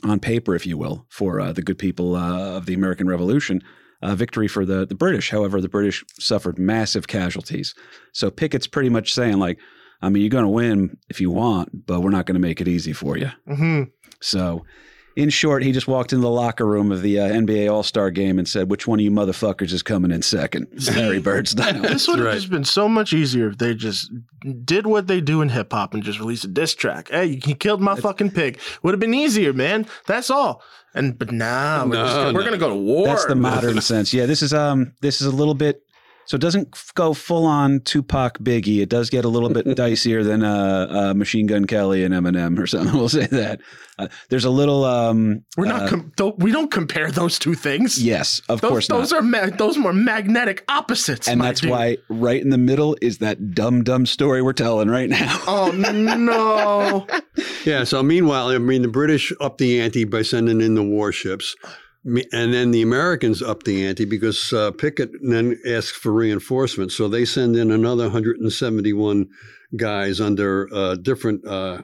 on 0.03 0.19
paper, 0.19 0.53
if 0.53 0.67
you 0.67 0.77
will, 0.77 1.07
for 1.09 1.39
uh, 1.39 1.51
the 1.51 1.63
good 1.63 1.79
people 1.79 2.15
uh, 2.15 2.57
of 2.57 2.67
the 2.67 2.75
American 2.75 3.07
Revolution. 3.07 3.63
Uh, 4.03 4.15
victory 4.15 4.49
for 4.49 4.65
the, 4.65 4.85
the 4.85 4.95
British. 4.95 5.29
However, 5.31 5.61
the 5.61 5.69
British 5.69 6.03
suffered 6.19 6.59
massive 6.59 7.07
casualties. 7.07 7.73
So 8.11 8.29
Pickett's 8.29 8.67
pretty 8.67 8.89
much 8.89 9.13
saying, 9.13 9.39
like, 9.39 9.57
I 10.01 10.09
mean, 10.09 10.21
you're 10.21 10.29
going 10.29 10.43
to 10.43 10.49
win 10.49 10.97
if 11.09 11.21
you 11.21 11.31
want, 11.31 11.85
but 11.87 12.01
we're 12.01 12.09
not 12.09 12.25
going 12.25 12.35
to 12.35 12.47
make 12.47 12.59
it 12.59 12.67
easy 12.67 12.91
for 12.91 13.17
you. 13.17 13.29
hmm 13.47 13.83
So, 14.19 14.65
in 15.15 15.29
short, 15.29 15.63
he 15.63 15.71
just 15.71 15.87
walked 15.87 16.11
into 16.13 16.21
the 16.23 16.29
locker 16.31 16.65
room 16.65 16.91
of 16.91 17.01
the 17.01 17.19
uh, 17.19 17.29
NBA 17.29 17.71
All 17.71 17.83
Star 17.83 18.09
game 18.11 18.39
and 18.39 18.47
said, 18.47 18.69
"Which 18.69 18.87
one 18.87 18.99
of 18.99 19.03
you 19.03 19.11
motherfuckers 19.11 19.71
is 19.71 19.83
coming 19.83 20.11
in 20.11 20.21
second? 20.21 20.67
Larry 20.95 21.19
Bird 21.21 21.47
style. 21.47 21.81
This 21.81 22.07
would 22.07 22.19
have 22.19 22.27
Right. 22.27 22.35
just 22.35 22.49
been 22.49 22.63
so 22.65 22.89
much 22.89 23.13
easier 23.13 23.47
if 23.49 23.57
they 23.57 23.75
just 23.75 24.11
did 24.65 24.87
what 24.87 25.07
they 25.07 25.21
do 25.21 25.41
in 25.41 25.49
hip 25.49 25.71
hop 25.71 25.93
and 25.93 26.03
just 26.03 26.19
released 26.19 26.45
a 26.45 26.47
diss 26.47 26.73
track. 26.73 27.09
Hey, 27.09 27.25
you 27.25 27.39
you 27.45 27.55
killed 27.55 27.81
my 27.81 27.95
fucking 27.95 28.31
pig. 28.31 28.59
Would 28.81 28.93
have 28.93 28.99
been 28.99 29.13
easier, 29.13 29.53
man. 29.53 29.85
That's 30.07 30.29
all. 30.29 30.61
And 30.95 31.17
but 31.17 31.31
nah, 31.31 31.83
we're, 31.85 31.93
No, 31.95 32.05
just 32.05 32.17
we're 32.33 32.39
no. 32.41 32.45
gonna 32.45 32.57
go 32.57 32.69
to 32.69 32.75
war. 32.75 33.07
That's 33.07 33.25
the 33.25 33.35
modern 33.51 33.81
sense. 33.81 34.13
Yeah, 34.13 34.25
this 34.25 34.41
is 34.41 34.53
um, 34.53 34.93
this 35.01 35.21
is 35.21 35.27
a 35.27 35.31
little 35.31 35.55
bit. 35.55 35.81
So 36.25 36.35
it 36.35 36.41
doesn't 36.41 36.69
f- 36.73 36.91
go 36.95 37.13
full 37.13 37.45
on 37.45 37.81
Tupac 37.81 38.39
Biggie. 38.39 38.81
It 38.81 38.89
does 38.89 39.09
get 39.09 39.25
a 39.25 39.27
little 39.29 39.49
bit 39.49 39.65
dicier 39.77 40.23
than 40.23 40.43
uh, 40.43 40.87
uh, 40.89 41.13
Machine 41.13 41.47
Gun 41.47 41.65
Kelly 41.65 42.03
and 42.03 42.13
Eminem 42.13 42.57
or 42.59 42.65
something. 42.67 42.93
We'll 42.97 43.09
say 43.09 43.25
that. 43.27 43.59
Uh, 43.99 44.07
there's 44.29 44.45
a 44.45 44.49
little 44.49 44.85
um, 44.85 45.43
We're 45.57 45.65
not. 45.65 45.83
uh, 45.83 45.87
com- 45.89 46.11
don't, 46.15 46.39
we 46.39 46.51
don't 46.51 46.71
compare 46.71 47.11
those 47.11 47.37
two 47.37 47.53
things. 47.53 48.01
yes, 48.03 48.41
of 48.49 48.61
those, 48.61 48.69
course 48.71 48.89
not. 48.89 48.97
those 48.99 49.13
are 49.13 49.21
ma- 49.21 49.49
those 49.57 49.77
more 49.77 49.93
magnetic 49.93 50.63
opposites. 50.67 51.27
and 51.27 51.39
my 51.39 51.45
that's 51.47 51.61
dude. 51.61 51.69
why 51.71 51.97
right 52.09 52.41
in 52.41 52.49
the 52.49 52.57
middle 52.57 52.97
is 53.01 53.19
that 53.19 53.53
dumb 53.53 53.83
dumb 53.83 54.05
story 54.05 54.41
we're 54.41 54.53
telling 54.53 54.89
right 54.89 55.09
now 55.09 55.39
Oh 55.47 55.71
no! 55.71 57.05
Yeah. 57.65 57.83
So 57.83 58.01
meanwhile, 58.03 58.47
I 58.47 58.57
mean, 58.57 58.81
the 58.81 58.87
British 58.87 59.31
up 59.41 59.57
the 59.57 59.81
ante 59.81 60.03
by 60.05 60.21
sending 60.21 60.61
in 60.61 60.75
the 60.75 60.83
warships, 60.83 61.55
Me- 61.63 61.69
and 62.05 62.53
then 62.53 62.71
the 62.71 62.81
Americans 62.81 63.41
up 63.41 63.63
the 63.63 63.85
ante 63.85 64.05
because 64.05 64.51
uh, 64.51 64.71
Pickett 64.71 65.11
then 65.21 65.57
asked 65.65 65.95
for 65.95 66.11
reinforcements. 66.11 66.95
So 66.95 67.07
they 67.07 67.23
send 67.25 67.55
in 67.55 67.71
another 67.71 68.03
171 68.03 69.29
guys 69.77 70.19
under 70.19 70.69
uh, 70.73 70.95
different 70.95 71.45
uh, 71.47 71.81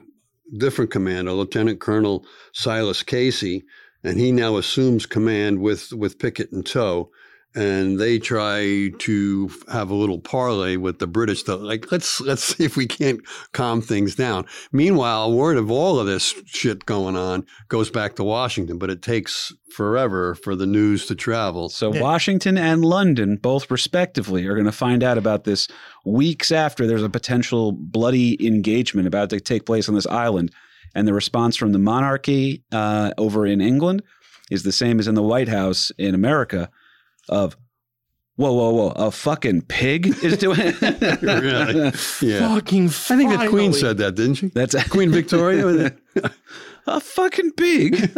different 0.56 0.90
commander, 0.90 1.32
Lieutenant 1.32 1.80
Colonel 1.80 2.26
Silas 2.52 3.02
Casey, 3.02 3.64
and 4.04 4.18
he 4.18 4.32
now 4.32 4.56
assumes 4.56 5.06
command 5.06 5.60
with 5.60 5.92
with 5.92 6.18
Pickett 6.18 6.52
in 6.52 6.62
tow. 6.62 7.10
And 7.54 7.98
they 7.98 8.20
try 8.20 8.90
to 9.00 9.50
have 9.72 9.90
a 9.90 9.94
little 9.94 10.20
parley 10.20 10.76
with 10.76 11.00
the 11.00 11.08
British 11.08 11.42
to 11.44 11.56
like 11.56 11.90
let's 11.90 12.20
let's 12.20 12.42
see 12.56 12.64
if 12.64 12.76
we 12.76 12.86
can't 12.86 13.20
calm 13.52 13.82
things 13.82 14.14
down. 14.14 14.46
Meanwhile, 14.70 15.32
word 15.32 15.56
of 15.56 15.68
all 15.70 15.98
of 15.98 16.06
this 16.06 16.32
shit 16.46 16.86
going 16.86 17.16
on 17.16 17.44
goes 17.68 17.90
back 17.90 18.14
to 18.16 18.24
Washington, 18.24 18.78
but 18.78 18.88
it 18.88 19.02
takes 19.02 19.52
forever 19.74 20.34
for 20.36 20.54
the 20.54 20.66
news 20.66 21.06
to 21.06 21.14
travel. 21.14 21.68
so 21.68 21.94
Yeah. 21.94 22.02
washington 22.02 22.58
and 22.58 22.84
london 22.84 23.36
both 23.36 23.70
respectively 23.70 24.44
are 24.46 24.54
going 24.54 24.66
to 24.66 24.72
find 24.72 25.04
out 25.04 25.16
about 25.16 25.44
this 25.44 25.68
weeks 26.04 26.50
after 26.50 26.88
there's 26.88 27.04
a 27.04 27.08
potential 27.08 27.70
bloody 27.70 28.36
engagement 28.44 29.06
about 29.06 29.30
to 29.30 29.38
take 29.38 29.66
place 29.66 29.88
on 29.88 29.94
this 29.94 30.08
island 30.08 30.50
and 30.96 31.06
the 31.06 31.14
response 31.14 31.54
from 31.54 31.70
the 31.70 31.78
monarchy 31.78 32.64
uh, 32.72 33.12
over 33.16 33.46
in 33.46 33.60
england 33.60 34.02
is 34.50 34.64
the 34.64 34.72
same 34.72 34.98
as 34.98 35.06
in 35.06 35.14
the 35.14 35.22
white 35.22 35.48
house 35.48 35.92
in 35.98 36.16
america 36.16 36.68
of 37.30 37.56
whoa 38.36 38.52
whoa 38.52 38.70
whoa 38.72 38.88
a 38.96 39.10
fucking 39.10 39.62
pig 39.62 40.08
is 40.22 40.36
doing 40.36 40.58
it 40.62 41.22
Really? 41.22 41.92
Yeah. 42.20 42.54
Fucking. 42.54 42.86
I 42.86 42.90
think 42.90 43.30
the 43.40 43.46
Queen 43.48 43.72
said 43.72 43.96
that, 43.98 44.14
didn't 44.16 44.34
she? 44.34 44.48
that's 44.48 44.74
Queen 44.90 45.10
Victoria? 45.10 45.94
a 46.86 47.00
fucking 47.00 47.52
pig 47.52 48.10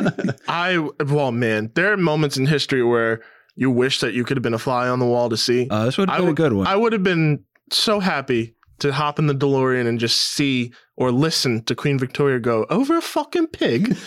I 0.49 0.79
well, 1.05 1.31
man, 1.33 1.71
there 1.75 1.93
are 1.93 1.97
moments 1.97 2.37
in 2.37 2.47
history 2.47 2.83
where 2.83 3.21
you 3.55 3.71
wish 3.71 4.01
that 4.01 4.15
you 4.15 4.25
could 4.25 4.37
have 4.37 4.43
been 4.43 4.55
a 4.55 4.59
fly 4.59 4.89
on 4.89 4.99
the 4.99 5.07
wall 5.07 5.29
to 5.29 5.37
see. 5.37 5.69
uh, 5.71 5.85
this 5.85 5.99
would 5.99 6.09
have 6.09 6.19
been 6.21 6.29
a 6.29 6.35
good 6.35 6.53
one 6.55 6.67
I 6.67 6.75
would 6.77 6.93
have 6.93 7.03
been 7.05 7.45
so 7.71 8.01
happy 8.01 8.55
to 8.81 8.93
hop 8.93 9.19
in 9.19 9.27
the 9.29 9.35
DeLorean 9.35 9.87
and 9.87 10.01
just 10.01 10.19
see 10.21 10.73
or 10.97 11.11
listen 11.11 11.63
to 11.65 11.75
Queen 11.75 11.99
Victoria 11.99 12.39
go 12.39 12.67
over 12.69 12.97
a 12.99 13.03
fucking 13.03 13.49
pig. 13.49 13.97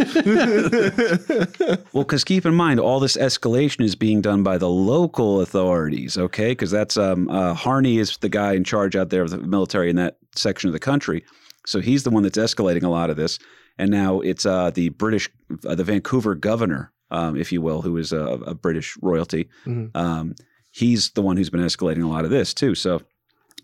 Well, 1.94 2.04
because 2.04 2.24
keep 2.24 2.46
in 2.46 2.54
mind, 2.54 2.80
all 2.80 3.00
this 3.00 3.16
escalation 3.18 3.84
is 3.84 3.96
being 3.96 4.22
done 4.22 4.44
by 4.44 4.58
the 4.58 4.70
local 4.70 5.42
authorities, 5.42 6.18
okay? 6.18 6.50
Because 6.50 6.72
that's 6.72 6.98
um, 6.98 7.30
uh, 7.30 7.54
Harney 7.54 7.98
is 7.98 8.18
the 8.18 8.30
guy 8.30 8.54
in 8.54 8.64
charge 8.64 8.96
out 8.96 9.10
there 9.10 9.24
of 9.24 9.30
the 9.30 9.38
military 9.38 9.90
in 9.90 9.96
that 9.96 10.18
section 10.36 10.68
of 10.68 10.74
the 10.74 10.80
country, 10.80 11.24
so 11.66 11.80
he's 11.80 12.04
the 12.04 12.10
one 12.10 12.24
that's 12.24 12.38
escalating 12.38 12.84
a 12.84 12.90
lot 12.90 13.10
of 13.10 13.16
this. 13.16 13.40
And 13.78 13.92
now 13.92 14.20
it's 14.20 14.46
uh, 14.46 14.72
the 14.72 14.90
British, 14.90 15.30
uh, 15.66 15.76
the 15.76 15.84
Vancouver 15.84 16.36
governor, 16.36 16.92
um, 17.12 17.36
if 17.38 17.52
you 17.52 17.62
will, 17.62 17.82
who 17.82 17.98
is 17.98 18.12
a, 18.12 18.20
a 18.24 18.54
British 18.56 18.98
royalty. 19.02 19.50
Mhm. 19.66 19.96
Um, 19.96 20.36
he's 20.72 21.12
the 21.12 21.22
one 21.22 21.38
who's 21.38 21.50
been 21.50 21.62
escalating 21.62 22.04
a 22.04 22.08
lot 22.08 22.26
of 22.26 22.32
this 22.32 22.54
too. 22.54 22.76
So 22.76 23.02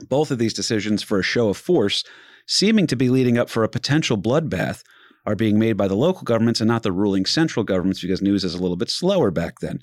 both 0.09 0.31
of 0.31 0.37
these 0.37 0.53
decisions 0.53 1.03
for 1.03 1.19
a 1.19 1.23
show 1.23 1.49
of 1.49 1.57
force, 1.57 2.03
seeming 2.51 2.85
to 2.85 2.97
be 2.97 3.09
leading 3.09 3.37
up 3.37 3.49
for 3.49 3.63
a 3.63 3.69
potential 3.69 4.17
bloodbath, 4.17 4.83
are 5.25 5.35
being 5.35 5.57
made 5.57 5.77
by 5.77 5.87
the 5.87 5.95
local 5.95 6.23
governments 6.23 6.59
and 6.59 6.67
not 6.67 6.83
the 6.83 6.91
ruling 6.91 7.25
central 7.25 7.63
governments 7.63 8.01
because 8.01 8.21
news 8.21 8.43
is 8.43 8.55
a 8.55 8.61
little 8.61 8.75
bit 8.75 8.89
slower 8.89 9.31
back 9.31 9.59
then. 9.59 9.79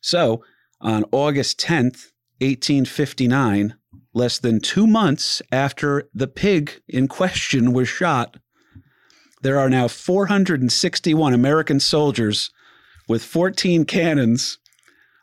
So 0.00 0.42
on 0.80 1.04
August 1.12 1.60
10th, 1.60 2.12
1859, 2.40 3.74
less 4.14 4.38
than 4.38 4.60
two 4.60 4.86
months 4.86 5.42
after 5.52 6.08
the 6.14 6.28
pig 6.28 6.80
in 6.88 7.06
question 7.06 7.72
was 7.72 7.88
shot, 7.88 8.38
there 9.42 9.58
are 9.58 9.68
now 9.68 9.86
461 9.86 11.34
American 11.34 11.80
soldiers 11.80 12.50
with 13.08 13.22
14 13.22 13.84
cannons 13.84 14.58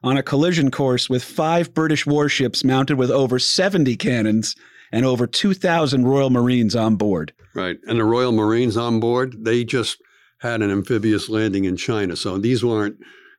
on 0.03 0.17
a 0.17 0.23
collision 0.23 0.69
course 0.69 1.09
with 1.09 1.23
five 1.23 1.73
British 1.73 2.05
warships 2.05 2.63
mounted 2.63 2.97
with 2.97 3.09
over 3.09 3.39
70 3.39 3.95
cannons 3.95 4.55
and 4.93 5.05
over 5.05 5.27
2,000 5.27 6.05
Royal 6.05 6.29
Marines 6.29 6.75
on 6.75 6.95
board. 6.95 7.33
Right. 7.53 7.77
And 7.87 7.99
the 7.99 8.05
Royal 8.05 8.31
Marines 8.31 8.77
on 8.77 8.99
board, 9.01 9.43
they 9.43 9.65
just 9.65 9.97
had 10.39 10.61
an 10.61 10.71
amphibious 10.71 11.27
landing 11.29 11.65
in 11.65 11.75
China. 11.75 12.15
So 12.15 12.37
these 12.37 12.63
weren't 12.63 12.97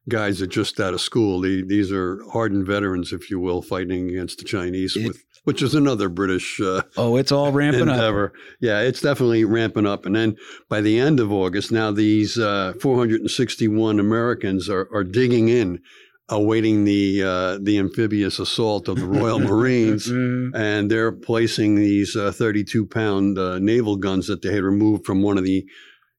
guys 0.08 0.40
that 0.40 0.48
just 0.48 0.78
out 0.80 0.92
of 0.94 1.00
school. 1.00 1.40
They, 1.40 1.62
these 1.62 1.90
are 1.92 2.22
hardened 2.30 2.66
veterans, 2.66 3.12
if 3.12 3.30
you 3.30 3.40
will, 3.40 3.62
fighting 3.62 4.10
against 4.10 4.38
the 4.38 4.44
Chinese, 4.44 4.96
It- 4.96 5.06
with, 5.06 5.24
which 5.44 5.60
is 5.62 5.74
another 5.74 6.08
British 6.08 6.58
uh, 6.60 6.82
Oh, 6.96 7.16
it's 7.16 7.30
all 7.30 7.52
ramping 7.52 7.88
up. 7.90 8.32
Yeah, 8.60 8.80
it's 8.80 9.02
definitely 9.02 9.44
ramping 9.44 9.86
up. 9.86 10.06
And 10.06 10.16
then 10.16 10.36
by 10.70 10.80
the 10.80 10.98
end 10.98 11.20
of 11.20 11.30
August, 11.32 11.70
now 11.70 11.90
these 11.90 12.38
uh, 12.38 12.72
461 12.80 14.00
Americans 14.00 14.68
are, 14.70 14.88
are 14.92 15.04
digging 15.04 15.48
in, 15.50 15.80
awaiting 16.28 16.84
the 16.84 17.22
uh, 17.22 17.58
the 17.60 17.78
amphibious 17.78 18.38
assault 18.38 18.88
of 18.88 18.96
the 18.96 19.06
Royal 19.06 19.38
Marines. 19.50 20.08
Mm. 20.08 20.54
And 20.54 20.90
they're 20.90 21.12
placing 21.12 21.76
these 21.76 22.16
uh, 22.16 22.32
32 22.32 22.86
pound 22.86 23.38
uh, 23.38 23.58
naval 23.58 23.96
guns 23.96 24.26
that 24.26 24.42
they 24.42 24.52
had 24.52 24.62
removed 24.62 25.04
from 25.04 25.22
one 25.22 25.38
of 25.38 25.44
the 25.44 25.66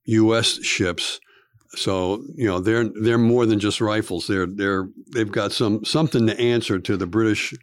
U.S. 0.06 0.64
ships. 0.64 1.20
So 1.76 2.24
you 2.36 2.48
know 2.48 2.60
they're 2.60 2.90
they're 3.02 3.18
more 3.18 3.46
than 3.46 3.60
just 3.60 3.82
rifles. 3.82 4.28
They're 4.28 4.48
they're 4.48 4.88
they've 5.14 5.32
got 5.32 5.52
some 5.52 5.84
something 5.84 6.28
to 6.28 6.40
answer 6.40 6.80
to 6.80 6.98
the 6.98 7.08
British 7.08 7.54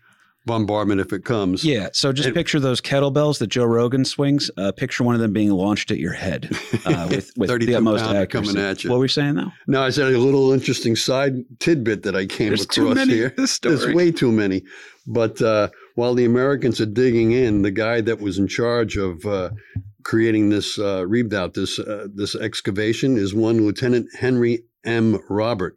bombardment 0.46 1.00
if 1.00 1.12
it 1.12 1.24
comes. 1.24 1.64
Yeah, 1.64 1.88
so 1.92 2.12
just 2.12 2.26
And- 2.26 2.34
picture 2.34 2.58
those 2.60 2.80
kettlebells 2.80 3.38
that 3.38 3.46
Joe 3.48 3.64
Rogan 3.64 4.04
swings. 4.04 4.50
Uh, 4.56 4.72
picture 4.72 5.04
one 5.04 5.14
of 5.14 5.20
them 5.20 5.32
being 5.32 5.50
launched 5.50 5.90
at 5.90 5.98
your 5.98 6.12
head 6.12 6.48
uh, 6.84 7.06
with, 7.10 7.30
with 7.36 7.48
32 7.48 7.70
the 7.72 7.76
utmost 7.78 8.04
accuracy. 8.04 8.26
coming 8.54 8.56
at 8.70 8.84
you. 8.84 8.90
What 8.90 8.98
were 8.98 9.04
you 9.04 9.08
saying 9.08 9.34
though? 9.34 9.52
No, 9.66 9.82
I 9.82 9.90
said 9.90 10.12
a 10.12 10.18
little 10.18 10.52
interesting 10.52 10.96
side 10.96 11.34
tidbit 11.60 12.02
that 12.02 12.16
I 12.16 12.26
came 12.26 12.48
There's 12.48 12.62
across 12.62 12.74
too 12.74 12.94
many 12.94 13.12
here. 13.14 13.30
this 13.36 13.58
There's 13.58 13.86
way 13.86 14.10
too 14.10 14.32
many. 14.32 14.62
But 15.06 15.40
uh, 15.42 15.68
while 15.94 16.14
the 16.14 16.24
Americans 16.24 16.80
are 16.80 16.86
digging 16.86 17.32
in, 17.32 17.62
the 17.62 17.70
guy 17.72 18.00
that 18.02 18.20
was 18.20 18.38
in 18.38 18.46
charge 18.46 18.96
of 18.96 19.24
uh, 19.26 19.50
creating 20.04 20.50
this 20.50 20.78
uh, 20.78 21.04
redoubt, 21.06 21.54
this 21.54 21.78
uh, 21.78 22.06
this 22.14 22.34
excavation, 22.36 23.16
is 23.16 23.34
one 23.34 23.64
Lieutenant 23.64 24.06
Henry 24.18 24.64
M. 24.84 25.20
Robert. 25.28 25.76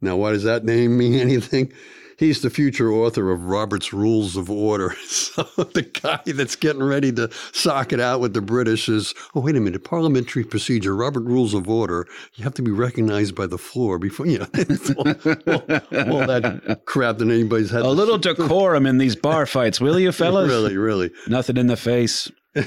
Now, 0.00 0.16
why 0.16 0.32
does 0.32 0.44
that 0.44 0.64
name 0.64 0.96
mean 0.96 1.14
anything? 1.20 1.72
He's 2.18 2.42
the 2.42 2.50
future 2.50 2.90
author 2.92 3.30
of 3.30 3.44
Robert's 3.44 3.92
Rules 3.92 4.36
of 4.36 4.50
Order. 4.50 4.94
So 5.08 5.42
the 5.72 5.82
guy 5.82 6.20
that's 6.26 6.56
getting 6.56 6.82
ready 6.82 7.12
to 7.12 7.30
sock 7.52 7.92
it 7.92 8.00
out 8.00 8.20
with 8.20 8.34
the 8.34 8.40
British 8.40 8.88
is, 8.88 9.14
oh, 9.34 9.40
wait 9.40 9.54
a 9.56 9.60
minute, 9.60 9.84
parliamentary 9.84 10.42
procedure, 10.42 10.96
Robert 10.96 11.22
Rules 11.24 11.54
of 11.54 11.68
Order. 11.68 12.06
You 12.34 12.42
have 12.44 12.54
to 12.54 12.62
be 12.62 12.72
recognized 12.72 13.34
by 13.36 13.46
the 13.46 13.58
floor 13.58 13.98
before, 14.00 14.26
you 14.26 14.38
know, 14.40 14.46
all, 14.96 15.08
all- 15.08 16.12
all 16.12 16.26
that 16.26 16.80
crap 16.86 17.18
that 17.18 17.28
anybody's 17.28 17.70
had. 17.70 17.82
A 17.82 17.88
little 17.90 18.18
decorum 18.18 18.84
in 18.86 18.98
these 18.98 19.14
bar 19.14 19.46
fights, 19.46 19.80
will 19.80 19.98
you, 19.98 20.10
fellas? 20.10 20.48
Really, 20.48 20.76
really. 20.76 21.10
Nothing 21.28 21.56
in 21.56 21.68
the 21.68 21.76
face. 21.76 22.30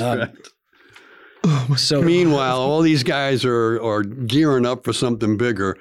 Um, 0.00 0.18
right. 0.18 1.78
So 1.78 2.02
Meanwhile, 2.02 2.58
all 2.60 2.82
these 2.82 3.02
guys 3.02 3.44
are 3.46 3.80
are 3.82 4.02
gearing 4.02 4.66
up 4.66 4.84
for 4.84 4.92
something 4.92 5.36
bigger, 5.38 5.76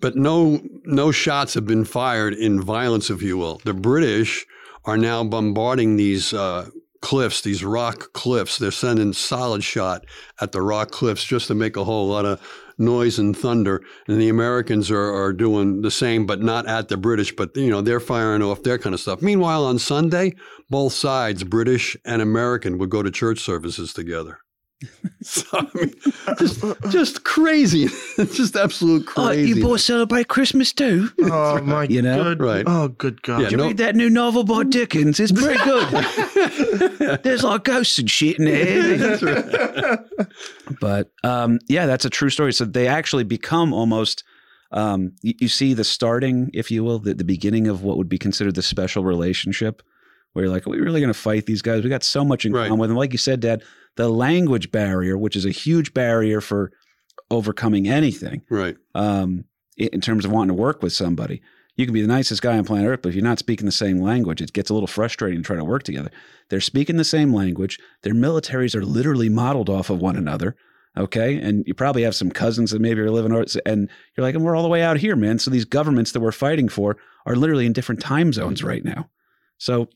but 0.00 0.16
no 0.16 0.60
no 0.84 1.10
shots 1.10 1.54
have 1.54 1.66
been 1.66 1.84
fired 1.84 2.34
in 2.34 2.60
violence, 2.60 3.10
if 3.10 3.22
you 3.22 3.38
will. 3.38 3.60
The 3.64 3.74
British 3.74 4.46
are 4.84 4.98
now 4.98 5.24
bombarding 5.24 5.96
these 5.96 6.32
uh, 6.34 6.68
cliffs, 7.00 7.42
these 7.42 7.64
rock 7.64 8.12
cliffs. 8.12 8.58
They're 8.58 8.70
sending 8.70 9.12
solid 9.12 9.64
shot 9.64 10.04
at 10.40 10.52
the 10.52 10.62
rock 10.62 10.90
cliffs 10.90 11.24
just 11.24 11.48
to 11.48 11.54
make 11.54 11.76
a 11.76 11.84
whole 11.84 12.08
lot 12.08 12.24
of 12.24 12.40
noise 12.78 13.18
and 13.18 13.36
thunder. 13.36 13.82
And 14.08 14.20
the 14.20 14.28
Americans 14.28 14.90
are, 14.90 15.14
are 15.14 15.32
doing 15.32 15.82
the 15.82 15.90
same, 15.90 16.26
but 16.26 16.42
not 16.42 16.66
at 16.66 16.88
the 16.88 16.96
British. 16.96 17.34
But 17.34 17.56
you 17.56 17.70
know 17.70 17.80
they're 17.80 18.00
firing 18.00 18.42
off 18.42 18.62
their 18.62 18.78
kind 18.78 18.94
of 18.94 19.00
stuff. 19.00 19.22
Meanwhile, 19.22 19.64
on 19.64 19.78
Sunday, 19.78 20.34
both 20.70 20.92
sides, 20.92 21.44
British 21.44 21.96
and 22.04 22.20
American, 22.20 22.78
would 22.78 22.90
go 22.90 23.02
to 23.02 23.10
church 23.10 23.40
services 23.40 23.92
together. 23.92 24.38
So, 25.22 25.42
I 25.54 25.66
mean, 25.74 25.94
just, 26.38 26.62
just 26.90 27.24
crazy. 27.24 27.86
just 28.18 28.56
absolute 28.56 29.06
Oh, 29.16 29.28
crazy. 29.28 29.48
you 29.58 29.62
boys 29.64 29.82
celebrate 29.82 30.28
Christmas 30.28 30.70
too? 30.74 31.08
Oh 31.22 31.62
my 31.62 31.84
You 31.84 32.02
know? 32.02 32.22
good. 32.22 32.40
Right. 32.42 32.64
Oh 32.66 32.88
good 32.88 33.22
God. 33.22 33.38
Yeah, 33.38 33.44
Did 33.44 33.50
you 33.52 33.56
no- 33.56 33.66
read 33.68 33.76
that 33.78 33.96
new 33.96 34.10
novel 34.10 34.44
by 34.44 34.64
Dickens? 34.64 35.18
It's 35.20 35.32
pretty 35.32 35.58
good. 35.64 37.22
There's 37.22 37.42
like 37.42 37.64
ghosts 37.64 37.98
and 37.98 38.10
shit 38.10 38.38
in 38.38 38.44
there. 38.44 38.98
That's 38.98 39.22
right. 39.22 39.98
But 40.80 41.10
um, 41.22 41.58
yeah, 41.68 41.86
that's 41.86 42.04
a 42.04 42.10
true 42.10 42.28
story. 42.30 42.52
So 42.52 42.64
they 42.66 42.86
actually 42.86 43.24
become 43.24 43.72
almost. 43.72 44.24
Um, 44.72 45.12
you, 45.22 45.34
you 45.38 45.48
see 45.48 45.72
the 45.72 45.84
starting, 45.84 46.50
if 46.52 46.70
you 46.70 46.82
will, 46.82 46.98
the, 46.98 47.14
the 47.14 47.24
beginning 47.24 47.68
of 47.68 47.82
what 47.82 47.96
would 47.96 48.08
be 48.08 48.18
considered 48.18 48.56
the 48.56 48.62
special 48.62 49.04
relationship, 49.04 49.82
where 50.32 50.44
you're 50.46 50.52
like, 50.52 50.66
are 50.66 50.70
we 50.70 50.80
really 50.80 51.00
going 51.00 51.12
to 51.12 51.18
fight 51.18 51.46
these 51.46 51.62
guys? 51.62 51.84
We 51.84 51.90
got 51.90 52.02
so 52.02 52.24
much 52.24 52.44
in 52.44 52.52
Right. 52.52 52.64
common 52.66 52.80
with 52.80 52.90
them. 52.90 52.96
Like 52.96 53.12
you 53.12 53.18
said, 53.18 53.38
Dad, 53.38 53.62
the 53.96 54.08
language 54.08 54.70
barrier, 54.72 55.16
which 55.16 55.36
is 55.36 55.44
a 55.46 55.50
huge 55.50 55.94
barrier 55.94 56.40
for 56.40 56.72
overcoming 57.30 57.88
anything, 57.88 58.42
Right. 58.50 58.76
um, 58.94 59.44
in 59.76 60.00
terms 60.00 60.24
of 60.24 60.30
wanting 60.30 60.54
to 60.56 60.60
work 60.60 60.82
with 60.82 60.92
somebody. 60.92 61.42
You 61.76 61.86
can 61.86 61.94
be 61.94 62.02
the 62.02 62.06
nicest 62.08 62.42
guy 62.42 62.56
on 62.56 62.64
planet 62.64 62.88
Earth, 62.88 63.00
but 63.02 63.08
if 63.08 63.14
you're 63.16 63.24
not 63.24 63.38
speaking 63.40 63.66
the 63.66 63.72
same 63.72 64.00
language, 64.00 64.40
it 64.40 64.52
gets 64.52 64.70
a 64.70 64.74
little 64.74 64.86
frustrating 64.86 65.40
to 65.42 65.46
try 65.46 65.56
to 65.56 65.64
work 65.64 65.82
together. 65.82 66.10
They're 66.48 66.60
speaking 66.60 66.96
the 66.96 67.04
same 67.04 67.32
language. 67.34 67.78
Their 68.02 68.14
militaries 68.14 68.76
are 68.76 68.84
literally 68.84 69.28
modeled 69.28 69.68
off 69.68 69.90
of 69.90 69.98
one 70.00 70.16
another. 70.16 70.54
Okay. 70.96 71.36
And 71.40 71.64
you 71.66 71.74
probably 71.74 72.02
have 72.02 72.14
some 72.14 72.30
cousins 72.30 72.70
that 72.70 72.80
maybe 72.80 73.00
are 73.00 73.10
living, 73.10 73.32
or- 73.32 73.44
and 73.66 73.88
you're 74.16 74.22
like, 74.24 74.36
and 74.36 74.44
we're 74.44 74.54
all 74.54 74.62
the 74.62 74.68
way 74.68 74.82
out 74.82 74.98
here, 74.98 75.16
man. 75.16 75.40
So 75.40 75.50
these 75.50 75.64
governments 75.64 76.12
that 76.12 76.20
we're 76.20 76.30
fighting 76.30 76.68
for 76.68 76.96
are 77.26 77.34
literally 77.34 77.66
in 77.66 77.72
different 77.72 78.00
time 78.00 78.32
zones 78.32 78.62
right 78.62 78.84
now. 78.84 79.08
So 79.58 79.88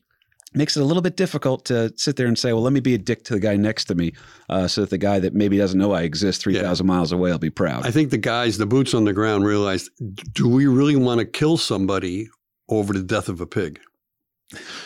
makes 0.53 0.75
it 0.75 0.81
a 0.81 0.85
little 0.85 1.01
bit 1.01 1.15
difficult 1.15 1.65
to 1.65 1.93
sit 1.95 2.15
there 2.15 2.27
and 2.27 2.37
say, 2.37 2.53
well, 2.53 2.63
let 2.63 2.73
me 2.73 2.79
be 2.79 2.93
a 2.95 2.97
dick 2.97 3.23
to 3.25 3.33
the 3.33 3.39
guy 3.39 3.55
next 3.55 3.85
to 3.85 3.95
me 3.95 4.13
uh, 4.49 4.67
so 4.67 4.81
that 4.81 4.89
the 4.89 4.97
guy 4.97 5.19
that 5.19 5.33
maybe 5.33 5.57
doesn't 5.57 5.79
know 5.79 5.91
I 5.93 6.01
exist 6.01 6.41
3,000 6.41 6.85
miles 6.85 7.11
away 7.11 7.31
will 7.31 7.37
be 7.39 7.49
proud. 7.49 7.85
I 7.85 7.91
think 7.91 8.09
the 8.09 8.17
guys, 8.17 8.57
the 8.57 8.65
boots 8.65 8.93
on 8.93 9.05
the 9.05 9.13
ground, 9.13 9.45
realized: 9.45 9.89
Do 10.33 10.47
we 10.47 10.67
really 10.67 10.95
want 10.95 11.19
to 11.19 11.25
kill 11.25 11.57
somebody 11.57 12.29
over 12.67 12.93
the 12.93 13.03
death 13.03 13.29
of 13.29 13.41
a 13.41 13.45
pig? 13.45 13.79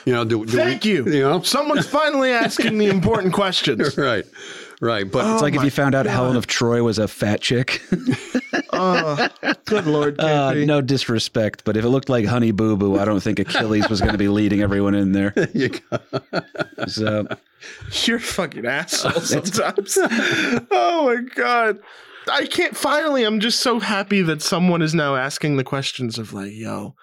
You 0.05 0.13
know, 0.13 0.25
do, 0.25 0.45
do 0.45 0.57
Thank 0.57 0.83
we, 0.83 0.91
you. 0.91 1.05
You 1.05 1.21
know, 1.21 1.41
Someone's 1.41 1.87
finally 1.87 2.31
asking 2.31 2.77
the 2.77 2.87
important 2.97 3.33
questions. 3.33 3.97
right, 3.97 4.25
right. 4.83 5.09
But 5.09 5.25
Oh, 5.25 5.33
It's 5.33 5.41
like 5.41 5.55
if 5.55 5.63
you 5.63 5.71
found 5.71 5.95
out 5.95 6.05
God. 6.05 6.11
Helen 6.11 6.35
of 6.35 6.47
Troy 6.47 6.83
was 6.83 6.99
a 6.99 7.07
fat 7.07 7.41
chick. 7.41 7.81
Oh, 8.75 9.29
good 9.65 9.85
Lord. 9.85 10.19
Uh, 10.19 10.53
no 10.53 10.81
disrespect, 10.81 11.63
but 11.63 11.77
if 11.77 11.85
it 11.85 11.89
looked 11.89 12.09
like 12.09 12.25
Honey 12.25 12.51
Boo 12.51 12.75
Boo, 12.75 12.97
I 12.97 13.05
don't 13.05 13.19
think 13.19 13.37
Achilles 13.37 13.87
was 13.87 13.99
going 13.99 14.13
to 14.13 14.17
be 14.17 14.27
leading 14.29 14.61
everyone 14.61 14.95
in 14.95 15.11
there. 15.11 15.29
there 15.35 15.49
you 15.53 15.69
go. 15.69 15.99
So, 16.87 17.27
You're 18.03 18.17
a 18.17 18.19
fucking 18.19 18.65
asshole 18.65 19.21
sometimes. 19.21 19.97
oh 20.01 21.03
my 21.05 21.21
god. 21.35 21.79
I 22.31 22.45
can't 22.47 22.75
finally 22.75 23.23
I'm 23.23 23.39
just 23.39 23.59
so 23.59 23.79
happy 23.79 24.23
that 24.23 24.41
someone 24.41 24.81
is 24.81 24.95
now 24.95 25.15
asking 25.15 25.57
the 25.57 25.63
questions 25.63 26.17
of 26.17 26.33
like, 26.33 26.51
yo, 26.51 26.95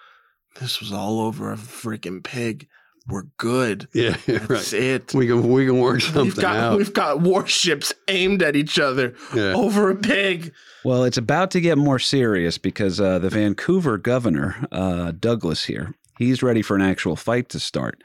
this 0.59 0.81
was 0.81 0.91
all 0.91 1.21
over 1.21 1.53
a 1.53 1.57
freaking 1.57 2.21
pig. 2.21 2.67
We're 3.07 3.23
good. 3.37 3.87
Yeah, 3.93 4.15
That's 4.27 4.73
right. 4.73 4.81
it. 4.81 5.13
We 5.13 5.27
can 5.27 5.51
we 5.51 5.65
can 5.65 5.79
work 5.79 5.95
We've 5.95 6.03
something 6.03 6.41
got 6.41 6.55
out. 6.55 6.77
we've 6.77 6.93
got 6.93 7.21
warships 7.21 7.91
aimed 8.07 8.41
at 8.43 8.55
each 8.55 8.77
other 8.79 9.15
Yeah. 9.35 9.53
over 9.53 9.89
a 9.89 9.95
pig. 9.95 10.53
well, 10.85 11.03
it's 11.03 11.17
about 11.17 11.51
to 11.51 11.61
get 11.61 11.77
more 11.77 11.99
serious 11.99 12.57
because 12.57 13.01
uh, 13.01 13.19
the 13.19 13.29
Vancouver 13.29 13.97
governor, 13.97 14.67
uh, 14.71 15.11
Douglas 15.19 15.65
here, 15.65 15.93
he's 16.19 16.43
ready 16.43 16.61
for 16.61 16.75
an 16.75 16.81
actual 16.83 17.15
fight 17.15 17.49
to 17.49 17.59
start. 17.59 18.03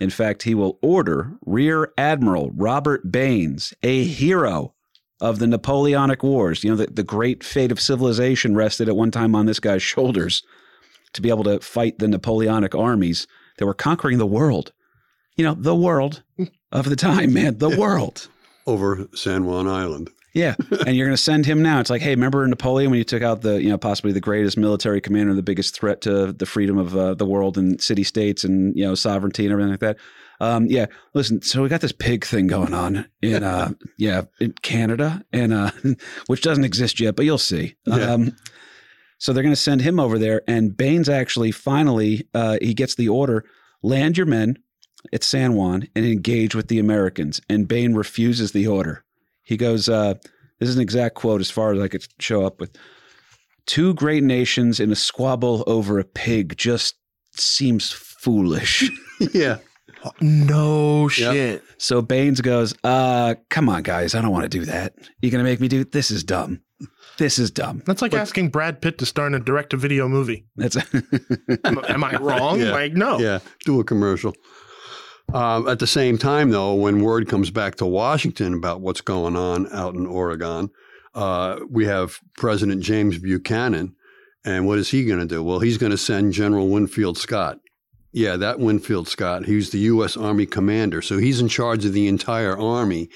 In 0.00 0.10
fact, 0.10 0.44
he 0.44 0.54
will 0.54 0.78
order 0.82 1.32
Rear 1.44 1.92
Admiral 1.98 2.50
Robert 2.54 3.10
Baynes, 3.10 3.74
a 3.82 4.04
hero 4.04 4.74
of 5.20 5.38
the 5.38 5.46
Napoleonic 5.46 6.22
Wars. 6.22 6.62
You 6.64 6.70
know, 6.70 6.76
the, 6.76 6.86
the 6.86 7.02
great 7.02 7.42
fate 7.42 7.72
of 7.72 7.80
civilization 7.80 8.54
rested 8.54 8.88
at 8.88 8.96
one 8.96 9.10
time 9.10 9.34
on 9.34 9.46
this 9.46 9.60
guy's 9.60 9.82
shoulders 9.82 10.42
to 11.14 11.22
be 11.22 11.30
able 11.30 11.44
to 11.44 11.58
fight 11.60 11.98
the 11.98 12.08
Napoleonic 12.08 12.74
armies 12.74 13.26
that 13.58 13.66
were 13.66 13.74
conquering 13.74 14.18
the 14.18 14.26
world. 14.26 14.72
You 15.36 15.44
know, 15.44 15.54
the 15.54 15.74
world 15.74 16.22
of 16.72 16.88
the 16.88 16.96
time, 16.96 17.34
man, 17.34 17.58
the 17.58 17.76
world. 17.78 18.28
over 18.66 19.06
San 19.14 19.44
Juan 19.44 19.68
Island. 19.68 20.10
Yeah, 20.36 20.54
and 20.86 20.94
you're 20.94 21.06
going 21.06 21.16
to 21.16 21.22
send 21.22 21.46
him 21.46 21.62
now. 21.62 21.80
It's 21.80 21.88
like, 21.88 22.02
hey, 22.02 22.10
remember 22.10 22.46
Napoleon 22.46 22.90
when 22.90 22.98
you 22.98 23.04
took 23.04 23.22
out 23.22 23.40
the, 23.40 23.62
you 23.62 23.70
know, 23.70 23.78
possibly 23.78 24.12
the 24.12 24.20
greatest 24.20 24.58
military 24.58 25.00
commander, 25.00 25.32
the 25.32 25.42
biggest 25.42 25.74
threat 25.74 26.02
to 26.02 26.30
the 26.30 26.44
freedom 26.44 26.76
of 26.76 26.94
uh, 26.94 27.14
the 27.14 27.24
world 27.24 27.56
and 27.56 27.80
city 27.80 28.04
states 28.04 28.44
and 28.44 28.76
you 28.76 28.84
know 28.84 28.94
sovereignty 28.94 29.46
and 29.46 29.52
everything 29.52 29.70
like 29.70 29.80
that. 29.80 29.96
Um, 30.40 30.66
yeah, 30.66 30.86
listen. 31.14 31.40
So 31.40 31.62
we 31.62 31.70
got 31.70 31.80
this 31.80 31.92
pig 31.92 32.26
thing 32.26 32.48
going 32.48 32.74
on 32.74 33.06
in, 33.22 33.42
uh, 33.42 33.70
yeah, 33.98 34.22
in 34.38 34.52
Canada, 34.60 35.24
and 35.32 35.54
uh, 35.54 35.70
which 36.26 36.42
doesn't 36.42 36.64
exist 36.64 37.00
yet, 37.00 37.16
but 37.16 37.24
you'll 37.24 37.38
see. 37.38 37.76
Yeah. 37.86 38.12
Um, 38.12 38.36
so 39.18 39.32
they're 39.32 39.42
going 39.42 39.54
to 39.54 39.60
send 39.60 39.80
him 39.80 39.98
over 39.98 40.18
there, 40.18 40.42
and 40.46 40.76
Baynes 40.76 41.08
actually 41.08 41.52
finally 41.52 42.26
uh, 42.34 42.58
he 42.60 42.74
gets 42.74 42.94
the 42.94 43.08
order: 43.08 43.44
land 43.82 44.16
your 44.16 44.26
men 44.26 44.58
at 45.12 45.22
San 45.22 45.54
Juan 45.54 45.88
and 45.94 46.04
engage 46.04 46.54
with 46.54 46.68
the 46.68 46.78
Americans. 46.78 47.40
And 47.48 47.68
Bain 47.68 47.94
refuses 47.94 48.52
the 48.52 48.66
order. 48.66 49.04
He 49.42 49.56
goes, 49.56 49.88
uh, 49.88 50.14
"This 50.58 50.68
is 50.68 50.76
an 50.76 50.82
exact 50.82 51.14
quote 51.14 51.40
as 51.40 51.50
far 51.50 51.72
as 51.72 51.80
I 51.80 51.88
could 51.88 52.06
show 52.18 52.44
up 52.44 52.60
with." 52.60 52.76
two 53.66 53.94
great 53.94 54.22
nations 54.22 54.80
in 54.80 54.90
a 54.90 54.96
squabble 54.96 55.62
over 55.66 55.98
a 55.98 56.04
pig 56.04 56.56
just 56.56 56.94
seems 57.32 57.92
foolish. 57.92 58.88
yeah. 59.34 59.58
No 60.20 61.08
shit. 61.08 61.62
so 61.78 62.02
Baynes 62.02 62.40
goes, 62.40 62.74
uh, 62.84 63.34
come 63.50 63.68
on, 63.68 63.82
guys, 63.82 64.14
I 64.14 64.20
don't 64.20 64.30
want 64.30 64.44
to 64.44 64.48
do 64.48 64.64
that. 64.66 64.94
You're 65.20 65.32
gonna 65.32 65.44
make 65.44 65.60
me 65.60 65.68
do 65.68 65.84
this 65.84 66.10
is 66.10 66.22
dumb. 66.24 66.60
This 67.18 67.38
is 67.38 67.50
dumb. 67.50 67.82
That's 67.86 68.02
like 68.02 68.12
asking 68.12 68.50
Brad 68.50 68.82
Pitt 68.82 68.98
to 68.98 69.06
star 69.06 69.26
in 69.26 69.34
a 69.34 69.38
direct 69.40 69.70
to 69.70 69.76
video 69.78 70.06
movie. 70.06 70.44
That's 70.56 70.76
Am, 71.64 71.78
am 71.88 72.04
I 72.04 72.16
wrong? 72.16 72.60
Yeah. 72.60 72.72
Like, 72.72 72.92
no. 72.92 73.18
Yeah. 73.18 73.38
Do 73.64 73.80
a 73.80 73.84
commercial. 73.84 74.34
Um, 75.32 75.66
at 75.66 75.78
the 75.78 75.86
same 75.86 76.18
time, 76.18 76.50
though, 76.50 76.74
when 76.74 77.00
word 77.02 77.28
comes 77.28 77.50
back 77.50 77.76
to 77.76 77.86
Washington 77.86 78.52
about 78.54 78.80
what's 78.82 79.00
going 79.00 79.34
on 79.34 79.72
out 79.72 79.94
in 79.94 80.06
Oregon, 80.06 80.68
uh, 81.14 81.60
we 81.70 81.86
have 81.86 82.20
President 82.36 82.82
James 82.82 83.18
Buchanan. 83.18 83.94
And 84.44 84.66
what 84.66 84.78
is 84.78 84.90
he 84.90 85.04
going 85.04 85.18
to 85.18 85.26
do? 85.26 85.42
Well, 85.42 85.58
he's 85.58 85.78
going 85.78 85.90
to 85.90 85.98
send 85.98 86.32
General 86.32 86.68
Winfield 86.68 87.18
Scott. 87.18 87.58
Yeah, 88.16 88.38
that 88.38 88.58
Winfield 88.58 89.08
Scott. 89.08 89.44
He's 89.44 89.72
the 89.72 89.78
U.S. 89.80 90.16
Army 90.16 90.46
commander. 90.46 91.02
So 91.02 91.18
he's 91.18 91.38
in 91.38 91.48
charge 91.48 91.84
of 91.84 91.92
the 91.92 92.08
entire 92.08 92.58
Army. 92.58 93.10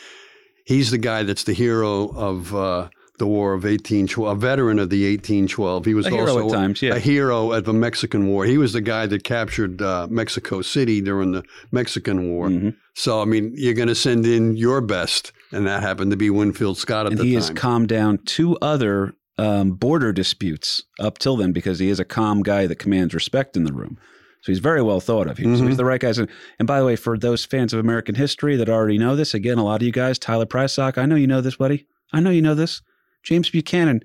He's 0.66 0.90
the 0.90 0.98
guy 0.98 1.22
that's 1.22 1.44
the 1.44 1.55
hero 1.55 2.09
of 2.09 2.55
uh, 2.55 2.90
the 3.16 3.26
War 3.26 3.55
of 3.55 3.64
1812, 3.64 4.36
a 4.36 4.38
veteran 4.38 4.78
of 4.78 4.90
the 4.90 5.11
1812. 5.11 5.86
He 5.86 5.94
was 5.94 6.05
a 6.05 6.11
hero 6.11 6.42
also 6.42 6.48
at 6.48 6.53
times, 6.53 6.82
yeah. 6.82 6.96
a 6.96 6.98
hero 6.98 7.55
at 7.55 7.64
the 7.64 7.72
Mexican 7.72 8.26
War. 8.26 8.44
He 8.44 8.59
was 8.59 8.74
the 8.74 8.82
guy 8.82 9.07
that 9.07 9.24
captured 9.24 9.80
uh, 9.80 10.07
Mexico 10.11 10.61
City 10.61 11.01
during 11.01 11.32
the 11.32 11.44
Mexican 11.72 12.28
War. 12.28 12.48
Mhm. 12.48 12.76
So, 12.92 13.22
I 13.22 13.24
mean, 13.24 13.55
you're 13.57 13.72
going 13.72 13.88
to 13.88 13.94
send 13.94 14.26
in 14.26 14.55
your 14.59 14.82
best, 14.82 15.32
and 15.51 15.66
that 15.66 15.82
happened 15.82 16.11
to 16.11 16.18
be 16.18 16.28
Winfield 16.28 16.76
Scott 16.76 17.07
at 17.07 17.12
and 17.12 17.20
the 17.20 17.24
he 17.24 17.32
has 17.34 17.48
calmed 17.48 17.88
down 17.88 18.18
two 18.26 18.59
other 18.61 19.14
um, 19.38 19.72
border 19.72 20.12
disputes 20.12 20.82
up 20.98 21.16
till 21.16 21.38
then 21.38 21.53
because 21.53 21.78
he 21.78 21.88
is 21.88 21.98
a 21.98 22.05
calm 22.05 22.42
guy 22.42 22.66
that 22.66 22.76
commands 22.76 23.14
respect 23.14 23.57
in 23.57 23.64
the 23.64 23.72
room. 23.72 23.96
So 24.43 24.53
he's 24.53 24.59
very 24.59 24.80
well 24.82 25.01
thought 25.01 25.26
of. 25.26 25.36
So 25.36 25.43
Mhm. 25.45 25.68
he's 25.68 25.76
the 25.76 25.84
right 25.84 26.01
guy. 26.01 26.12
And 26.59 26.66
by 26.66 26.80
the 26.80 26.86
way, 26.86 26.97
for 26.97 27.18
those 27.18 27.45
fans 27.45 27.72
of 27.74 27.80
American 27.80 28.14
history 28.14 28.57
that 28.57 28.68
already 28.70 28.97
know 28.99 29.14
this, 29.14 29.34
again, 29.34 29.59
a 29.59 29.64
lot 29.64 29.82
of 29.82 29.86
you 29.86 29.93
guys, 29.93 30.18
Tyler 30.18 30.47
Prysock, 30.47 30.97
I 30.97 31.05
know 31.07 31.16
you 31.16 31.26
know 31.26 31.41
this, 31.43 31.57
buddy. 31.57 31.86
I 32.12 32.20
know 32.20 32.30
you 32.30 32.41
know 32.43 32.55
this. 32.55 32.80
James 33.22 33.51
Buchanan 33.51 34.01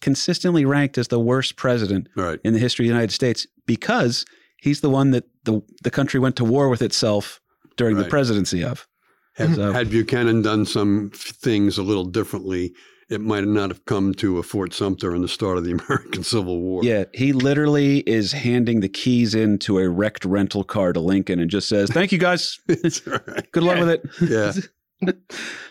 consistently 0.00 0.64
ranked 0.64 0.98
as 0.98 1.08
the 1.08 1.18
worst 1.18 1.56
president 1.56 2.08
right. 2.16 2.38
in 2.44 2.52
the 2.52 2.58
history 2.58 2.84
of 2.84 2.88
the 2.88 2.94
United 2.94 3.12
States 3.12 3.46
because 3.66 4.24
he's 4.58 4.80
the 4.80 4.90
one 4.90 5.10
that 5.10 5.24
the 5.44 5.60
the 5.82 5.90
country 5.90 6.20
went 6.20 6.36
to 6.36 6.44
war 6.44 6.68
with 6.68 6.82
itself 6.82 7.40
during 7.76 7.96
the 7.96 8.04
presidency 8.04 8.62
of. 8.62 8.86
Had, 9.34 9.56
So- 9.56 9.72
had 9.72 9.90
Buchanan 9.90 10.42
done 10.42 10.64
some 10.64 11.10
things 11.12 11.76
a 11.78 11.82
little 11.82 12.04
differently, 12.04 12.72
it 13.10 13.20
might 13.20 13.44
not 13.44 13.70
have 13.70 13.84
come 13.84 14.14
to 14.14 14.38
a 14.38 14.42
Fort 14.42 14.72
Sumter 14.72 15.14
in 15.14 15.22
the 15.22 15.28
start 15.28 15.58
of 15.58 15.64
the 15.64 15.72
American 15.88 16.22
Civil 16.24 16.60
War. 16.60 16.82
Yeah, 16.84 17.04
he 17.14 17.32
literally 17.32 17.98
is 18.00 18.32
handing 18.32 18.80
the 18.80 18.88
keys 18.88 19.34
into 19.34 19.78
a 19.78 19.88
wrecked 19.88 20.24
rental 20.24 20.64
car 20.64 20.92
to 20.92 21.00
Lincoln 21.00 21.38
and 21.40 21.50
just 21.50 21.68
says, 21.68 21.90
"Thank 21.90 22.12
you 22.12 22.18
guys. 22.18 22.58
That's 22.66 23.06
right. 23.06 23.50
Good 23.52 23.62
luck 23.62 23.76
Yeah. 23.76 23.84
with 23.84 23.90
it." 23.90 24.02
Yeah. 24.30 24.52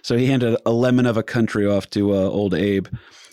So 0.04 0.16
he 0.18 0.28
handed 0.28 0.58
a 0.66 0.72
lemon 0.72 1.06
of 1.08 1.18
a 1.18 1.24
country 1.24 1.66
off 1.66 1.90
to 1.92 2.12
uh, 2.14 2.18
old 2.18 2.54
Abe. 2.54 2.88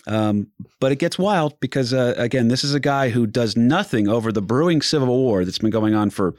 Um, 0.07 0.47
but 0.79 0.91
it 0.91 0.95
gets 0.97 1.19
wild 1.19 1.59
because 1.59 1.93
uh, 1.93 2.15
again, 2.17 2.47
this 2.47 2.63
is 2.63 2.73
a 2.73 2.79
guy 2.79 3.09
who 3.09 3.27
does 3.27 3.55
nothing 3.55 4.07
over 4.07 4.31
the 4.31 4.41
brewing 4.41 4.81
civil 4.81 5.07
war 5.07 5.45
that's 5.45 5.59
been 5.59 5.69
going 5.69 5.93
on 5.93 6.09
for 6.09 6.33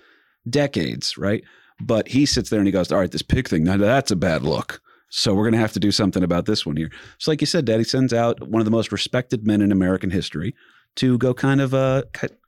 decades, 0.48 1.16
right? 1.16 1.44
But 1.80 2.08
he 2.08 2.26
sits 2.26 2.50
there 2.50 2.58
and 2.58 2.66
he 2.66 2.72
goes, 2.72 2.90
"All 2.90 2.98
right, 2.98 3.10
this 3.10 3.22
pig 3.22 3.46
thing, 3.48 3.62
now 3.62 3.76
that's 3.76 4.10
a 4.10 4.16
bad 4.16 4.42
look." 4.42 4.80
So 5.14 5.34
we're 5.34 5.44
going 5.44 5.52
to 5.52 5.58
have 5.58 5.72
to 5.72 5.80
do 5.80 5.92
something 5.92 6.22
about 6.22 6.46
this 6.46 6.64
one 6.64 6.74
here. 6.74 6.90
So, 7.18 7.30
like 7.30 7.42
you 7.42 7.46
said, 7.46 7.66
Daddy 7.66 7.84
sends 7.84 8.14
out 8.14 8.48
one 8.48 8.62
of 8.62 8.64
the 8.64 8.70
most 8.70 8.90
respected 8.90 9.46
men 9.46 9.60
in 9.60 9.70
American 9.70 10.08
history 10.08 10.54
to 10.96 11.18
go 11.18 11.34
kind 11.34 11.60
of 11.60 11.74
uh, 11.74 12.04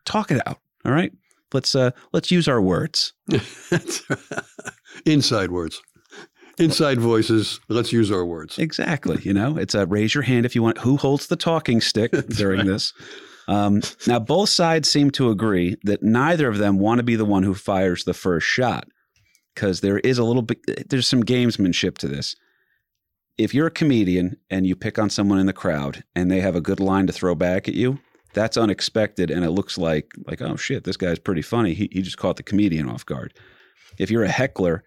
talk 0.06 0.30
it 0.30 0.40
out. 0.46 0.60
All 0.86 0.92
right, 0.92 1.12
let's 1.52 1.74
uh, 1.74 1.90
let's 2.14 2.30
use 2.30 2.48
our 2.48 2.62
words. 2.62 3.12
Inside 5.06 5.50
words. 5.50 5.82
Inside 6.58 7.00
voices. 7.00 7.60
Let's 7.68 7.92
use 7.92 8.10
our 8.10 8.24
words. 8.24 8.58
Exactly. 8.58 9.18
You 9.22 9.34
know, 9.34 9.58
it's 9.58 9.74
a 9.74 9.84
raise 9.84 10.14
your 10.14 10.22
hand 10.22 10.46
if 10.46 10.54
you 10.54 10.62
want. 10.62 10.78
Who 10.78 10.96
holds 10.96 11.26
the 11.26 11.36
talking 11.36 11.82
stick 11.82 12.12
during 12.28 12.64
this? 12.64 12.94
Um, 13.46 13.82
now, 14.06 14.18
both 14.18 14.48
sides 14.48 14.90
seem 14.90 15.10
to 15.12 15.28
agree 15.28 15.76
that 15.82 16.02
neither 16.02 16.48
of 16.48 16.56
them 16.56 16.78
want 16.78 16.98
to 16.98 17.02
be 17.02 17.16
the 17.16 17.26
one 17.26 17.42
who 17.42 17.52
fires 17.52 18.04
the 18.04 18.14
first 18.14 18.46
shot 18.46 18.88
because 19.54 19.82
there 19.82 19.98
is 19.98 20.16
a 20.16 20.24
little 20.24 20.40
bit, 20.40 20.88
there's 20.88 21.06
some 21.06 21.22
gamesmanship 21.22 21.98
to 21.98 22.08
this. 22.08 22.34
If 23.36 23.52
you're 23.52 23.66
a 23.66 23.72
comedian 23.72 24.36
and 24.50 24.66
you 24.66 24.76
pick 24.76 24.98
on 24.98 25.10
someone 25.10 25.38
in 25.38 25.46
the 25.46 25.52
crowd 25.52 26.04
and 26.14 26.30
they 26.30 26.40
have 26.40 26.54
a 26.54 26.60
good 26.60 26.80
line 26.80 27.06
to 27.08 27.12
throw 27.12 27.34
back 27.34 27.68
at 27.68 27.74
you, 27.74 27.98
that's 28.32 28.56
unexpected 28.56 29.30
and 29.30 29.44
it 29.44 29.50
looks 29.50 29.78
like 29.78 30.10
like 30.26 30.42
oh 30.42 30.56
shit 30.56 30.82
this 30.82 30.96
guy's 30.96 31.20
pretty 31.20 31.40
funny 31.40 31.72
he, 31.72 31.88
he 31.92 32.02
just 32.02 32.18
caught 32.18 32.34
the 32.34 32.42
comedian 32.42 32.88
off 32.88 33.06
guard 33.06 33.32
if 33.96 34.10
you're 34.10 34.24
a 34.24 34.28
heckler 34.28 34.82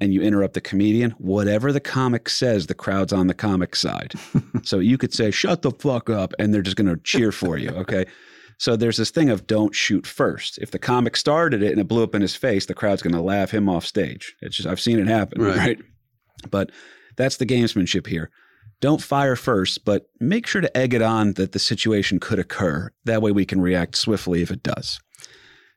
and 0.00 0.12
you 0.12 0.22
interrupt 0.22 0.54
the 0.54 0.60
comedian, 0.60 1.12
whatever 1.12 1.72
the 1.72 1.80
comic 1.80 2.28
says, 2.28 2.66
the 2.66 2.74
crowd's 2.74 3.12
on 3.12 3.26
the 3.26 3.34
comic 3.34 3.74
side. 3.74 4.14
so 4.62 4.78
you 4.78 4.98
could 4.98 5.14
say, 5.14 5.30
shut 5.30 5.62
the 5.62 5.70
fuck 5.70 6.10
up, 6.10 6.34
and 6.38 6.52
they're 6.52 6.62
just 6.62 6.76
going 6.76 6.88
to 6.88 7.02
cheer 7.02 7.32
for 7.32 7.56
you. 7.56 7.70
Okay. 7.70 8.04
So 8.58 8.76
there's 8.76 8.96
this 8.96 9.10
thing 9.10 9.28
of 9.28 9.46
don't 9.46 9.74
shoot 9.74 10.06
first. 10.06 10.58
If 10.58 10.70
the 10.70 10.78
comic 10.78 11.16
started 11.16 11.62
it 11.62 11.72
and 11.72 11.80
it 11.80 11.88
blew 11.88 12.02
up 12.02 12.14
in 12.14 12.22
his 12.22 12.34
face, 12.34 12.66
the 12.66 12.74
crowd's 12.74 13.02
going 13.02 13.14
to 13.14 13.20
laugh 13.20 13.50
him 13.50 13.68
off 13.68 13.84
stage. 13.84 14.34
It's 14.40 14.56
just, 14.56 14.68
I've 14.68 14.80
seen 14.80 14.98
it 14.98 15.06
happen. 15.06 15.42
Right. 15.42 15.56
Right. 15.56 15.78
But 16.50 16.72
that's 17.16 17.36
the 17.36 17.46
gamesmanship 17.46 18.06
here. 18.06 18.30
Don't 18.80 19.02
fire 19.02 19.36
first, 19.36 19.84
but 19.84 20.06
make 20.20 20.46
sure 20.46 20.60
to 20.60 20.76
egg 20.76 20.92
it 20.92 21.02
on 21.02 21.32
that 21.34 21.52
the 21.52 21.58
situation 21.58 22.20
could 22.20 22.38
occur. 22.38 22.90
That 23.04 23.22
way 23.22 23.32
we 23.32 23.46
can 23.46 23.60
react 23.60 23.96
swiftly 23.96 24.42
if 24.42 24.50
it 24.50 24.62
does. 24.62 25.00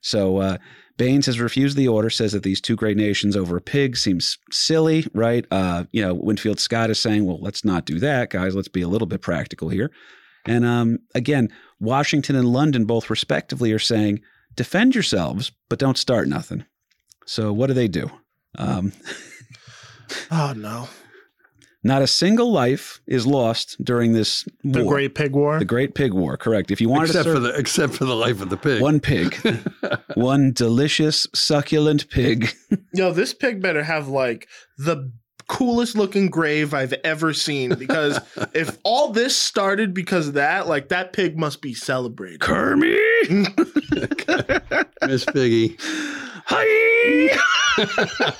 So 0.01 0.37
uh, 0.37 0.57
Baynes 0.97 1.25
has 1.27 1.39
refused 1.39 1.77
the 1.77 1.87
order, 1.87 2.09
says 2.09 2.33
that 2.33 2.43
these 2.43 2.59
two 2.59 2.75
great 2.75 2.97
nations 2.97 3.37
over 3.37 3.55
a 3.55 3.61
pig 3.61 3.95
seems 3.95 4.37
silly, 4.51 5.05
right? 5.13 5.45
Uh, 5.49 5.85
you 5.91 6.01
know, 6.01 6.13
Winfield 6.13 6.59
Scott 6.59 6.89
is 6.89 7.01
saying, 7.01 7.25
well, 7.25 7.39
let's 7.41 7.63
not 7.63 7.85
do 7.85 7.99
that, 7.99 8.31
guys. 8.31 8.55
Let's 8.55 8.67
be 8.67 8.81
a 8.81 8.87
little 8.89 9.07
bit 9.07 9.21
practical 9.21 9.69
here. 9.69 9.91
And 10.45 10.65
um, 10.65 10.99
again, 11.15 11.49
Washington 11.79 12.35
and 12.35 12.51
London 12.51 12.85
both 12.85 13.09
respectively 13.09 13.71
are 13.71 13.79
saying, 13.79 14.19
defend 14.55 14.93
yourselves, 14.93 15.51
but 15.69 15.79
don't 15.79 15.97
start 15.97 16.27
nothing. 16.27 16.65
So 17.25 17.53
what 17.53 17.67
do 17.67 17.73
they 17.73 17.87
do? 17.87 18.09
Um, 18.57 18.91
Oh 20.31 20.53
no. 20.55 20.87
Not 21.83 22.01
a 22.01 22.07
single 22.07 22.51
life 22.51 22.99
is 23.07 23.25
lost 23.25 23.77
during 23.83 24.13
this 24.13 24.45
The. 24.63 24.83
Great 24.83 25.15
Pig 25.15 25.33
War. 25.33 25.59
the 25.59 25.65
Great 25.65 25.95
Pig 25.95 26.13
War, 26.13 26.35
correct. 26.37 26.71
If 26.71 26.81
you 26.81 26.89
wanted 26.89 27.07
Except 27.07 27.25
to 27.25 27.31
for 27.31 27.35
serve 27.37 27.43
the 27.43 27.57
except 27.57 27.93
for 27.93 28.05
the 28.05 28.15
life 28.15 28.41
of 28.41 28.49
the 28.49 28.57
pig. 28.57 28.81
one 28.81 28.99
pig, 28.99 29.35
one 30.15 30.51
delicious, 30.51 31.25
succulent 31.33 32.09
pig. 32.09 32.53
Yo, 32.93 33.11
this 33.11 33.33
pig 33.33 33.61
better 33.61 33.83
have 33.83 34.07
like 34.07 34.47
the 34.77 35.11
coolest 35.47 35.97
looking 35.97 36.27
grave 36.29 36.73
I've 36.75 36.93
ever 37.03 37.33
seen 37.33 37.73
because 37.73 38.19
if 38.53 38.77
all 38.83 39.11
this 39.11 39.35
started 39.35 39.93
because 39.93 40.27
of 40.27 40.33
that, 40.35 40.67
like 40.67 40.89
that 40.89 41.11
pig 41.13 41.37
must 41.39 41.61
be 41.61 41.73
celebrated. 41.73 42.39
Kermit! 42.41 42.99
Miss 45.07 45.25
Piggy. 45.25 45.77
Hi! 46.51 47.39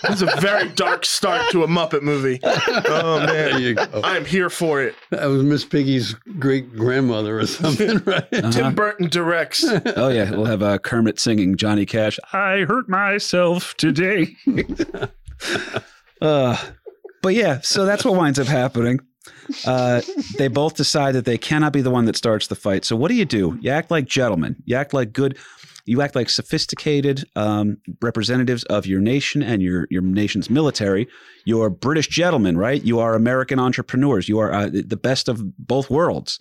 It's 0.10 0.22
a 0.22 0.42
very 0.42 0.68
dark 0.70 1.06
start 1.06 1.50
to 1.52 1.64
a 1.64 1.68
Muppet 1.68 2.02
movie. 2.02 2.40
Oh 2.44 3.24
man. 3.26 3.62
you 3.62 3.76
go. 3.76 4.02
I 4.04 4.18
am 4.18 4.26
here 4.26 4.50
for 4.50 4.82
it. 4.82 4.96
That 5.12 5.28
was 5.28 5.44
Miss 5.44 5.64
Piggy's 5.64 6.14
great 6.40 6.76
grandmother 6.76 7.40
or 7.40 7.46
something, 7.46 7.98
right? 8.06 8.28
Uh-huh. 8.34 8.52
Tim 8.52 8.76
Burton 8.76 9.08
directs. 9.08 9.64
Oh 9.96 10.10
yeah, 10.10 10.32
we'll 10.32 10.46
have 10.46 10.62
uh, 10.64 10.78
Kermit 10.80 11.20
singing 11.20 11.56
Johnny 11.56 11.86
Cash. 11.86 12.20
I 12.34 12.66
hurt 12.68 12.90
myself 12.90 13.76
today. 13.78 14.36
uh, 16.22 16.58
but 17.22 17.36
yeah, 17.36 17.60
so 17.62 17.86
that's 17.86 18.04
what 18.04 18.16
winds 18.16 18.40
up 18.40 18.48
happening. 18.48 19.00
Uh, 19.66 20.02
they 20.38 20.48
both 20.48 20.76
decide 20.76 21.14
that 21.16 21.26
they 21.26 21.38
cannot 21.38 21.74
be 21.74 21.82
the 21.82 21.92
one 21.92 22.06
that 22.06 22.16
starts 22.16 22.48
the 22.48 22.56
fight. 22.56 22.86
So 22.86 22.96
what 22.96 23.10
do 23.10 23.16
you 23.16 23.26
do? 23.26 23.58
You 23.62 23.72
act 23.72 23.92
like 23.92 24.06
gentlemen. 24.06 24.56
You 24.66 24.76
act 24.76 24.94
like 24.94 25.14
good. 25.14 25.38
You 25.90 26.02
act 26.02 26.16
like 26.16 26.30
sophisticated 26.30 27.26
um, 27.36 27.78
representatives 28.02 28.64
of 28.66 28.86
your 28.86 29.00
nation 29.00 29.42
and 29.42 29.62
your 29.62 29.88
your 29.90 30.02
nation's 30.02 30.50
military. 30.50 31.08
You're 31.46 31.70
British 31.70 32.08
gentlemen, 32.08 32.58
right? 32.58 32.84
You 32.84 33.00
are 33.00 33.16
American 33.16 33.60
entrepreneurs. 33.60 34.30
You 34.30 34.40
are 34.40 34.54
uh, 34.54 34.70
the 34.72 35.00
best 35.02 35.28
of 35.28 35.58
both 35.58 35.90
worlds 35.90 36.40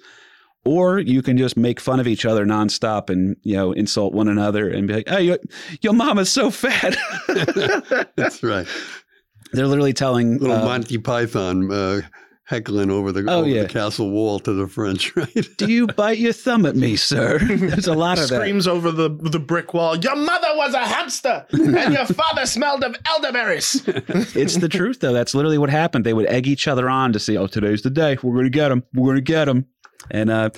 or 0.64 0.99
you 0.99 1.22
can 1.22 1.38
just 1.38 1.57
make 1.57 1.80
fun 1.80 2.01
of 2.01 2.07
each 2.07 2.26
other 2.26 2.44
nonstop 2.44 3.09
and 3.09 3.36
you 3.42 3.55
know 3.55 3.72
insult 3.72 4.12
one 4.12 4.28
another 4.28 4.68
and 4.68 4.86
be 4.86 4.94
like, 4.94 5.09
"Hey, 5.09 5.22
your, 5.22 5.38
your 5.80 5.92
mama's 5.92 6.30
so 6.30 6.51
fat." 6.51 6.96
That's 8.16 8.42
right. 8.42 8.66
They're 9.53 9.66
literally 9.66 9.94
telling 9.94 10.36
Little 10.38 10.57
uh, 10.57 10.64
Monty 10.64 10.99
Python 10.99 11.72
uh, 11.72 12.03
heckling 12.49 12.90
over 12.90 13.12
the 13.12 13.24
Oh, 13.30 13.40
over 13.40 13.49
yeah. 13.49 13.62
the 13.62 13.68
castle 13.68 14.11
wall 14.11 14.40
to 14.40 14.53
the 14.55 14.66
French, 14.66 15.14
right? 15.16 15.46
"Do 15.59 15.70
you 15.70 15.86
bite 15.86 16.18
your 16.18 16.32
thumb 16.32 16.64
at 16.66 16.74
me, 16.76 16.96
sir?" 16.96 17.38
There's 17.42 17.86
a 17.86 17.94
lot 17.94 18.18
of 18.18 18.28
that. 18.30 18.36
Screams 18.40 18.66
over 18.66 18.90
the 18.90 19.09
the 19.11 19.38
brick 19.38 19.74
wall. 19.74 19.96
Your 19.96 20.16
mother 20.16 20.49
was 20.55 20.74
a 20.74 20.78
hamster, 20.86 21.44
and 21.53 21.92
your 21.92 22.07
father 22.07 22.46
smelled 22.46 22.82
of 22.84 22.96
elderberries. 23.07 23.82
It's 24.34 24.57
the 24.57 24.68
truth, 24.68 25.01
though. 25.01 25.12
That's 25.12 25.34
literally 25.34 25.59
what 25.59 25.70
happened. 25.70 26.05
They 26.07 26.14
would 26.14 26.26
egg 26.26 26.46
each 26.46 26.66
other 26.68 26.88
on 26.88 27.12
to 27.12 27.18
say, 27.20 27.36
"Oh, 27.36 27.46
today's 27.46 27.82
the 27.82 27.90
day. 27.90 28.16
We're 28.22 28.32
going 28.34 28.44
to 28.44 28.51
get 28.51 28.70
him. 28.72 28.82
We're 28.94 29.07
going 29.12 29.16
to 29.16 29.20
get 29.22 29.49
him." 29.49 29.66
And 30.11 30.30
uh, 30.30 30.51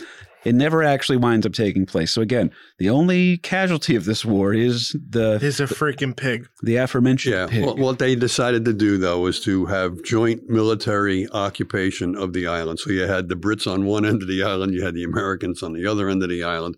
It 0.45 0.55
never 0.55 0.83
actually 0.83 1.19
winds 1.19 1.45
up 1.45 1.53
taking 1.53 1.85
place. 1.85 2.11
So 2.13 2.23
again, 2.23 2.51
the 2.79 2.89
only 2.89 3.37
casualty 3.39 3.95
of 3.95 4.07
this 4.07 4.25
war 4.25 4.55
is 4.55 4.97
the 5.09 5.35
Is 5.43 5.61
a 5.61 5.67
freaking 5.67 6.17
pig. 6.17 6.49
the 6.63 6.77
aforementioned 6.77 7.35
Yeah. 7.35 7.47
pig. 7.47 7.65
Well, 7.65 7.77
what 7.77 7.99
they 7.99 8.15
decided 8.15 8.65
to 8.65 8.73
do, 8.73 8.97
though, 8.97 9.21
was 9.21 9.41
to 9.41 9.67
have 9.67 10.03
joint 10.03 10.49
military 10.49 11.29
occupation 11.33 12.17
of 12.17 12.33
the 12.33 12.47
island. 12.47 12.79
So 12.79 12.91
you 12.91 13.03
had 13.03 13.29
the 13.29 13.35
Brits 13.37 13.71
on 13.71 13.85
one 13.85 14.07
end 14.07 14.23
of 14.23 14.29
the 14.29 14.43
island, 14.43 14.73
you 14.73 14.83
had 14.83 14.95
the 14.95 15.05
Americans 15.05 15.63
on 15.63 15.75
the 15.75 15.85
other 15.87 16.09
end 16.09 16.23
of 16.23 16.31
the 16.31 16.43
island. 16.43 16.77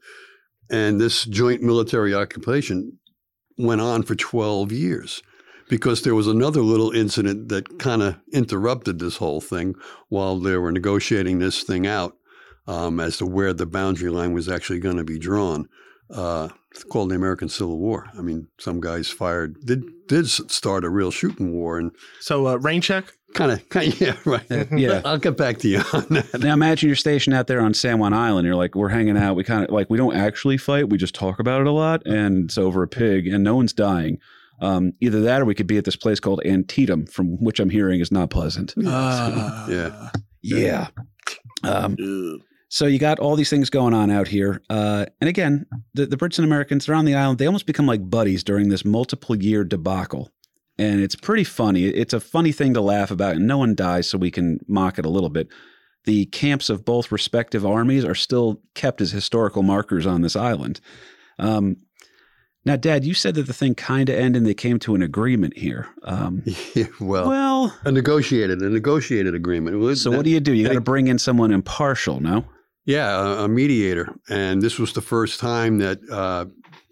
And 0.71 1.01
this 1.01 1.25
joint 1.25 1.63
military 1.63 2.15
occupation 2.15 2.99
went 3.59 3.81
on 3.81 4.03
for 4.03 4.15
12 4.15 4.73
years 4.73 5.23
because 5.69 6.03
there 6.03 6.15
was 6.15 6.27
another 6.27 6.63
little 6.63 6.91
incident 6.91 7.49
that 7.51 7.79
kind 7.79 8.03
of 8.03 8.17
interrupted 8.33 8.99
this 8.99 9.19
whole 9.19 9.41
thing 9.41 9.75
while 10.09 10.39
they 10.39 10.57
were 10.57 10.73
negotiating 10.73 11.39
this 11.39 11.63
thing 11.63 11.87
out 11.87 12.15
um, 12.67 13.01
as 13.01 13.17
to 13.19 13.27
where 13.27 13.53
the 13.53 13.67
boundary 13.67 14.11
line 14.11 14.33
was 14.33 14.49
actually 14.49 14.79
going 14.79 14.97
to 14.97 15.05
be 15.05 15.19
drawn. 15.19 15.69
Uh, 16.11 16.49
it's 16.71 16.85
called 16.85 17.11
the 17.11 17.15
American 17.15 17.49
Civil 17.49 17.79
War. 17.79 18.07
I 18.19 18.23
mean, 18.23 18.47
some 18.59 18.81
guys 18.81 19.09
fired 19.09 19.57
did 19.65 19.83
did 20.09 20.29
start 20.29 20.85
a 20.85 20.91
real 20.91 21.11
shooting 21.11 21.53
war 21.53 21.79
and 21.79 21.91
So 22.21 22.47
uh, 22.49 22.57
rain 22.57 22.81
check. 22.83 23.13
kind 23.35 23.51
of 23.53 23.67
kind 23.71 23.93
of 23.93 24.01
yeah 24.01 24.17
right. 24.27 24.45
yeah. 24.73 25.01
I'll 25.07 25.17
get 25.19 25.37
back 25.39 25.59
to 25.59 25.69
you 25.69 25.83
on 25.93 26.07
that. 26.11 26.41
Now 26.41 26.53
imagine 26.53 26.89
you're 26.89 26.97
stationed 26.97 27.35
out 27.35 27.47
there 27.47 27.61
on 27.63 27.73
San 27.73 27.99
Juan 27.99 28.13
Island. 28.13 28.47
You're 28.47 28.57
like, 28.57 28.75
we're 28.75 28.89
hanging 28.91 29.17
out. 29.17 29.37
We 29.37 29.45
kind 29.45 29.65
of 29.65 29.71
like 29.71 29.89
we 29.91 29.97
don't 29.99 30.15
actually 30.15 30.59
fight. 30.59 30.91
We 30.91 30.99
just 30.99 31.15
talk 31.15 31.39
about 31.39 31.63
it 31.63 31.67
a 31.67 31.73
lot, 31.73 32.07
and 32.07 32.45
it's 32.45 32.59
over 32.59 32.83
a 32.83 32.89
pig, 32.89 33.27
and 33.27 33.43
no 33.43 33.57
one's 33.57 33.73
dying. 33.73 34.19
Um, 34.61 34.93
either 35.01 35.23
that, 35.23 35.41
or 35.43 35.45
we 35.47 35.55
could 35.55 35.67
be 35.67 35.79
at 35.79 35.85
this 35.85 35.97
place 35.97 36.21
called 36.21 36.41
Antietam, 36.45 37.07
from 37.07 37.43
which 37.43 37.59
I'm 37.59 37.71
hearing 37.71 38.01
is 38.01 38.13
not 38.13 38.31
pleasant. 38.31 38.75
Uh, 38.87 39.67
Yeah. 39.69 40.11
Yeah. 40.43 40.89
Um, 41.65 41.97
so 42.75 42.87
you 42.87 42.99
got 42.99 43.19
all 43.19 43.37
these 43.37 43.51
things 43.51 43.69
going 43.69 43.93
on 43.93 44.11
out 44.11 44.29
here, 44.29 44.63
uh, 44.71 45.05
and 45.21 45.29
again, 45.29 45.67
the, 45.93 46.07
the 46.07 46.17
Brits 46.17 46.39
and 46.39 46.47
Americans 46.47 46.87
they're 46.87 46.95
on 46.95 47.05
the 47.05 47.15
island. 47.15 47.39
They 47.39 47.45
almost 47.47 47.67
become 47.67 47.85
like 47.87 48.09
buddies 48.09 48.43
during 48.43 48.71
this 48.71 48.83
multiple 48.83 49.37
year 49.37 49.63
debacle, 49.63 50.31
and 50.79 51.01
it's 51.03 51.15
pretty 51.15 51.45
funny. 51.45 51.85
It's 51.85 52.15
a 52.15 52.21
funny 52.21 52.51
thing 52.51 52.73
to 52.73 52.81
laugh 52.81 53.11
about, 53.11 53.37
and 53.37 53.47
no 53.47 53.59
one 53.59 53.75
dies, 53.75 54.09
so 54.09 54.17
we 54.17 54.31
can 54.31 54.59
mock 54.67 54.99
it 54.99 55.05
a 55.05 55.11
little 55.11 55.29
bit. 55.29 55.49
The 56.05 56.25
camps 56.27 56.71
of 56.71 56.83
both 56.85 57.13
respective 57.13 57.67
armies 57.67 58.07
are 58.07 58.15
still 58.15 58.63
kept 58.75 59.03
as 59.03 59.13
historical 59.13 59.63
markers 59.63 60.07
on 60.07 60.23
this 60.23 60.35
island. 60.35 60.81
Um, 61.39 61.77
now, 62.65 62.77
Dad, 62.77 63.05
you 63.05 63.13
said 63.13 63.35
that 63.35 63.47
the 63.47 63.53
thing 63.53 63.75
kind 63.75 64.09
of 64.09 64.15
ended. 64.15 64.41
and 64.41 64.47
They 64.47 64.55
came 64.55 64.79
to 64.81 64.95
an 64.95 65.03
agreement 65.03 65.59
here. 65.59 65.89
Um, 66.05 66.43
Yeah, 66.75 66.87
well, 67.01 67.29
well, 67.29 67.77
a 67.85 67.93
negotiated 67.93 68.63
a 68.63 68.71
negotiated 68.71 69.35
agreement. 69.35 69.79
Was- 69.79 70.03
so 70.03 70.11
what 70.11 70.25
do 70.25 70.31
you 70.31 70.41
do? 70.41 70.53
You 70.55 70.67
got 70.69 70.75
to 70.75 70.81
bring 70.81 71.09
in 71.09 71.19
someone 71.19 71.53
impartial, 71.53 72.21
no? 72.21 72.47
Yeah, 72.85 73.45
a, 73.45 73.49
mediator, 73.49 74.13
and 74.29 74.61
this 74.61 74.79
was 74.79 74.93
the 74.93 75.01
first 75.01 75.39
time 75.39 75.79
that 75.79 76.01
uh, 76.11 76.47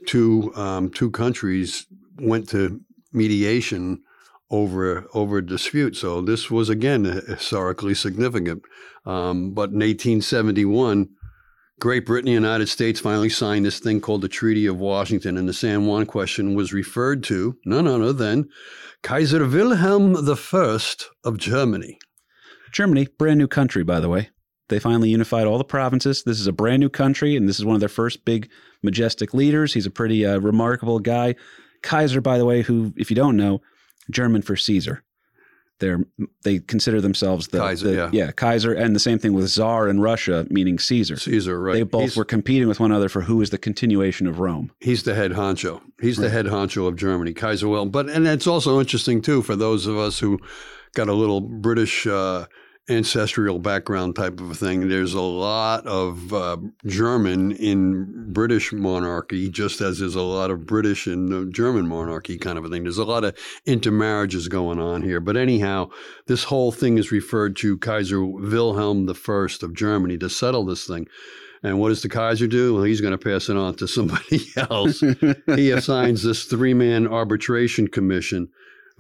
two 0.07 0.53
um, 0.55 0.91
two 0.91 1.11
countries 1.11 1.87
went 2.21 2.49
to 2.51 2.81
mediation 3.13 4.03
over 4.51 5.07
over 5.15 5.39
a 5.39 5.47
dispute. 5.47 5.97
So 5.97 6.21
this 6.21 6.49
was 6.49 6.69
again 6.69 7.05
historically 7.05 7.95
significant. 7.95 8.63
Um, 9.05 9.53
but 9.53 9.71
in 9.71 9.81
1871, 9.81 11.09
Great 11.81 12.07
Britain 12.07 12.29
and 12.29 12.45
the 12.45 12.49
United 12.49 12.69
States 12.69 13.01
finally 13.01 13.31
signed 13.31 13.65
this 13.65 13.81
thing 13.81 14.01
called 14.01 14.21
the 14.21 14.29
Treaty 14.29 14.67
of 14.67 14.79
Washington, 14.79 15.37
and 15.37 15.49
the 15.49 15.53
San 15.55 15.87
Juan 15.87 16.07
question 16.07 16.55
was 16.55 16.73
referred 16.73 17.25
to 17.25 17.57
none 17.65 17.87
other 17.87 18.13
than 18.13 18.49
Kaiser 19.03 19.45
Wilhelm 19.47 20.15
I 20.17 20.79
of 21.25 21.39
Germany. 21.39 21.99
Germany, 22.71 23.09
brand 23.19 23.39
new 23.39 23.49
country, 23.49 23.83
by 23.83 23.99
the 23.99 24.09
way. 24.09 24.31
They 24.71 24.79
finally 24.79 25.11
unified 25.11 25.47
all 25.47 25.59
the 25.59 25.65
provinces. 25.65 26.23
This 26.23 26.41
is 26.41 26.47
a 26.47 26.53
brand 26.53 26.81
new 26.81 26.89
country, 26.89 27.37
and 27.37 27.47
this 27.49 27.59
is 27.59 27.65
one 27.67 27.75
of 27.75 27.81
their 27.81 27.89
first 27.91 28.25
big, 28.25 28.49
majestic 28.83 29.35
leaders. 29.35 29.75
He's 29.75 29.85
a 29.87 29.91
pretty 29.91 30.25
uh, 30.25 30.39
remarkable 30.39 30.99
guy. 30.99 31.35
Kaiser, 31.83 32.21
by 32.23 32.39
the 32.39 32.45
way, 32.47 32.63
who, 32.63 32.95
if 32.97 33.11
you 33.11 33.17
don't 33.17 33.37
know, 33.37 33.61
German 34.11 34.43
for 34.43 34.57
Caesar. 34.57 35.03
They're 35.81 36.05
they 36.45 36.59
consider 36.59 37.01
themselves 37.01 37.49
the 37.49 37.59
Kaiser, 37.59 37.95
the- 37.95 38.11
yeah. 38.13 38.33
Kaiser, 38.33 38.73
and 38.75 38.95
the 38.95 39.01
same 39.01 39.19
thing 39.19 39.33
with 39.33 39.49
Tsar 39.49 39.89
in 39.89 39.99
Russia, 40.01 40.47
meaning 40.51 40.79
Caesar. 40.79 41.17
Caesar, 41.17 41.59
right? 41.59 41.73
They 41.73 41.83
both 41.85 42.03
He's- 42.03 42.17
were 42.17 42.25
competing 42.27 42.69
with 42.69 42.81
one 42.81 42.91
another 42.93 43.09
for 43.09 43.23
who 43.23 43.41
is 43.41 43.49
the 43.49 43.57
continuation 43.57 44.27
of 44.27 44.41
Rome. 44.41 44.73
He's 44.81 45.05
the 45.05 45.15
head 45.15 45.33
honcho. 45.33 45.81
He's 46.01 46.19
the 46.19 46.29
head 46.29 46.45
honcho 46.47 46.87
of 46.87 46.97
Germany, 46.97 47.33
Kaiser 47.33 47.67
Wilhelm. 47.67 47.89
But 47.91 48.11
and 48.11 48.27
it's 48.27 48.47
also 48.47 48.79
interesting 48.79 49.23
too 49.23 49.41
for 49.41 49.57
those 49.57 49.87
of 49.87 49.97
us 49.97 50.19
who 50.19 50.39
got 50.95 51.09
a 51.09 51.15
little 51.15 51.41
British 51.41 52.07
uh, 52.07 52.45
ancestral 52.89 53.59
background 53.59 54.17
type 54.17 54.41
of 54.41 54.51
a 54.51 54.55
thing. 54.55 54.89
There's 54.89 55.15
a 55.15 55.21
lot 55.21 55.87
of 55.87 56.33
uh, 56.33 56.57
German 56.87 57.53
in 57.53 58.33
British 58.33 58.73
monarchy, 58.73 59.49
just 59.49 59.81
as 59.81 59.99
there's 59.99 60.15
a 60.15 60.23
lot 60.23 60.51
of 60.51 60.67
British 60.67 61.07
in 61.07 61.33
uh, 61.33 61.45
German 61.51 61.87
monarchy 61.87 62.39
kind 62.39 62.59
of 62.59 62.65
a 62.65 62.69
thing. 62.69 62.83
There's 62.83 62.99
a 62.99 63.05
lot 63.05 63.25
of 63.25 63.37
intermarriages 63.67 64.49
going 64.49 64.81
on 64.81 65.03
here. 65.03 65.21
But 65.21 65.37
anyhow, 65.37 65.91
this 66.27 66.45
whole 66.45 66.73
thing 66.73 66.99
is 66.99 67.13
referred 67.13 67.57
to 67.57 67.79
Kaiser 67.79 68.25
Wilhelm 68.25 69.09
I 69.09 69.47
of 69.63 69.75
Germany 69.75 70.19
to 70.19 70.29
settle 70.29 70.65
this 70.65 70.87
thing. 70.87 71.07
And 71.63 71.79
what 71.79 71.91
does 71.91 72.03
the 72.03 72.09
Kaiser 72.09 72.47
do? 72.47 72.75
Well, 72.75 72.85
he's 72.85 73.03
going 73.03 73.17
to 73.17 73.19
pass 73.19 73.51
it 73.51 73.57
on 73.57 73.75
to 73.77 73.87
somebody 73.87 74.41
else. 74.57 75.03
he 75.55 75.71
assigns 75.73 76.23
this 76.23 76.45
three 76.45 76.75
man 76.75 77.07
arbitration 77.07 77.89
commission 77.89 78.49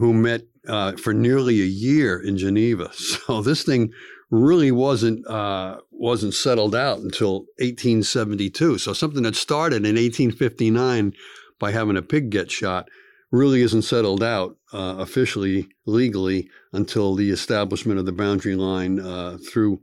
who 0.00 0.14
met 0.14 0.42
uh, 0.66 0.92
for 0.92 1.12
nearly 1.12 1.60
a 1.60 1.66
year 1.66 2.18
in 2.20 2.36
Geneva. 2.36 2.90
So 3.26 3.42
this 3.42 3.62
thing 3.62 3.92
really 4.30 4.72
wasn't 4.72 5.26
uh, 5.28 5.78
wasn't 5.92 6.34
settled 6.34 6.74
out 6.74 6.98
until 6.98 7.40
1872. 7.58 8.78
So 8.78 8.92
something 8.92 9.22
that 9.22 9.36
started 9.36 9.84
in 9.84 9.96
1859 9.96 11.12
by 11.58 11.70
having 11.70 11.96
a 11.96 12.02
pig 12.02 12.30
get 12.30 12.50
shot 12.50 12.88
really 13.30 13.62
isn't 13.62 13.82
settled 13.82 14.22
out 14.22 14.56
uh, 14.72 14.96
officially 14.98 15.68
legally 15.86 16.48
until 16.72 17.14
the 17.14 17.30
establishment 17.30 17.98
of 18.00 18.06
the 18.06 18.12
boundary 18.12 18.56
line 18.56 18.98
uh, 18.98 19.36
through 19.52 19.80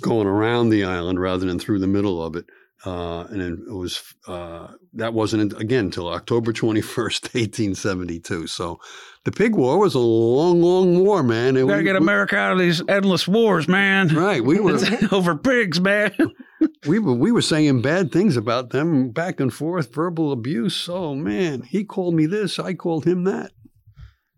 going 0.00 0.26
around 0.26 0.68
the 0.68 0.84
island 0.84 1.18
rather 1.18 1.46
than 1.46 1.58
through 1.58 1.78
the 1.78 1.86
middle 1.86 2.22
of 2.22 2.36
it. 2.36 2.44
Uh, 2.84 3.24
and 3.30 3.40
it 3.40 3.72
was 3.72 4.02
uh, 4.28 4.68
that 4.92 5.14
wasn't 5.14 5.58
again 5.60 5.86
until 5.86 6.08
October 6.08 6.52
twenty 6.52 6.82
first, 6.82 7.30
eighteen 7.34 7.74
seventy 7.74 8.20
two. 8.20 8.46
So 8.46 8.78
the 9.26 9.32
pig 9.32 9.54
war 9.56 9.78
was 9.78 9.94
a 9.94 9.98
long, 9.98 10.62
long 10.62 11.00
war, 11.04 11.22
man. 11.22 11.56
And 11.56 11.66
Gotta 11.68 11.78
we- 11.78 11.84
get 11.84 11.92
we- 11.94 11.98
America 11.98 12.36
out 12.36 12.52
of 12.52 12.58
these 12.58 12.80
endless 12.88 13.26
wars, 13.28 13.66
man. 13.68 14.08
right. 14.14 14.42
We 14.42 14.58
were 14.60 14.78
over 15.12 15.36
pigs, 15.36 15.80
man. 15.80 16.14
we 16.86 16.98
were 16.98 17.12
we 17.12 17.32
were 17.32 17.42
saying 17.42 17.82
bad 17.82 18.12
things 18.12 18.36
about 18.36 18.70
them 18.70 19.10
back 19.10 19.40
and 19.40 19.52
forth, 19.52 19.92
verbal 19.92 20.32
abuse. 20.32 20.88
Oh 20.88 21.14
man, 21.14 21.62
he 21.62 21.84
called 21.84 22.14
me 22.14 22.26
this, 22.26 22.58
I 22.58 22.74
called 22.74 23.04
him 23.04 23.24
that. 23.24 23.50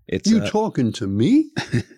It's 0.09 0.28
You 0.30 0.39
uh, 0.39 0.49
talking 0.51 0.91
to 0.95 1.07
me? 1.07 1.51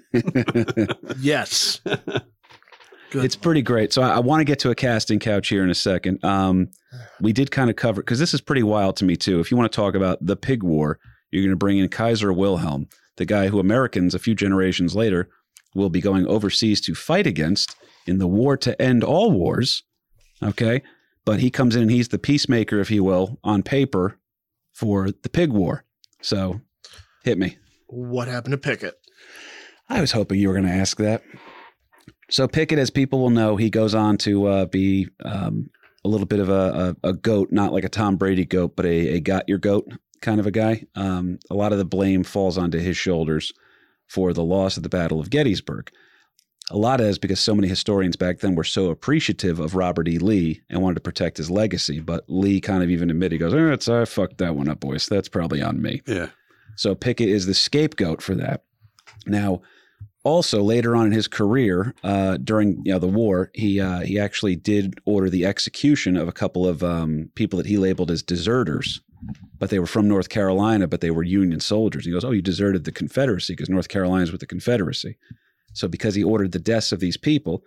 Yes. 1.20 1.80
Good. 1.84 3.24
it's 3.24 3.36
pretty 3.36 3.62
great. 3.62 3.92
So 3.92 4.02
I, 4.02 4.16
I 4.16 4.18
want 4.20 4.40
to 4.40 4.44
get 4.44 4.58
to 4.60 4.70
a 4.70 4.74
casting 4.74 5.18
couch 5.20 5.48
here 5.48 5.62
in 5.64 5.70
a 5.70 5.74
second. 5.74 6.24
Um, 6.24 6.70
we 7.20 7.32
did 7.32 7.50
kind 7.52 7.70
of 7.70 7.76
cover 7.76 8.02
because 8.02 8.18
this 8.18 8.34
is 8.34 8.40
pretty 8.40 8.62
wild 8.64 8.96
to 8.96 9.04
me 9.04 9.14
too. 9.16 9.38
If 9.40 9.50
you 9.50 9.56
want 9.56 9.70
to 9.70 9.76
talk 9.76 9.94
about 9.94 10.18
the 10.20 10.36
pig 10.36 10.62
war, 10.64 10.98
you're 11.30 11.42
going 11.42 11.50
to 11.50 11.56
bring 11.56 11.78
in 11.78 11.88
Kaiser 11.88 12.32
Wilhelm, 12.32 12.88
the 13.16 13.24
guy 13.24 13.48
who 13.48 13.58
Americans 13.58 14.14
a 14.14 14.18
few 14.18 14.34
generations 14.34 14.94
later 14.94 15.28
will 15.74 15.90
be 15.90 16.00
going 16.00 16.26
overseas 16.26 16.80
to 16.82 16.94
fight 16.94 17.26
against 17.26 17.76
in 18.06 18.18
the 18.18 18.26
war 18.26 18.56
to 18.56 18.80
end 18.80 19.04
all 19.04 19.30
wars. 19.30 19.82
Okay, 20.42 20.82
but 21.24 21.40
he 21.40 21.50
comes 21.50 21.76
in 21.76 21.82
and 21.82 21.90
he's 21.90 22.08
the 22.08 22.18
peacemaker, 22.18 22.80
if 22.80 22.90
you 22.90 23.04
will, 23.04 23.38
on 23.44 23.62
paper 23.62 24.18
for 24.72 25.10
the 25.10 25.28
pig 25.28 25.50
war. 25.50 25.84
So 26.22 26.60
hit 27.24 27.38
me. 27.38 27.58
what 27.88 28.28
happened 28.28 28.52
to 28.52 28.58
Pickett? 28.58 28.94
I 29.88 30.00
was 30.00 30.12
hoping 30.12 30.38
you 30.38 30.48
were 30.48 30.54
going 30.54 30.66
to 30.66 30.72
ask 30.72 30.96
that. 30.98 31.22
So 32.30 32.46
Pickett, 32.46 32.78
as 32.78 32.90
people 32.90 33.20
will 33.20 33.30
know, 33.30 33.56
he 33.56 33.70
goes 33.70 33.94
on 33.94 34.16
to 34.18 34.46
uh, 34.46 34.66
be 34.66 35.08
um, 35.24 35.68
a 36.04 36.08
little 36.08 36.26
bit 36.26 36.38
of 36.38 36.48
a, 36.48 36.96
a, 37.02 37.08
a 37.08 37.12
goat, 37.12 37.48
not 37.50 37.72
like 37.72 37.84
a 37.84 37.88
Tom 37.88 38.16
Brady 38.16 38.44
goat, 38.44 38.76
but 38.76 38.86
a, 38.86 39.16
a 39.16 39.20
got 39.20 39.48
your 39.48 39.58
goat 39.58 39.88
kind 40.20 40.40
of 40.40 40.46
a 40.46 40.50
guy. 40.50 40.84
Um, 40.94 41.38
a 41.50 41.54
lot 41.54 41.72
of 41.72 41.78
the 41.78 41.84
blame 41.84 42.24
falls 42.24 42.58
onto 42.58 42.78
his 42.78 42.96
shoulders 42.96 43.52
for 44.06 44.32
the 44.32 44.44
loss 44.44 44.76
of 44.76 44.82
the 44.82 44.88
Battle 44.88 45.20
of 45.20 45.30
Gettysburg. 45.30 45.90
A 46.70 46.76
lot 46.78 47.00
of 47.00 47.06
it 47.06 47.10
is 47.10 47.18
because 47.18 47.40
so 47.40 47.54
many 47.54 47.66
historians 47.66 48.16
back 48.16 48.38
then 48.38 48.54
were 48.54 48.64
so 48.64 48.90
appreciative 48.90 49.58
of 49.58 49.74
Robert 49.74 50.06
E. 50.06 50.18
Lee 50.18 50.62
and 50.70 50.80
wanted 50.80 50.94
to 50.96 51.00
protect 51.00 51.36
his 51.36 51.50
legacy. 51.50 51.98
But 51.98 52.24
Lee 52.28 52.60
kind 52.60 52.82
of 52.82 52.90
even 52.90 53.10
admitted, 53.10 53.32
he 53.32 53.38
goes, 53.38 53.54
oh, 53.54 53.72
it's, 53.72 53.88
I 53.88 54.04
fucked 54.04 54.38
that 54.38 54.54
one 54.54 54.68
up, 54.68 54.78
boys. 54.78 55.06
That's 55.06 55.28
probably 55.28 55.62
on 55.62 55.82
me. 55.82 56.02
Yeah. 56.06 56.28
So 56.76 56.94
Pickett 56.94 57.28
is 57.28 57.46
the 57.46 57.54
scapegoat 57.54 58.22
for 58.22 58.36
that. 58.36 58.62
Now, 59.26 59.62
also 60.24 60.62
later 60.62 60.94
on 60.94 61.06
in 61.06 61.12
his 61.12 61.28
career, 61.28 61.94
uh, 62.04 62.36
during 62.36 62.82
you 62.84 62.92
know 62.92 62.98
the 62.98 63.06
war, 63.06 63.50
he 63.54 63.80
uh, 63.80 64.00
he 64.00 64.18
actually 64.18 64.56
did 64.56 65.00
order 65.04 65.30
the 65.30 65.46
execution 65.46 66.16
of 66.16 66.28
a 66.28 66.32
couple 66.32 66.66
of 66.66 66.82
um, 66.82 67.30
people 67.34 67.56
that 67.56 67.66
he 67.66 67.78
labeled 67.78 68.10
as 68.10 68.22
deserters, 68.22 69.00
but 69.58 69.70
they 69.70 69.78
were 69.78 69.86
from 69.86 70.08
North 70.08 70.28
Carolina, 70.28 70.86
but 70.88 71.00
they 71.00 71.10
were 71.10 71.22
Union 71.22 71.60
soldiers. 71.60 72.04
He 72.04 72.12
goes, 72.12 72.24
"Oh, 72.24 72.30
you 72.30 72.42
deserted 72.42 72.84
the 72.84 72.92
Confederacy 72.92 73.52
because 73.54 73.68
North 73.68 73.88
Carolina's 73.88 74.32
with 74.32 74.40
the 74.40 74.46
Confederacy." 74.46 75.16
So 75.74 75.88
because 75.88 76.14
he 76.14 76.22
ordered 76.24 76.52
the 76.52 76.58
deaths 76.58 76.92
of 76.92 77.00
these 77.00 77.16
people, 77.16 77.62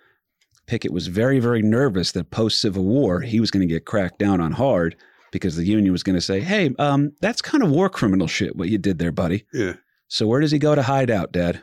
Pickett 0.67 0.91
was 0.91 1.07
very, 1.07 1.39
very 1.39 1.61
nervous 1.61 2.11
that 2.13 2.31
post 2.31 2.59
Civil 2.61 2.83
War 2.85 3.21
he 3.21 3.39
was 3.39 3.51
going 3.51 3.67
to 3.67 3.73
get 3.73 3.85
cracked 3.85 4.19
down 4.19 4.41
on 4.41 4.51
hard 4.53 4.95
because 5.31 5.55
the 5.55 5.65
Union 5.65 5.91
was 5.91 6.03
going 6.03 6.15
to 6.15 6.21
say, 6.21 6.39
"Hey, 6.39 6.73
um, 6.79 7.11
that's 7.21 7.41
kind 7.41 7.63
of 7.63 7.69
war 7.69 7.89
criminal 7.89 8.27
shit 8.27 8.55
what 8.55 8.69
you 8.69 8.77
did 8.77 8.99
there, 8.99 9.11
buddy." 9.11 9.45
Yeah. 9.53 9.73
So 10.07 10.27
where 10.27 10.41
does 10.41 10.51
he 10.51 10.59
go 10.59 10.75
to 10.75 10.83
hide 10.83 11.09
out, 11.09 11.31
Dad? 11.31 11.61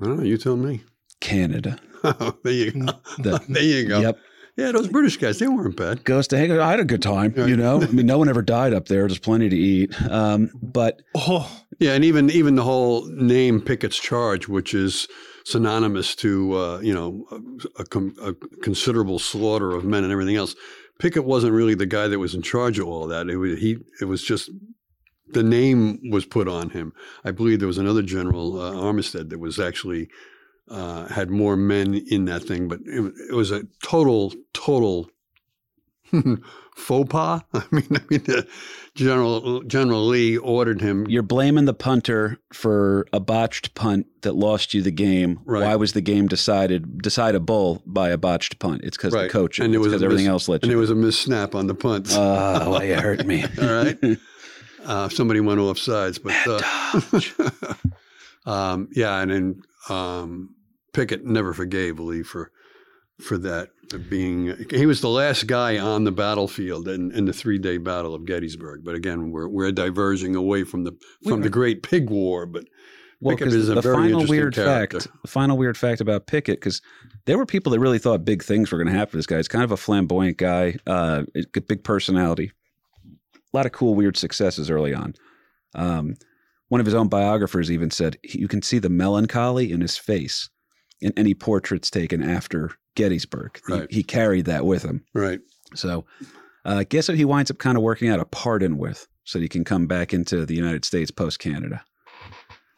I 0.00 0.06
don't 0.06 0.18
know. 0.18 0.24
You 0.24 0.36
tell 0.38 0.56
me. 0.56 0.82
Canada. 1.20 1.78
there 2.42 2.52
you 2.52 2.72
go. 2.72 2.92
The- 3.18 3.42
there 3.48 3.62
you 3.62 3.86
go. 3.86 4.00
Yep. 4.00 4.18
Yeah, 4.56 4.72
those 4.72 4.88
British 4.88 5.16
guys, 5.16 5.38
they 5.38 5.48
weren't 5.48 5.76
bad. 5.76 6.04
Goes 6.04 6.28
to 6.28 6.36
hang. 6.38 6.52
I 6.52 6.70
had 6.70 6.80
a 6.80 6.84
good 6.84 7.00
time. 7.02 7.32
You 7.36 7.56
know, 7.56 7.80
I 7.82 7.86
mean, 7.86 8.04
no 8.06 8.18
one 8.18 8.28
ever 8.28 8.42
died 8.42 8.74
up 8.74 8.86
there. 8.88 9.06
There's 9.06 9.18
plenty 9.18 9.48
to 9.48 9.56
eat. 9.56 9.94
Um, 10.10 10.50
but 10.62 11.00
Oh, 11.14 11.50
Yeah, 11.78 11.94
and 11.94 12.04
even 12.04 12.28
even 12.30 12.54
the 12.56 12.62
whole 12.64 13.06
name 13.06 13.60
Pickett's 13.62 13.98
Charge, 13.98 14.48
which 14.48 14.74
is 14.74 15.08
synonymous 15.44 16.14
to 16.16 16.52
uh, 16.54 16.80
you 16.80 16.92
know 16.92 17.24
a, 17.78 17.82
a, 17.82 17.84
com- 17.86 18.14
a 18.22 18.34
considerable 18.62 19.18
slaughter 19.18 19.72
of 19.72 19.84
men 19.84 20.04
and 20.04 20.12
everything 20.12 20.36
else. 20.36 20.54
Pickett 20.98 21.24
wasn't 21.24 21.52
really 21.54 21.74
the 21.74 21.86
guy 21.86 22.06
that 22.06 22.18
was 22.18 22.34
in 22.34 22.42
charge 22.42 22.78
of 22.78 22.86
all 22.86 23.06
that. 23.08 23.28
It 23.28 23.36
was 23.38 23.58
he. 23.58 23.78
It 24.02 24.04
was 24.04 24.22
just 24.22 24.50
the 25.30 25.42
name 25.42 25.98
was 26.10 26.26
put 26.26 26.46
on 26.46 26.68
him. 26.70 26.92
I 27.24 27.30
believe 27.30 27.58
there 27.58 27.66
was 27.66 27.78
another 27.78 28.02
general 28.02 28.60
uh, 28.60 28.72
Armistead 28.72 29.30
that 29.30 29.40
was 29.40 29.58
actually 29.58 30.08
uh, 30.68 31.06
had 31.08 31.30
more 31.30 31.56
men 31.56 31.94
in 31.94 32.24
that 32.26 32.44
thing, 32.44 32.68
but 32.68 32.80
it, 32.84 33.12
it 33.30 33.34
was 33.34 33.50
a 33.50 33.64
total 33.82 34.32
total 34.54 35.10
faux 36.76 37.08
pas. 37.10 37.42
I 37.54 37.62
mean, 37.70 37.86
I 37.92 38.00
mean, 38.10 38.22
uh, 38.28 38.42
General 38.94 39.62
General 39.62 40.06
Lee 40.06 40.36
ordered 40.36 40.80
him 40.82 41.06
you're 41.08 41.22
blaming 41.22 41.64
the 41.64 41.72
punter 41.74 42.38
for 42.52 43.06
a 43.12 43.20
botched 43.20 43.74
punt 43.74 44.06
that 44.22 44.34
lost 44.34 44.74
you 44.74 44.82
the 44.82 44.90
game. 44.90 45.40
Right. 45.44 45.62
Why 45.62 45.76
was 45.76 45.92
the 45.94 46.00
game 46.02 46.28
decided 46.28 46.98
decidable 47.02 47.82
by 47.86 48.10
a 48.10 48.18
botched 48.18 48.58
punt? 48.58 48.82
It's 48.84 48.96
because 48.96 49.14
Right. 49.14 49.22
the 49.24 49.28
coach 49.30 49.58
And 49.58 49.74
it 49.74 49.78
was 49.78 49.88
because 49.88 50.02
everything 50.02 50.26
mis- 50.26 50.30
else 50.30 50.48
let 50.48 50.56
and 50.62 50.64
you. 50.64 50.68
there 50.70 50.78
was 50.78 50.90
a 50.90 50.94
missnap 50.94 51.54
on 51.54 51.66
the 51.66 51.74
punt. 51.74 52.08
Oh, 52.12 52.70
well, 52.70 52.84
you 52.84 52.94
hurt 52.96 53.26
me. 53.26 53.44
All 53.60 53.68
right. 53.72 53.98
Uh, 54.84 55.08
somebody 55.08 55.40
went 55.40 55.60
off 55.60 55.78
sides, 55.78 56.18
but 56.18 56.34
uh, 56.46 56.60
um, 58.46 58.88
yeah, 58.92 59.20
and 59.20 59.30
then 59.30 59.62
um, 59.88 60.54
Pickett 60.92 61.24
never 61.24 61.52
forgave 61.54 61.98
Lee 62.00 62.22
for 62.22 62.50
for 63.20 63.38
that 63.38 63.68
for 63.88 63.98
being. 63.98 64.54
He 64.70 64.86
was 64.86 65.00
the 65.00 65.08
last 65.08 65.46
guy 65.46 65.78
on 65.78 66.04
the 66.04 66.12
battlefield 66.12 66.88
in, 66.88 67.12
in 67.12 67.24
the 67.24 67.32
three 67.32 67.58
day 67.58 67.78
battle 67.78 68.14
of 68.14 68.24
Gettysburg. 68.24 68.82
But 68.84 68.94
again, 68.94 69.30
we're 69.30 69.48
we're 69.48 69.72
diverging 69.72 70.34
away 70.36 70.64
from 70.64 70.84
the 70.84 70.92
from 71.26 71.40
We 71.40 71.44
the. 71.44 71.50
Great 71.50 71.82
Pig 71.82 72.10
War. 72.10 72.46
But 72.46 72.64
Well, 73.20 73.36
Pickett 73.36 73.52
is 73.54 73.68
a 73.68 73.74
the 73.74 73.80
very 73.80 73.94
final 73.94 74.26
weird 74.26 74.54
character. 74.54 75.00
fact, 75.00 75.22
the 75.22 75.28
final 75.28 75.56
weird 75.56 75.78
fact 75.78 76.00
about 76.00 76.26
Pickett, 76.26 76.58
because 76.58 76.82
there 77.26 77.38
were 77.38 77.46
people 77.46 77.70
that 77.72 77.80
really 77.80 77.98
thought 77.98 78.24
big 78.24 78.42
things 78.42 78.72
were 78.72 78.78
going 78.78 78.92
to 78.92 78.98
happen. 78.98 79.12
to 79.12 79.16
This 79.18 79.26
guy, 79.26 79.36
he's 79.36 79.48
kind 79.48 79.64
of 79.64 79.70
a 79.70 79.76
flamboyant 79.76 80.38
guy, 80.38 80.76
uh, 80.86 81.22
a 81.36 81.60
big 81.60 81.84
personality, 81.84 82.50
a 83.06 83.56
lot 83.56 83.66
of 83.66 83.72
cool, 83.72 83.94
weird 83.94 84.16
successes 84.16 84.70
early 84.70 84.92
on. 84.92 85.14
Um, 85.74 86.16
one 86.72 86.80
of 86.80 86.86
his 86.86 86.94
own 86.94 87.06
biographers 87.06 87.70
even 87.70 87.90
said 87.90 88.16
you 88.24 88.48
can 88.48 88.62
see 88.62 88.78
the 88.78 88.88
melancholy 88.88 89.70
in 89.70 89.82
his 89.82 89.98
face 89.98 90.48
in 91.02 91.12
any 91.18 91.34
portraits 91.34 91.90
taken 91.90 92.22
after 92.22 92.70
Gettysburg. 92.96 93.60
He- 93.66 93.72
Right. 93.74 93.92
He, 93.92 94.02
carried 94.02 94.46
that 94.46 94.64
with 94.64 94.82
him. 94.82 95.04
right, 95.12 95.38
So, 95.74 96.06
uh, 96.64 96.84
guess 96.88 97.08
what 97.08 97.18
he 97.18 97.26
winds 97.26 97.50
up 97.50 97.58
kind 97.58 97.76
of 97.76 97.82
working 97.82 98.08
out 98.08 98.20
a 98.20 98.24
pardon 98.24 98.78
with 98.78 99.06
so 99.24 99.38
that 99.38 99.42
he 99.42 99.50
can 99.50 99.64
come 99.64 99.86
back 99.86 100.14
into 100.14 100.46
the 100.46 100.54
United 100.54 100.86
States 100.86 101.10
post 101.10 101.38
Canada. 101.40 101.84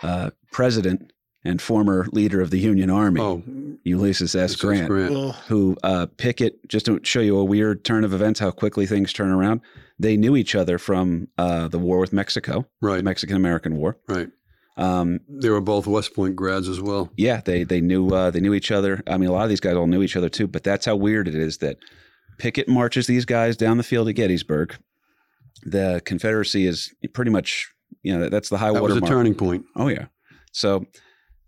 Uh, 0.02 0.30
President 0.50 1.12
and 1.44 1.62
former 1.62 2.08
leader 2.10 2.40
of 2.40 2.50
the 2.50 2.58
Union 2.58 2.90
Army, 2.90 3.20
oh, 3.20 3.44
Ulysses 3.84 4.34
S. 4.34 4.50
this 4.50 4.50
is 4.56 4.60
Grant, 4.88 4.90
oh, 5.14 5.30
who 5.46 5.76
uh, 5.84 6.06
Pickett, 6.16 6.66
just 6.68 6.86
to 6.86 6.98
show 7.04 7.20
you 7.20 7.36
a 7.38 7.44
weird 7.44 7.84
turn 7.84 8.02
of 8.02 8.12
events, 8.12 8.40
how 8.40 8.50
quickly 8.50 8.86
things 8.86 9.12
turn 9.12 9.30
around, 9.30 9.60
they 9.98 10.16
knew 10.16 10.36
each 10.36 10.54
other 10.54 10.78
from 10.78 11.28
uh, 11.38 11.68
the 11.68 11.78
war 11.78 11.98
with 11.98 12.12
Mexico, 12.12 12.66
the 12.80 12.88
right, 12.88 13.04
Mexican 13.04 13.36
American 13.36 13.76
War. 13.76 13.98
right. 14.08 14.28
Um, 14.76 15.20
They 15.28 15.50
were 15.50 15.60
both 15.60 15.86
West 15.86 16.14
Point 16.14 16.34
grads 16.34 16.68
as 16.68 16.80
well. 16.80 17.10
yeah, 17.16 17.40
they 17.44 17.62
they 17.62 17.80
knew 17.80 18.08
uh, 18.10 18.30
they 18.32 18.40
knew 18.40 18.54
each 18.54 18.72
other. 18.72 19.02
I 19.06 19.16
mean, 19.18 19.28
a 19.28 19.32
lot 19.32 19.44
of 19.44 19.48
these 19.48 19.60
guys 19.60 19.74
all 19.76 19.86
knew 19.86 20.02
each 20.02 20.16
other 20.16 20.28
too. 20.28 20.48
But 20.48 20.64
that's 20.64 20.84
how 20.86 20.96
weird 20.96 21.28
it 21.28 21.36
is 21.36 21.58
that 21.58 21.76
Pickett 22.38 22.68
marches 22.68 23.06
these 23.06 23.24
guys 23.24 23.56
down 23.56 23.76
the 23.76 23.84
field 23.84 24.08
at 24.08 24.16
Gettysburg. 24.16 24.74
The 25.62 26.02
Confederacy 26.04 26.66
is 26.66 26.92
pretty 27.12 27.30
much 27.30 27.72
you 28.02 28.18
know 28.18 28.28
that's 28.28 28.48
the 28.48 28.58
high 28.58 28.72
That 28.72 28.82
was 28.82 28.90
water 28.92 28.94
a 28.94 29.00
mark. 29.00 29.08
turning 29.10 29.34
point. 29.36 29.64
Oh 29.76 29.86
yeah, 29.86 30.06
so 30.50 30.84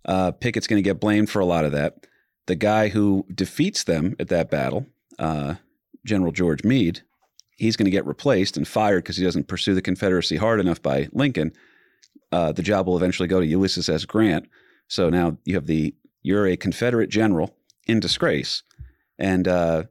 uh, 0.05 0.31
Pickett's 0.31 0.69
going 0.69 0.79
to 0.83 0.89
get 0.89 1.01
blamed 1.01 1.29
for 1.29 1.41
a 1.41 1.45
lot 1.47 1.65
of 1.65 1.73
that. 1.73 2.07
The 2.47 2.55
guy 2.55 2.89
who 2.91 3.27
defeats 3.35 3.83
them 3.83 4.15
at 4.21 4.29
that 4.29 4.53
battle, 4.53 4.87
uh, 5.19 5.57
General 6.05 6.31
George 6.31 6.63
Meade, 6.63 7.01
he's 7.57 7.77
going 7.77 7.87
to 7.87 7.91
get 7.91 8.07
replaced 8.07 8.57
and 8.57 8.67
fired 8.67 9.03
because 9.03 9.17
he 9.17 9.25
doesn't 9.25 9.49
pursue 9.49 9.75
the 9.75 9.83
Confederacy 9.83 10.37
hard 10.37 10.61
enough 10.61 10.81
by 10.81 11.09
Lincoln. 11.13 11.53
Uh, 12.33 12.53
the 12.53 12.63
job 12.63 12.87
will 12.87 12.97
eventually 12.97 13.29
go 13.29 13.41
to 13.41 13.47
Ulysses 13.47 13.89
S. 13.89 14.05
Grant. 14.05 14.49
So 14.89 15.11
now 15.11 15.37
you 15.45 15.55
have 15.55 15.67
the 15.67 15.95
you're 16.23 16.47
a 16.47 16.57
Confederate 16.57 17.09
general 17.09 17.57
in 17.87 18.01
disgrace, 18.01 18.63
and 19.19 19.47
uh, 19.47 19.85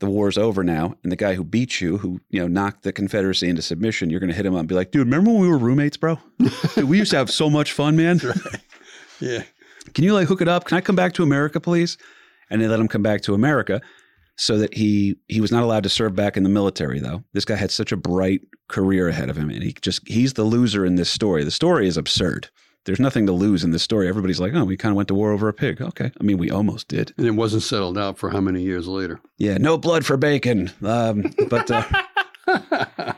the 0.00 0.08
war's 0.08 0.38
over 0.38 0.64
now. 0.64 0.94
And 1.02 1.12
the 1.12 1.16
guy 1.16 1.34
who 1.34 1.44
beat 1.44 1.80
you, 1.80 1.98
who 1.98 2.20
you 2.30 2.40
know 2.40 2.48
knocked 2.48 2.82
the 2.82 2.92
Confederacy 2.92 3.48
into 3.48 3.62
submission, 3.62 4.10
you're 4.10 4.20
going 4.20 4.30
to 4.30 4.36
hit 4.36 4.46
him 4.46 4.54
up 4.54 4.60
and 4.60 4.68
be 4.68 4.74
like, 4.74 4.90
"Dude, 4.90 5.06
remember 5.06 5.30
when 5.30 5.40
we 5.40 5.48
were 5.48 5.58
roommates, 5.58 5.96
bro? 5.96 6.18
Dude, 6.74 6.84
we 6.84 6.98
used 6.98 7.10
to 7.12 7.18
have 7.18 7.30
so 7.30 7.48
much 7.50 7.72
fun, 7.72 7.96
man. 7.96 8.20
Yeah, 9.20 9.44
Can 9.94 10.04
you 10.04 10.12
like 10.12 10.28
hook 10.28 10.42
it 10.42 10.48
up? 10.48 10.64
Can 10.66 10.76
I 10.76 10.80
come 10.80 10.96
back 10.96 11.12
to 11.14 11.22
America, 11.22 11.60
please?" 11.60 11.96
And 12.48 12.60
they 12.60 12.68
let 12.68 12.78
him 12.78 12.88
come 12.88 13.02
back 13.02 13.22
to 13.22 13.34
America, 13.34 13.80
so 14.36 14.58
that 14.58 14.74
he 14.74 15.16
he 15.28 15.40
was 15.40 15.50
not 15.52 15.62
allowed 15.62 15.82
to 15.82 15.88
serve 15.88 16.14
back 16.14 16.36
in 16.36 16.42
the 16.42 16.48
military. 16.48 17.00
Though 17.00 17.24
this 17.32 17.44
guy 17.44 17.56
had 17.56 17.70
such 17.70 17.92
a 17.92 17.96
bright 17.96 18.42
career 18.68 19.08
ahead 19.08 19.30
of 19.30 19.36
him, 19.36 19.50
and 19.50 19.62
he 19.62 19.74
just 19.80 20.06
he's 20.06 20.34
the 20.34 20.44
loser 20.44 20.84
in 20.84 20.96
this 20.96 21.10
story. 21.10 21.44
The 21.44 21.50
story 21.50 21.86
is 21.88 21.96
absurd. 21.96 22.48
There's 22.84 23.00
nothing 23.00 23.26
to 23.26 23.32
lose 23.32 23.64
in 23.64 23.72
this 23.72 23.82
story. 23.82 24.06
Everybody's 24.08 24.38
like, 24.38 24.52
"Oh, 24.54 24.64
we 24.64 24.76
kind 24.76 24.92
of 24.92 24.96
went 24.96 25.08
to 25.08 25.14
war 25.14 25.32
over 25.32 25.48
a 25.48 25.52
pig." 25.52 25.82
Okay, 25.82 26.12
I 26.20 26.22
mean, 26.22 26.38
we 26.38 26.50
almost 26.50 26.86
did. 26.86 27.12
and 27.18 27.26
it 27.26 27.32
wasn't 27.32 27.64
settled 27.64 27.98
out 27.98 28.16
for 28.18 28.30
how 28.30 28.40
many 28.40 28.62
years 28.62 28.86
later. 28.86 29.20
Yeah, 29.38 29.58
no 29.58 29.76
blood 29.76 30.06
for 30.06 30.16
bacon. 30.16 30.70
Um, 30.84 31.24
but 31.48 31.68
uh, 31.70 31.82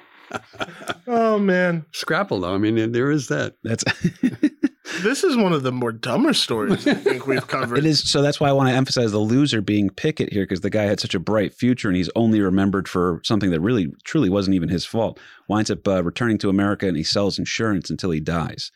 oh 1.06 1.38
man, 1.38 1.84
Scrapple, 1.92 2.40
though. 2.40 2.54
I 2.54 2.58
mean, 2.58 2.92
there 2.92 3.10
is 3.10 3.28
that. 3.28 3.56
that's 3.62 3.84
this 5.02 5.24
is 5.24 5.36
one 5.36 5.52
of 5.52 5.62
the 5.62 5.72
more 5.72 5.92
dumber 5.92 6.32
stories 6.32 6.86
I 6.86 6.94
think 6.94 7.26
we've 7.26 7.46
covered. 7.46 7.78
it 7.78 7.84
is. 7.86 8.10
So 8.10 8.22
that's 8.22 8.40
why 8.40 8.48
I 8.48 8.52
want 8.52 8.68
to 8.68 8.74
emphasize 8.74 9.12
the 9.12 9.18
loser 9.18 9.60
being 9.60 9.90
Pickett 9.90 10.32
here 10.32 10.44
because 10.44 10.60
the 10.60 10.70
guy 10.70 10.84
had 10.84 11.00
such 11.00 11.14
a 11.14 11.18
bright 11.20 11.54
future 11.54 11.88
and 11.88 11.96
he's 11.96 12.10
only 12.16 12.40
remembered 12.40 12.88
for 12.88 13.20
something 13.24 13.50
that 13.50 13.60
really, 13.60 13.92
truly 14.04 14.28
wasn't 14.30 14.54
even 14.54 14.68
his 14.68 14.84
fault. 14.84 15.18
Winds 15.48 15.70
up 15.70 15.86
uh, 15.88 16.02
returning 16.04 16.38
to 16.38 16.48
America 16.48 16.86
and 16.86 16.96
he 16.96 17.02
sells 17.04 17.38
insurance 17.38 17.90
until 17.90 18.10
he 18.10 18.20
dies. 18.20 18.70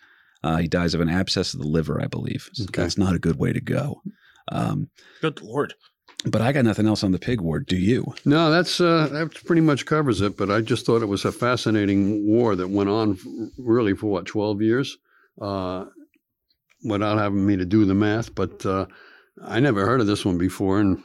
Uh, 0.45 0.57
he 0.57 0.67
dies 0.69 0.95
of 0.95 1.01
an 1.01 1.09
abscess 1.09 1.55
of 1.55 1.61
the 1.61 1.67
liver, 1.69 2.01
I 2.03 2.07
believe. 2.07 2.49
So 2.53 2.65
Okay. 2.65 2.83
That's 2.83 2.99
not 2.99 3.15
a 3.15 3.19
good 3.19 3.39
way 3.39 3.53
to 3.53 3.61
go. 3.61 4.03
Um, 4.51 4.89
Good 5.21 5.41
lord. 5.41 5.75
but 6.27 6.43
I 6.43 6.51
got 6.53 6.65
nothing 6.65 6.87
else 6.89 7.05
on 7.05 7.13
the 7.13 7.19
pig 7.21 7.41
ward. 7.41 7.67
Do 7.67 7.77
you? 7.77 8.13
No, 8.25 8.51
that's 8.51 8.81
uh, 8.81 9.09
that 9.13 9.45
pretty 9.45 9.63
much 9.63 9.87
covers 9.87 10.21
it. 10.21 10.37
But 10.37 10.51
I 10.51 10.61
just 10.61 10.85
thought 10.85 11.03
it 11.03 11.07
was 11.07 11.25
a 11.25 11.31
fascinating 11.31 12.27
war 12.27 12.57
that 12.57 12.69
went 12.69 12.91
on 12.91 13.19
really 13.57 13.95
for 13.95 14.07
what 14.09 14.27
twelve 14.27 14.61
years, 14.61 14.99
uh, 15.41 15.85
without 16.85 17.19
having 17.19 17.47
me 17.47 17.57
to 17.57 17.65
do 17.65 17.85
the 17.85 17.95
math. 17.95 18.35
But 18.35 18.65
uh, 18.67 18.87
I 19.43 19.61
never 19.61 19.87
heard 19.87 20.01
of 20.01 20.07
this 20.07 20.25
one 20.25 20.39
before, 20.39 20.81
and 20.81 21.03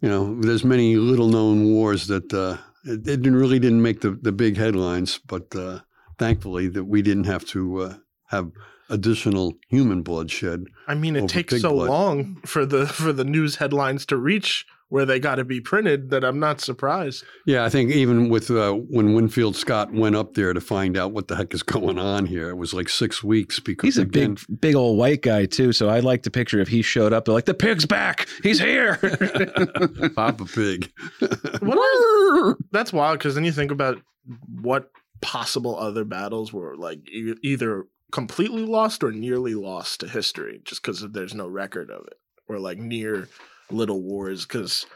you 0.00 0.08
know, 0.08 0.40
there's 0.40 0.64
many 0.64 0.96
little 0.96 1.28
known 1.28 1.64
wars 1.64 2.06
that 2.08 2.32
uh, 2.32 2.58
it, 2.84 3.06
it 3.06 3.22
didn't, 3.22 3.36
really 3.36 3.58
didn't 3.58 3.82
make 3.82 4.00
the, 4.00 4.10
the 4.10 4.32
big 4.32 4.56
headlines. 4.56 5.18
But 5.18 5.54
uh, 5.54 5.80
thankfully, 6.18 6.68
that 6.68 6.84
we 6.84 7.02
didn't 7.02 7.24
have 7.24 7.44
to 7.46 7.80
uh, 7.80 7.94
have 8.28 8.50
additional 8.88 9.54
human 9.68 10.02
bloodshed. 10.02 10.66
I 10.86 10.94
mean, 10.94 11.16
it 11.16 11.28
takes 11.28 11.60
so 11.60 11.72
blood. 11.72 11.88
long 11.88 12.36
for 12.44 12.66
the 12.66 12.86
for 12.86 13.12
the 13.12 13.24
news 13.24 13.56
headlines 13.56 14.06
to 14.06 14.16
reach 14.16 14.66
where 14.92 15.06
they 15.06 15.18
got 15.18 15.36
to 15.36 15.44
be 15.44 15.58
printed 15.58 16.10
that 16.10 16.22
I'm 16.22 16.38
not 16.38 16.60
surprised. 16.60 17.24
Yeah, 17.46 17.64
I 17.64 17.70
think 17.70 17.92
even 17.92 18.28
with 18.28 18.50
uh, 18.50 18.74
when 18.74 19.14
Winfield 19.14 19.56
Scott 19.56 19.90
went 19.90 20.14
up 20.14 20.34
there 20.34 20.52
to 20.52 20.60
find 20.60 20.98
out 20.98 21.12
what 21.12 21.28
the 21.28 21.34
heck 21.34 21.54
is 21.54 21.62
going 21.76 21.98
on 21.98 22.26
here, 22.26 22.50
it 22.50 22.56
was 22.58 22.74
like 22.74 22.90
six 22.90 23.24
weeks 23.24 23.58
because 23.58 23.86
He's 23.86 23.96
a 23.96 24.02
again, 24.02 24.34
big, 24.34 24.60
big 24.60 24.74
old 24.74 24.98
white 24.98 25.22
guy 25.22 25.46
too. 25.46 25.72
So 25.72 25.88
I 25.88 26.00
like 26.00 26.24
to 26.24 26.30
picture 26.30 26.60
if 26.60 26.68
he 26.68 26.82
showed 26.82 27.14
up, 27.14 27.24
they're 27.24 27.32
like, 27.32 27.46
the 27.46 27.54
pig's 27.54 27.86
back. 27.86 28.28
He's 28.42 28.60
here. 28.60 28.96
Papa 30.14 30.44
Pig. 30.44 30.92
What 31.60 31.78
are- 31.78 32.58
that's 32.70 32.92
wild 32.92 33.18
because 33.18 33.34
then 33.34 33.44
you 33.44 33.52
think 33.52 33.70
about 33.70 33.98
what 34.60 34.90
possible 35.22 35.78
other 35.78 36.04
battles 36.04 36.52
were 36.52 36.76
like 36.76 36.98
e- 37.10 37.34
either 37.42 37.86
completely 38.10 38.66
lost 38.66 39.02
or 39.02 39.10
nearly 39.10 39.54
lost 39.54 40.00
to 40.00 40.08
history 40.08 40.60
just 40.64 40.82
because 40.82 41.00
there's 41.12 41.34
no 41.34 41.46
record 41.48 41.90
of 41.90 42.04
it 42.08 42.18
or 42.46 42.58
like 42.58 42.76
near 42.76 43.28
little 43.70 44.02
wars 44.02 44.44
because 44.46 44.86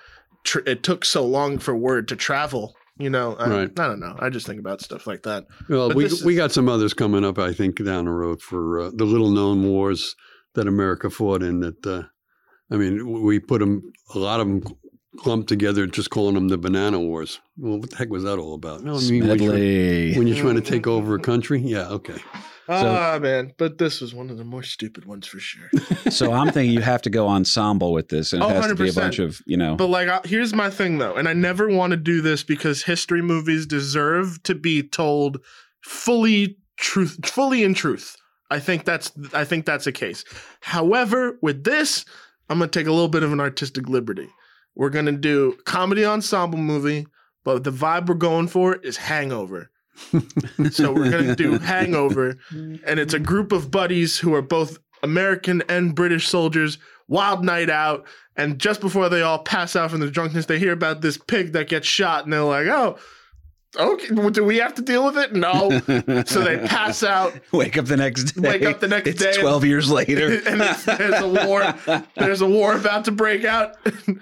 tr- 0.45 0.61
it 0.67 0.83
took 0.83 1.05
so 1.05 1.25
long 1.25 1.59
for 1.59 1.75
word 1.77 2.09
to 2.09 2.17
travel 2.17 2.75
you 2.99 3.11
know 3.11 3.35
I, 3.37 3.49
Right. 3.49 3.81
I 3.81 3.87
don't 3.87 4.01
know 4.01 4.17
i 4.19 4.29
just 4.31 4.47
think 4.47 4.61
about 4.61 4.81
stuff 4.81 5.07
like 5.07 5.23
that 5.25 5.45
well, 5.69 5.89
But 5.89 5.97
we 5.97 6.05
this 6.05 6.23
we 6.25 6.35
got 6.35 6.53
some 6.53 6.69
others 6.69 6.95
coming 6.95 7.25
up. 7.25 7.39
I 7.39 7.53
think 7.53 7.83
down 7.85 8.05
the 8.07 8.11
road 8.11 8.41
for 8.43 8.81
uh, 8.81 8.91
the 8.95 9.05
little 9.05 9.31
known 9.31 9.63
wars 9.65 10.15
that 10.55 10.67
America 10.67 11.11
fought 11.11 11.43
in 11.43 11.61
that 11.61 11.87
uh, 11.87 12.03
I 12.71 12.77
mean, 12.77 13.23
we 13.23 13.39
put 13.39 13.61
them 13.61 13.93
a 14.15 14.19
lot 14.19 14.41
of 14.41 14.49
them 14.49 14.63
clumped 15.19 15.49
together, 15.49 15.87
just 15.87 16.11
calling 16.11 16.35
them 16.35 16.49
the 16.49 16.59
Banana 16.59 16.99
Wars. 16.99 17.41
Well, 17.57 17.79
what 17.79 17.91
the 17.91 17.97
heck 17.97 18.11
was 18.11 18.25
that 18.25 18.39
all 18.39 18.55
about? 18.55 18.83
No, 18.83 18.97
I 18.97 19.01
mean, 19.01 19.29
when 19.29 19.41
you're, 19.41 19.53
when 19.53 20.27
you're 20.27 20.37
trying 20.37 20.57
to 20.57 20.61
take 20.61 20.87
over 20.87 21.15
a 21.15 21.21
country, 21.21 21.61
yeah, 21.61 21.89
okay. 21.89 22.19
Ah, 22.69 23.19
man. 23.21 23.53
But 23.59 23.79
this 23.79 24.01
was 24.01 24.15
one 24.15 24.29
of 24.31 24.39
the 24.39 24.45
more 24.45 24.63
stupid 24.63 25.05
ones 25.05 25.27
for 25.27 25.39
sure. 25.39 25.69
so 26.11 26.33
I'm 26.33 26.51
thinking 26.51 26.73
you 26.75 26.81
have 26.81 27.03
to 27.03 27.11
go 27.11 27.29
ensemble 27.29 27.93
with 27.93 28.09
this, 28.09 28.33
and 28.33 28.43
it 28.43 28.47
Oh, 28.47 28.49
has 28.49 28.67
to 28.67 28.75
be 28.75 28.89
a 28.89 28.93
bunch 28.93 29.19
of 29.19 29.41
you 29.47 29.57
know. 29.57 29.77
But 29.77 29.87
like, 29.89 30.09
I- 30.09 30.21
here's 30.25 30.53
my 30.55 30.71
thing 30.71 30.99
though, 30.99 31.15
and 31.15 31.29
I 31.29 31.33
never 31.33 31.69
want 31.69 31.93
to 31.93 31.97
do 31.97 32.21
this 32.21 32.43
because 32.43 32.83
history 32.83 33.23
movies 33.23 33.67
deserve 33.67 34.43
to 34.45 34.55
be 34.55 34.83
told 34.83 35.39
fully 35.83 36.59
truth, 36.77 37.19
fully 37.27 37.63
in 37.63 37.75
truth. 37.75 38.17
I 38.51 38.59
think 38.61 38.85
that's 38.85 39.13
I 39.33 39.45
think 39.45 39.67
that's 39.67 39.87
a 39.87 39.93
case. 39.93 40.25
However, 40.61 41.39
with 41.43 41.65
this, 41.65 42.05
I'm 42.49 42.59
gonna 42.59 42.71
take 42.71 42.87
a 42.87 42.93
little 42.93 43.09
bit 43.09 43.23
of 43.23 43.33
an 43.33 43.41
artistic 43.41 43.89
liberty. 43.89 44.29
We're 44.75 44.91
gonna 44.91 45.13
do 45.13 45.57
comedy 45.65 46.05
ensemble 46.05 46.59
movie, 46.59 47.07
but 47.45 47.65
the 47.65 47.73
vibe 47.73 48.07
we're 48.09 48.15
going 48.15 48.49
for 48.49 48.75
is 48.77 48.97
Hangover. 48.97 49.71
So 50.71 50.93
we're 50.93 51.11
gonna 51.11 51.37
do 51.37 51.59
Hangover, 51.59 52.39
and 52.51 53.01
it's 53.01 53.15
a 53.15 53.19
group 53.19 53.53
of 53.53 53.71
buddies 53.71 54.19
who 54.19 54.35
are 54.35 54.43
both 54.43 54.79
American 55.03 55.63
and 55.69 55.95
British 55.95 56.29
soldiers. 56.29 56.79
Wild 57.09 57.45
night 57.45 57.71
out, 57.71 58.05
and 58.37 58.59
just 58.59 58.81
before 58.81 59.09
they 59.09 59.23
all 59.23 59.39
pass 59.39 59.77
out 59.77 59.93
from 59.93 60.01
the 60.01 60.11
drunkenness, 60.11 60.47
they 60.47 60.59
hear 60.59 60.73
about 60.73 61.03
this 61.03 61.17
pig 61.17 61.53
that 61.53 61.69
gets 61.69 61.87
shot, 61.87 62.25
and 62.25 62.33
they're 62.33 62.43
like, 62.43 62.67
"Oh, 62.67 62.99
okay, 63.79 64.15
well, 64.15 64.31
do 64.31 64.45
we 64.45 64.59
have 64.59 64.75
to 64.75 64.83
deal 64.83 65.05
with 65.05 65.17
it?" 65.19 65.33
No. 65.35 65.71
so 66.27 66.41
they 66.43 66.59
pass 66.67 67.03
out, 67.03 67.33
wake 67.53 67.77
up 67.79 67.87
the 67.87 67.97
next 67.97 68.33
day. 68.33 68.49
Wake 68.49 68.63
up 68.65 68.81
the 68.81 68.89
next 68.89 69.09
it's 69.09 69.23
day 69.23 69.31
and- 69.31 69.41
Twelve 69.41 69.65
years 69.65 69.91
later. 69.91 70.41
and 70.47 70.61
there's 70.61 71.23
a 71.23 71.47
war. 71.47 71.75
There's 72.17 72.41
a 72.41 72.49
war 72.49 72.75
about 72.77 73.05
to 73.07 73.13
break 73.13 73.45
out. 73.45 73.77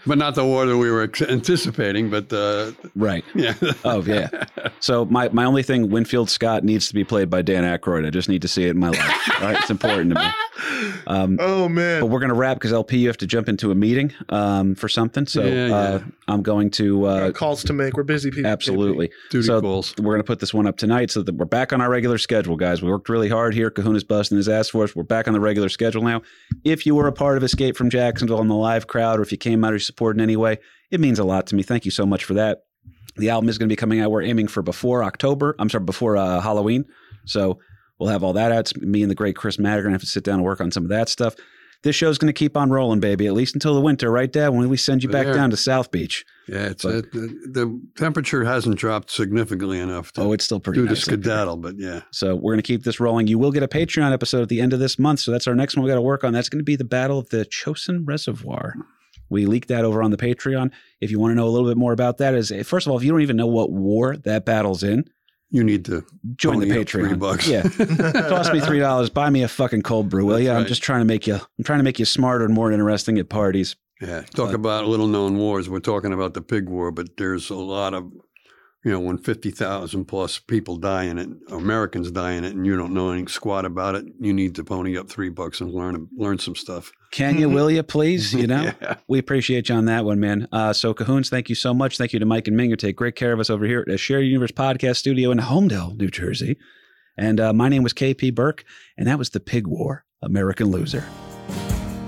But 0.06 0.18
not 0.18 0.34
the 0.34 0.44
war 0.44 0.66
that 0.66 0.76
we 0.76 0.90
were 0.90 1.10
anticipating, 1.28 2.10
but 2.10 2.32
uh, 2.32 2.72
right. 2.94 3.24
yeah. 3.34 3.54
Oh 3.84 4.02
yeah. 4.02 4.28
So 4.80 5.04
my, 5.06 5.28
my 5.30 5.44
only 5.44 5.62
thing, 5.62 5.90
Winfield 5.90 6.28
Scott 6.30 6.64
needs 6.64 6.88
to 6.88 6.94
be 6.94 7.04
played 7.04 7.30
by 7.30 7.42
Dan 7.42 7.64
Aykroyd. 7.64 8.06
I 8.06 8.10
just 8.10 8.28
need 8.28 8.42
to 8.42 8.48
see 8.48 8.64
it 8.64 8.70
in 8.70 8.78
my 8.78 8.88
life. 8.90 9.40
All 9.40 9.46
right, 9.46 9.58
it's 9.58 9.70
important 9.70 10.14
to 10.14 10.20
me. 10.20 10.26
Um, 11.06 11.38
oh 11.40 11.68
man. 11.68 12.00
but 12.00 12.06
we're 12.06 12.20
gonna 12.20 12.34
wrap 12.34 12.56
because 12.56 12.72
LP, 12.72 12.98
you 12.98 13.08
have 13.08 13.16
to 13.18 13.26
jump 13.26 13.48
into 13.48 13.70
a 13.70 13.74
meeting 13.74 14.12
um, 14.30 14.74
for 14.74 14.88
something. 14.88 15.26
So 15.26 15.42
Yeah, 15.44 15.74
uh, 15.74 16.02
I'm 16.28 16.42
going 16.42 16.70
to 16.72 17.04
uh, 17.06 17.32
calls 17.32 17.62
to 17.64 17.72
make. 17.72 17.94
We're 17.96 18.02
busy 18.02 18.30
people. 18.30 18.50
absolutely. 18.50 19.10
Duty 19.30 19.43
so 19.44 20.02
we're 20.02 20.14
gonna 20.14 20.24
put 20.24 20.40
this 20.40 20.52
one 20.54 20.66
up 20.66 20.76
tonight 20.76 21.10
so 21.10 21.22
that 21.22 21.34
we're 21.34 21.44
back 21.44 21.72
on 21.72 21.80
our 21.80 21.90
regular 21.90 22.18
schedule, 22.18 22.56
guys. 22.56 22.82
We 22.82 22.90
worked 22.90 23.08
really 23.08 23.28
hard 23.28 23.54
here. 23.54 23.70
Kahuna's 23.70 24.04
busting 24.04 24.36
his 24.36 24.48
ass 24.48 24.68
for 24.68 24.84
us. 24.84 24.94
We're 24.94 25.02
back 25.02 25.26
on 25.26 25.34
the 25.34 25.40
regular 25.40 25.68
schedule 25.68 26.02
now. 26.02 26.22
If 26.64 26.86
you 26.86 26.94
were 26.94 27.06
a 27.06 27.12
part 27.12 27.36
of 27.36 27.42
Escape 27.42 27.76
from 27.76 27.90
Jacksonville 27.90 28.40
in 28.40 28.48
the 28.48 28.54
live 28.54 28.86
crowd, 28.86 29.18
or 29.18 29.22
if 29.22 29.32
you 29.32 29.38
came 29.38 29.64
out 29.64 29.72
or 29.72 29.76
you 29.76 29.80
support 29.80 30.16
in 30.16 30.22
any 30.22 30.36
way, 30.36 30.58
it 30.90 31.00
means 31.00 31.18
a 31.18 31.24
lot 31.24 31.46
to 31.48 31.56
me. 31.56 31.62
Thank 31.62 31.84
you 31.84 31.90
so 31.90 32.06
much 32.06 32.24
for 32.24 32.34
that. 32.34 32.64
The 33.16 33.30
album 33.30 33.48
is 33.48 33.58
going 33.58 33.68
to 33.68 33.72
be 33.72 33.76
coming 33.76 34.00
out. 34.00 34.10
We're 34.10 34.22
aiming 34.22 34.48
for 34.48 34.62
before 34.62 35.04
October. 35.04 35.54
I'm 35.58 35.68
sorry, 35.68 35.84
before 35.84 36.16
uh, 36.16 36.40
Halloween. 36.40 36.84
So 37.26 37.58
we'll 37.98 38.08
have 38.08 38.24
all 38.24 38.32
that 38.32 38.50
out. 38.50 38.60
It's 38.60 38.76
me 38.76 39.02
and 39.02 39.10
the 39.10 39.14
great 39.14 39.36
Chris 39.36 39.58
Matt 39.58 39.78
are 39.78 39.82
going 39.82 39.92
to 39.92 39.94
have 39.94 40.00
to 40.00 40.06
sit 40.06 40.24
down 40.24 40.36
and 40.36 40.44
work 40.44 40.60
on 40.60 40.70
some 40.70 40.82
of 40.82 40.88
that 40.90 41.08
stuff. 41.08 41.34
This 41.84 41.94
show's 41.94 42.18
going 42.18 42.32
to 42.32 42.36
keep 42.36 42.56
on 42.56 42.70
rolling, 42.70 42.98
baby, 42.98 43.26
at 43.26 43.34
least 43.34 43.54
until 43.54 43.74
the 43.74 43.80
winter, 43.80 44.10
right, 44.10 44.30
Dad? 44.32 44.48
When 44.48 44.68
we 44.68 44.76
send 44.76 45.02
you 45.02 45.08
We're 45.08 45.12
back 45.12 45.26
there. 45.26 45.34
down 45.34 45.50
to 45.50 45.56
South 45.56 45.90
Beach. 45.90 46.24
Yeah, 46.48 46.64
it's 46.66 46.82
But- 46.82 46.94
uh, 46.94 47.02
the, 47.12 47.38
the 47.52 47.80
temperature 47.96 48.42
hasn't 48.44 48.76
dropped 48.76 49.10
significantly 49.10 49.78
enough 49.78 50.10
to 50.12 50.22
Oh, 50.22 50.32
it's 50.32 50.44
still 50.44 50.60
pretty 50.60 50.78
do 50.80 50.84
the 50.84 50.88
nice. 50.88 50.98
up 51.00 51.04
skedaddle, 51.04 51.58
but 51.58 51.74
yeah. 51.78 52.00
So 52.10 52.34
we're 52.34 52.52
going 52.54 52.62
to 52.62 52.66
keep 52.66 52.82
this 52.84 52.98
rolling. 53.00 53.26
You 53.26 53.38
will 53.38 53.52
get 53.52 53.62
a 53.62 53.68
Patreon 53.68 54.12
episode 54.12 54.42
at 54.42 54.48
the 54.48 54.60
end 54.60 54.72
of 54.72 54.78
this 54.80 54.98
month. 54.98 55.20
So 55.20 55.30
that's 55.30 55.46
our 55.46 55.54
next 55.54 55.76
one 55.76 55.84
we 55.84 55.90
got 55.90 55.96
to 55.96 56.00
work 56.02 56.24
on. 56.24 56.32
That's 56.32 56.48
going 56.48 56.58
to 56.60 56.64
be 56.64 56.74
the 56.76 56.84
Battle 56.84 57.18
of 57.18 57.28
the 57.28 57.44
Chosin 57.46 58.00
Reservoir. 58.08 58.74
We 59.30 59.46
leaked 59.46 59.68
that 59.68 59.84
over 59.84 60.02
on 60.02 60.10
the 60.10 60.16
Patreon. 60.16 60.70
If 61.00 61.10
you 61.10 61.18
want 61.18 61.32
to 61.32 61.34
know 61.34 61.46
a 61.46 61.50
little 61.50 61.68
bit 61.68 61.76
more 61.78 61.92
about 61.92 62.18
that, 62.18 62.34
is 62.34 62.50
first 62.66 62.86
of 62.86 62.90
all, 62.92 62.98
if 62.98 63.04
you 63.04 63.10
don't 63.10 63.22
even 63.22 63.36
know 63.36 63.46
what 63.46 63.70
war 63.70 64.16
that 64.18 64.44
battle's 64.44 64.82
in, 64.82 65.04
You 65.54 65.62
need 65.62 65.84
to 65.84 66.04
join 66.34 66.58
the 66.58 66.66
Patreon. 66.66 67.06
Three 67.08 67.14
bucks. 67.14 67.46
Yeah, 67.46 67.62
toss 68.28 68.52
me 68.52 68.58
three 68.58 68.80
dollars. 68.80 69.08
Buy 69.08 69.30
me 69.30 69.44
a 69.44 69.48
fucking 69.48 69.82
cold 69.82 70.08
brew, 70.08 70.26
will 70.26 70.40
you? 70.40 70.50
I'm 70.50 70.66
just 70.66 70.82
trying 70.82 70.98
to 71.00 71.04
make 71.04 71.28
you. 71.28 71.36
I'm 71.36 71.64
trying 71.64 71.78
to 71.78 71.84
make 71.84 72.00
you 72.00 72.04
smarter 72.04 72.44
and 72.44 72.52
more 72.52 72.72
interesting 72.72 73.18
at 73.18 73.28
parties. 73.28 73.76
Yeah, 74.00 74.22
talk 74.22 74.48
But- 74.48 74.54
about 74.56 74.88
little 74.88 75.06
known 75.06 75.38
wars. 75.38 75.68
We're 75.70 75.78
talking 75.78 76.12
about 76.12 76.34
the 76.34 76.42
pig 76.42 76.68
war, 76.68 76.90
but 76.90 77.16
there's 77.18 77.50
a 77.50 77.54
lot 77.54 77.94
of, 77.94 78.10
you 78.84 78.90
know, 78.90 78.98
when 78.98 79.16
50,000 79.16 80.06
plus 80.06 80.40
people 80.40 80.76
die 80.76 81.04
in 81.04 81.18
it, 81.18 81.28
Americans 81.52 82.10
die 82.10 82.32
in 82.32 82.42
it, 82.44 82.54
and 82.56 82.66
you 82.66 82.76
don't 82.76 82.92
know 82.92 83.12
any 83.12 83.24
squat 83.26 83.64
about 83.64 83.94
it, 83.94 84.06
you 84.18 84.32
need 84.32 84.56
to 84.56 84.64
pony 84.64 84.98
up 84.98 85.08
three 85.08 85.28
bucks 85.30 85.60
and 85.60 85.72
learn 85.72 86.08
learn 86.18 86.40
some 86.40 86.56
stuff. 86.56 86.90
Can 87.14 87.38
you, 87.38 87.48
will 87.48 87.70
you, 87.70 87.84
please? 87.84 88.34
You 88.34 88.46
know, 88.48 88.72
Yeah. 88.82 88.96
we 89.06 89.20
appreciate 89.20 89.68
you 89.68 89.76
on 89.76 89.84
that 89.84 90.04
one, 90.04 90.18
man. 90.18 90.48
Uh, 90.50 90.72
so, 90.72 90.92
Kahuna's, 90.92 91.30
thank 91.30 91.48
you 91.48 91.54
so 91.54 91.72
much. 91.72 91.96
Thank 91.96 92.12
you 92.12 92.18
to 92.18 92.26
Mike 92.26 92.48
and 92.48 92.56
Ming 92.56 92.70
who 92.70 92.76
take 92.76 92.96
great 92.96 93.14
care 93.14 93.32
of 93.32 93.38
us 93.38 93.48
over 93.50 93.64
here 93.66 93.78
at 93.80 93.86
the 93.86 93.96
Share 93.96 94.20
Universe 94.20 94.50
Podcast 94.50 94.96
Studio 94.96 95.30
in 95.30 95.38
Holmdel, 95.38 95.96
New 95.96 96.08
Jersey. 96.08 96.56
And 97.16 97.38
uh, 97.38 97.52
my 97.52 97.68
name 97.68 97.84
was 97.84 97.92
KP 97.94 98.34
Burke, 98.34 98.64
and 98.98 99.06
that 99.06 99.16
was 99.16 99.30
the 99.30 99.38
Pig 99.38 99.68
War, 99.68 100.04
American 100.22 100.72
Loser. 100.72 101.04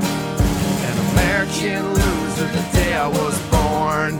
An 0.00 0.98
American 1.12 1.86
loser 1.94 2.48
the 2.48 2.68
day 2.72 2.94
I 2.96 3.06
was 3.06 3.40
born. 3.48 4.14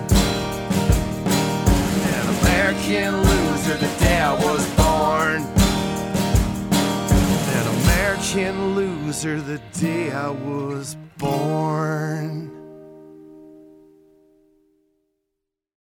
An 2.15 2.29
American 2.39 3.17
loser 3.23 3.75
the 3.77 3.91
day 3.99 4.21
I 4.21 4.35
was 4.35 4.65
born. 4.77 5.43
An 7.57 7.67
American 7.83 8.66
the 9.25 9.59
day 9.73 10.13
I 10.13 10.29
was 10.29 10.95
born. 11.17 12.56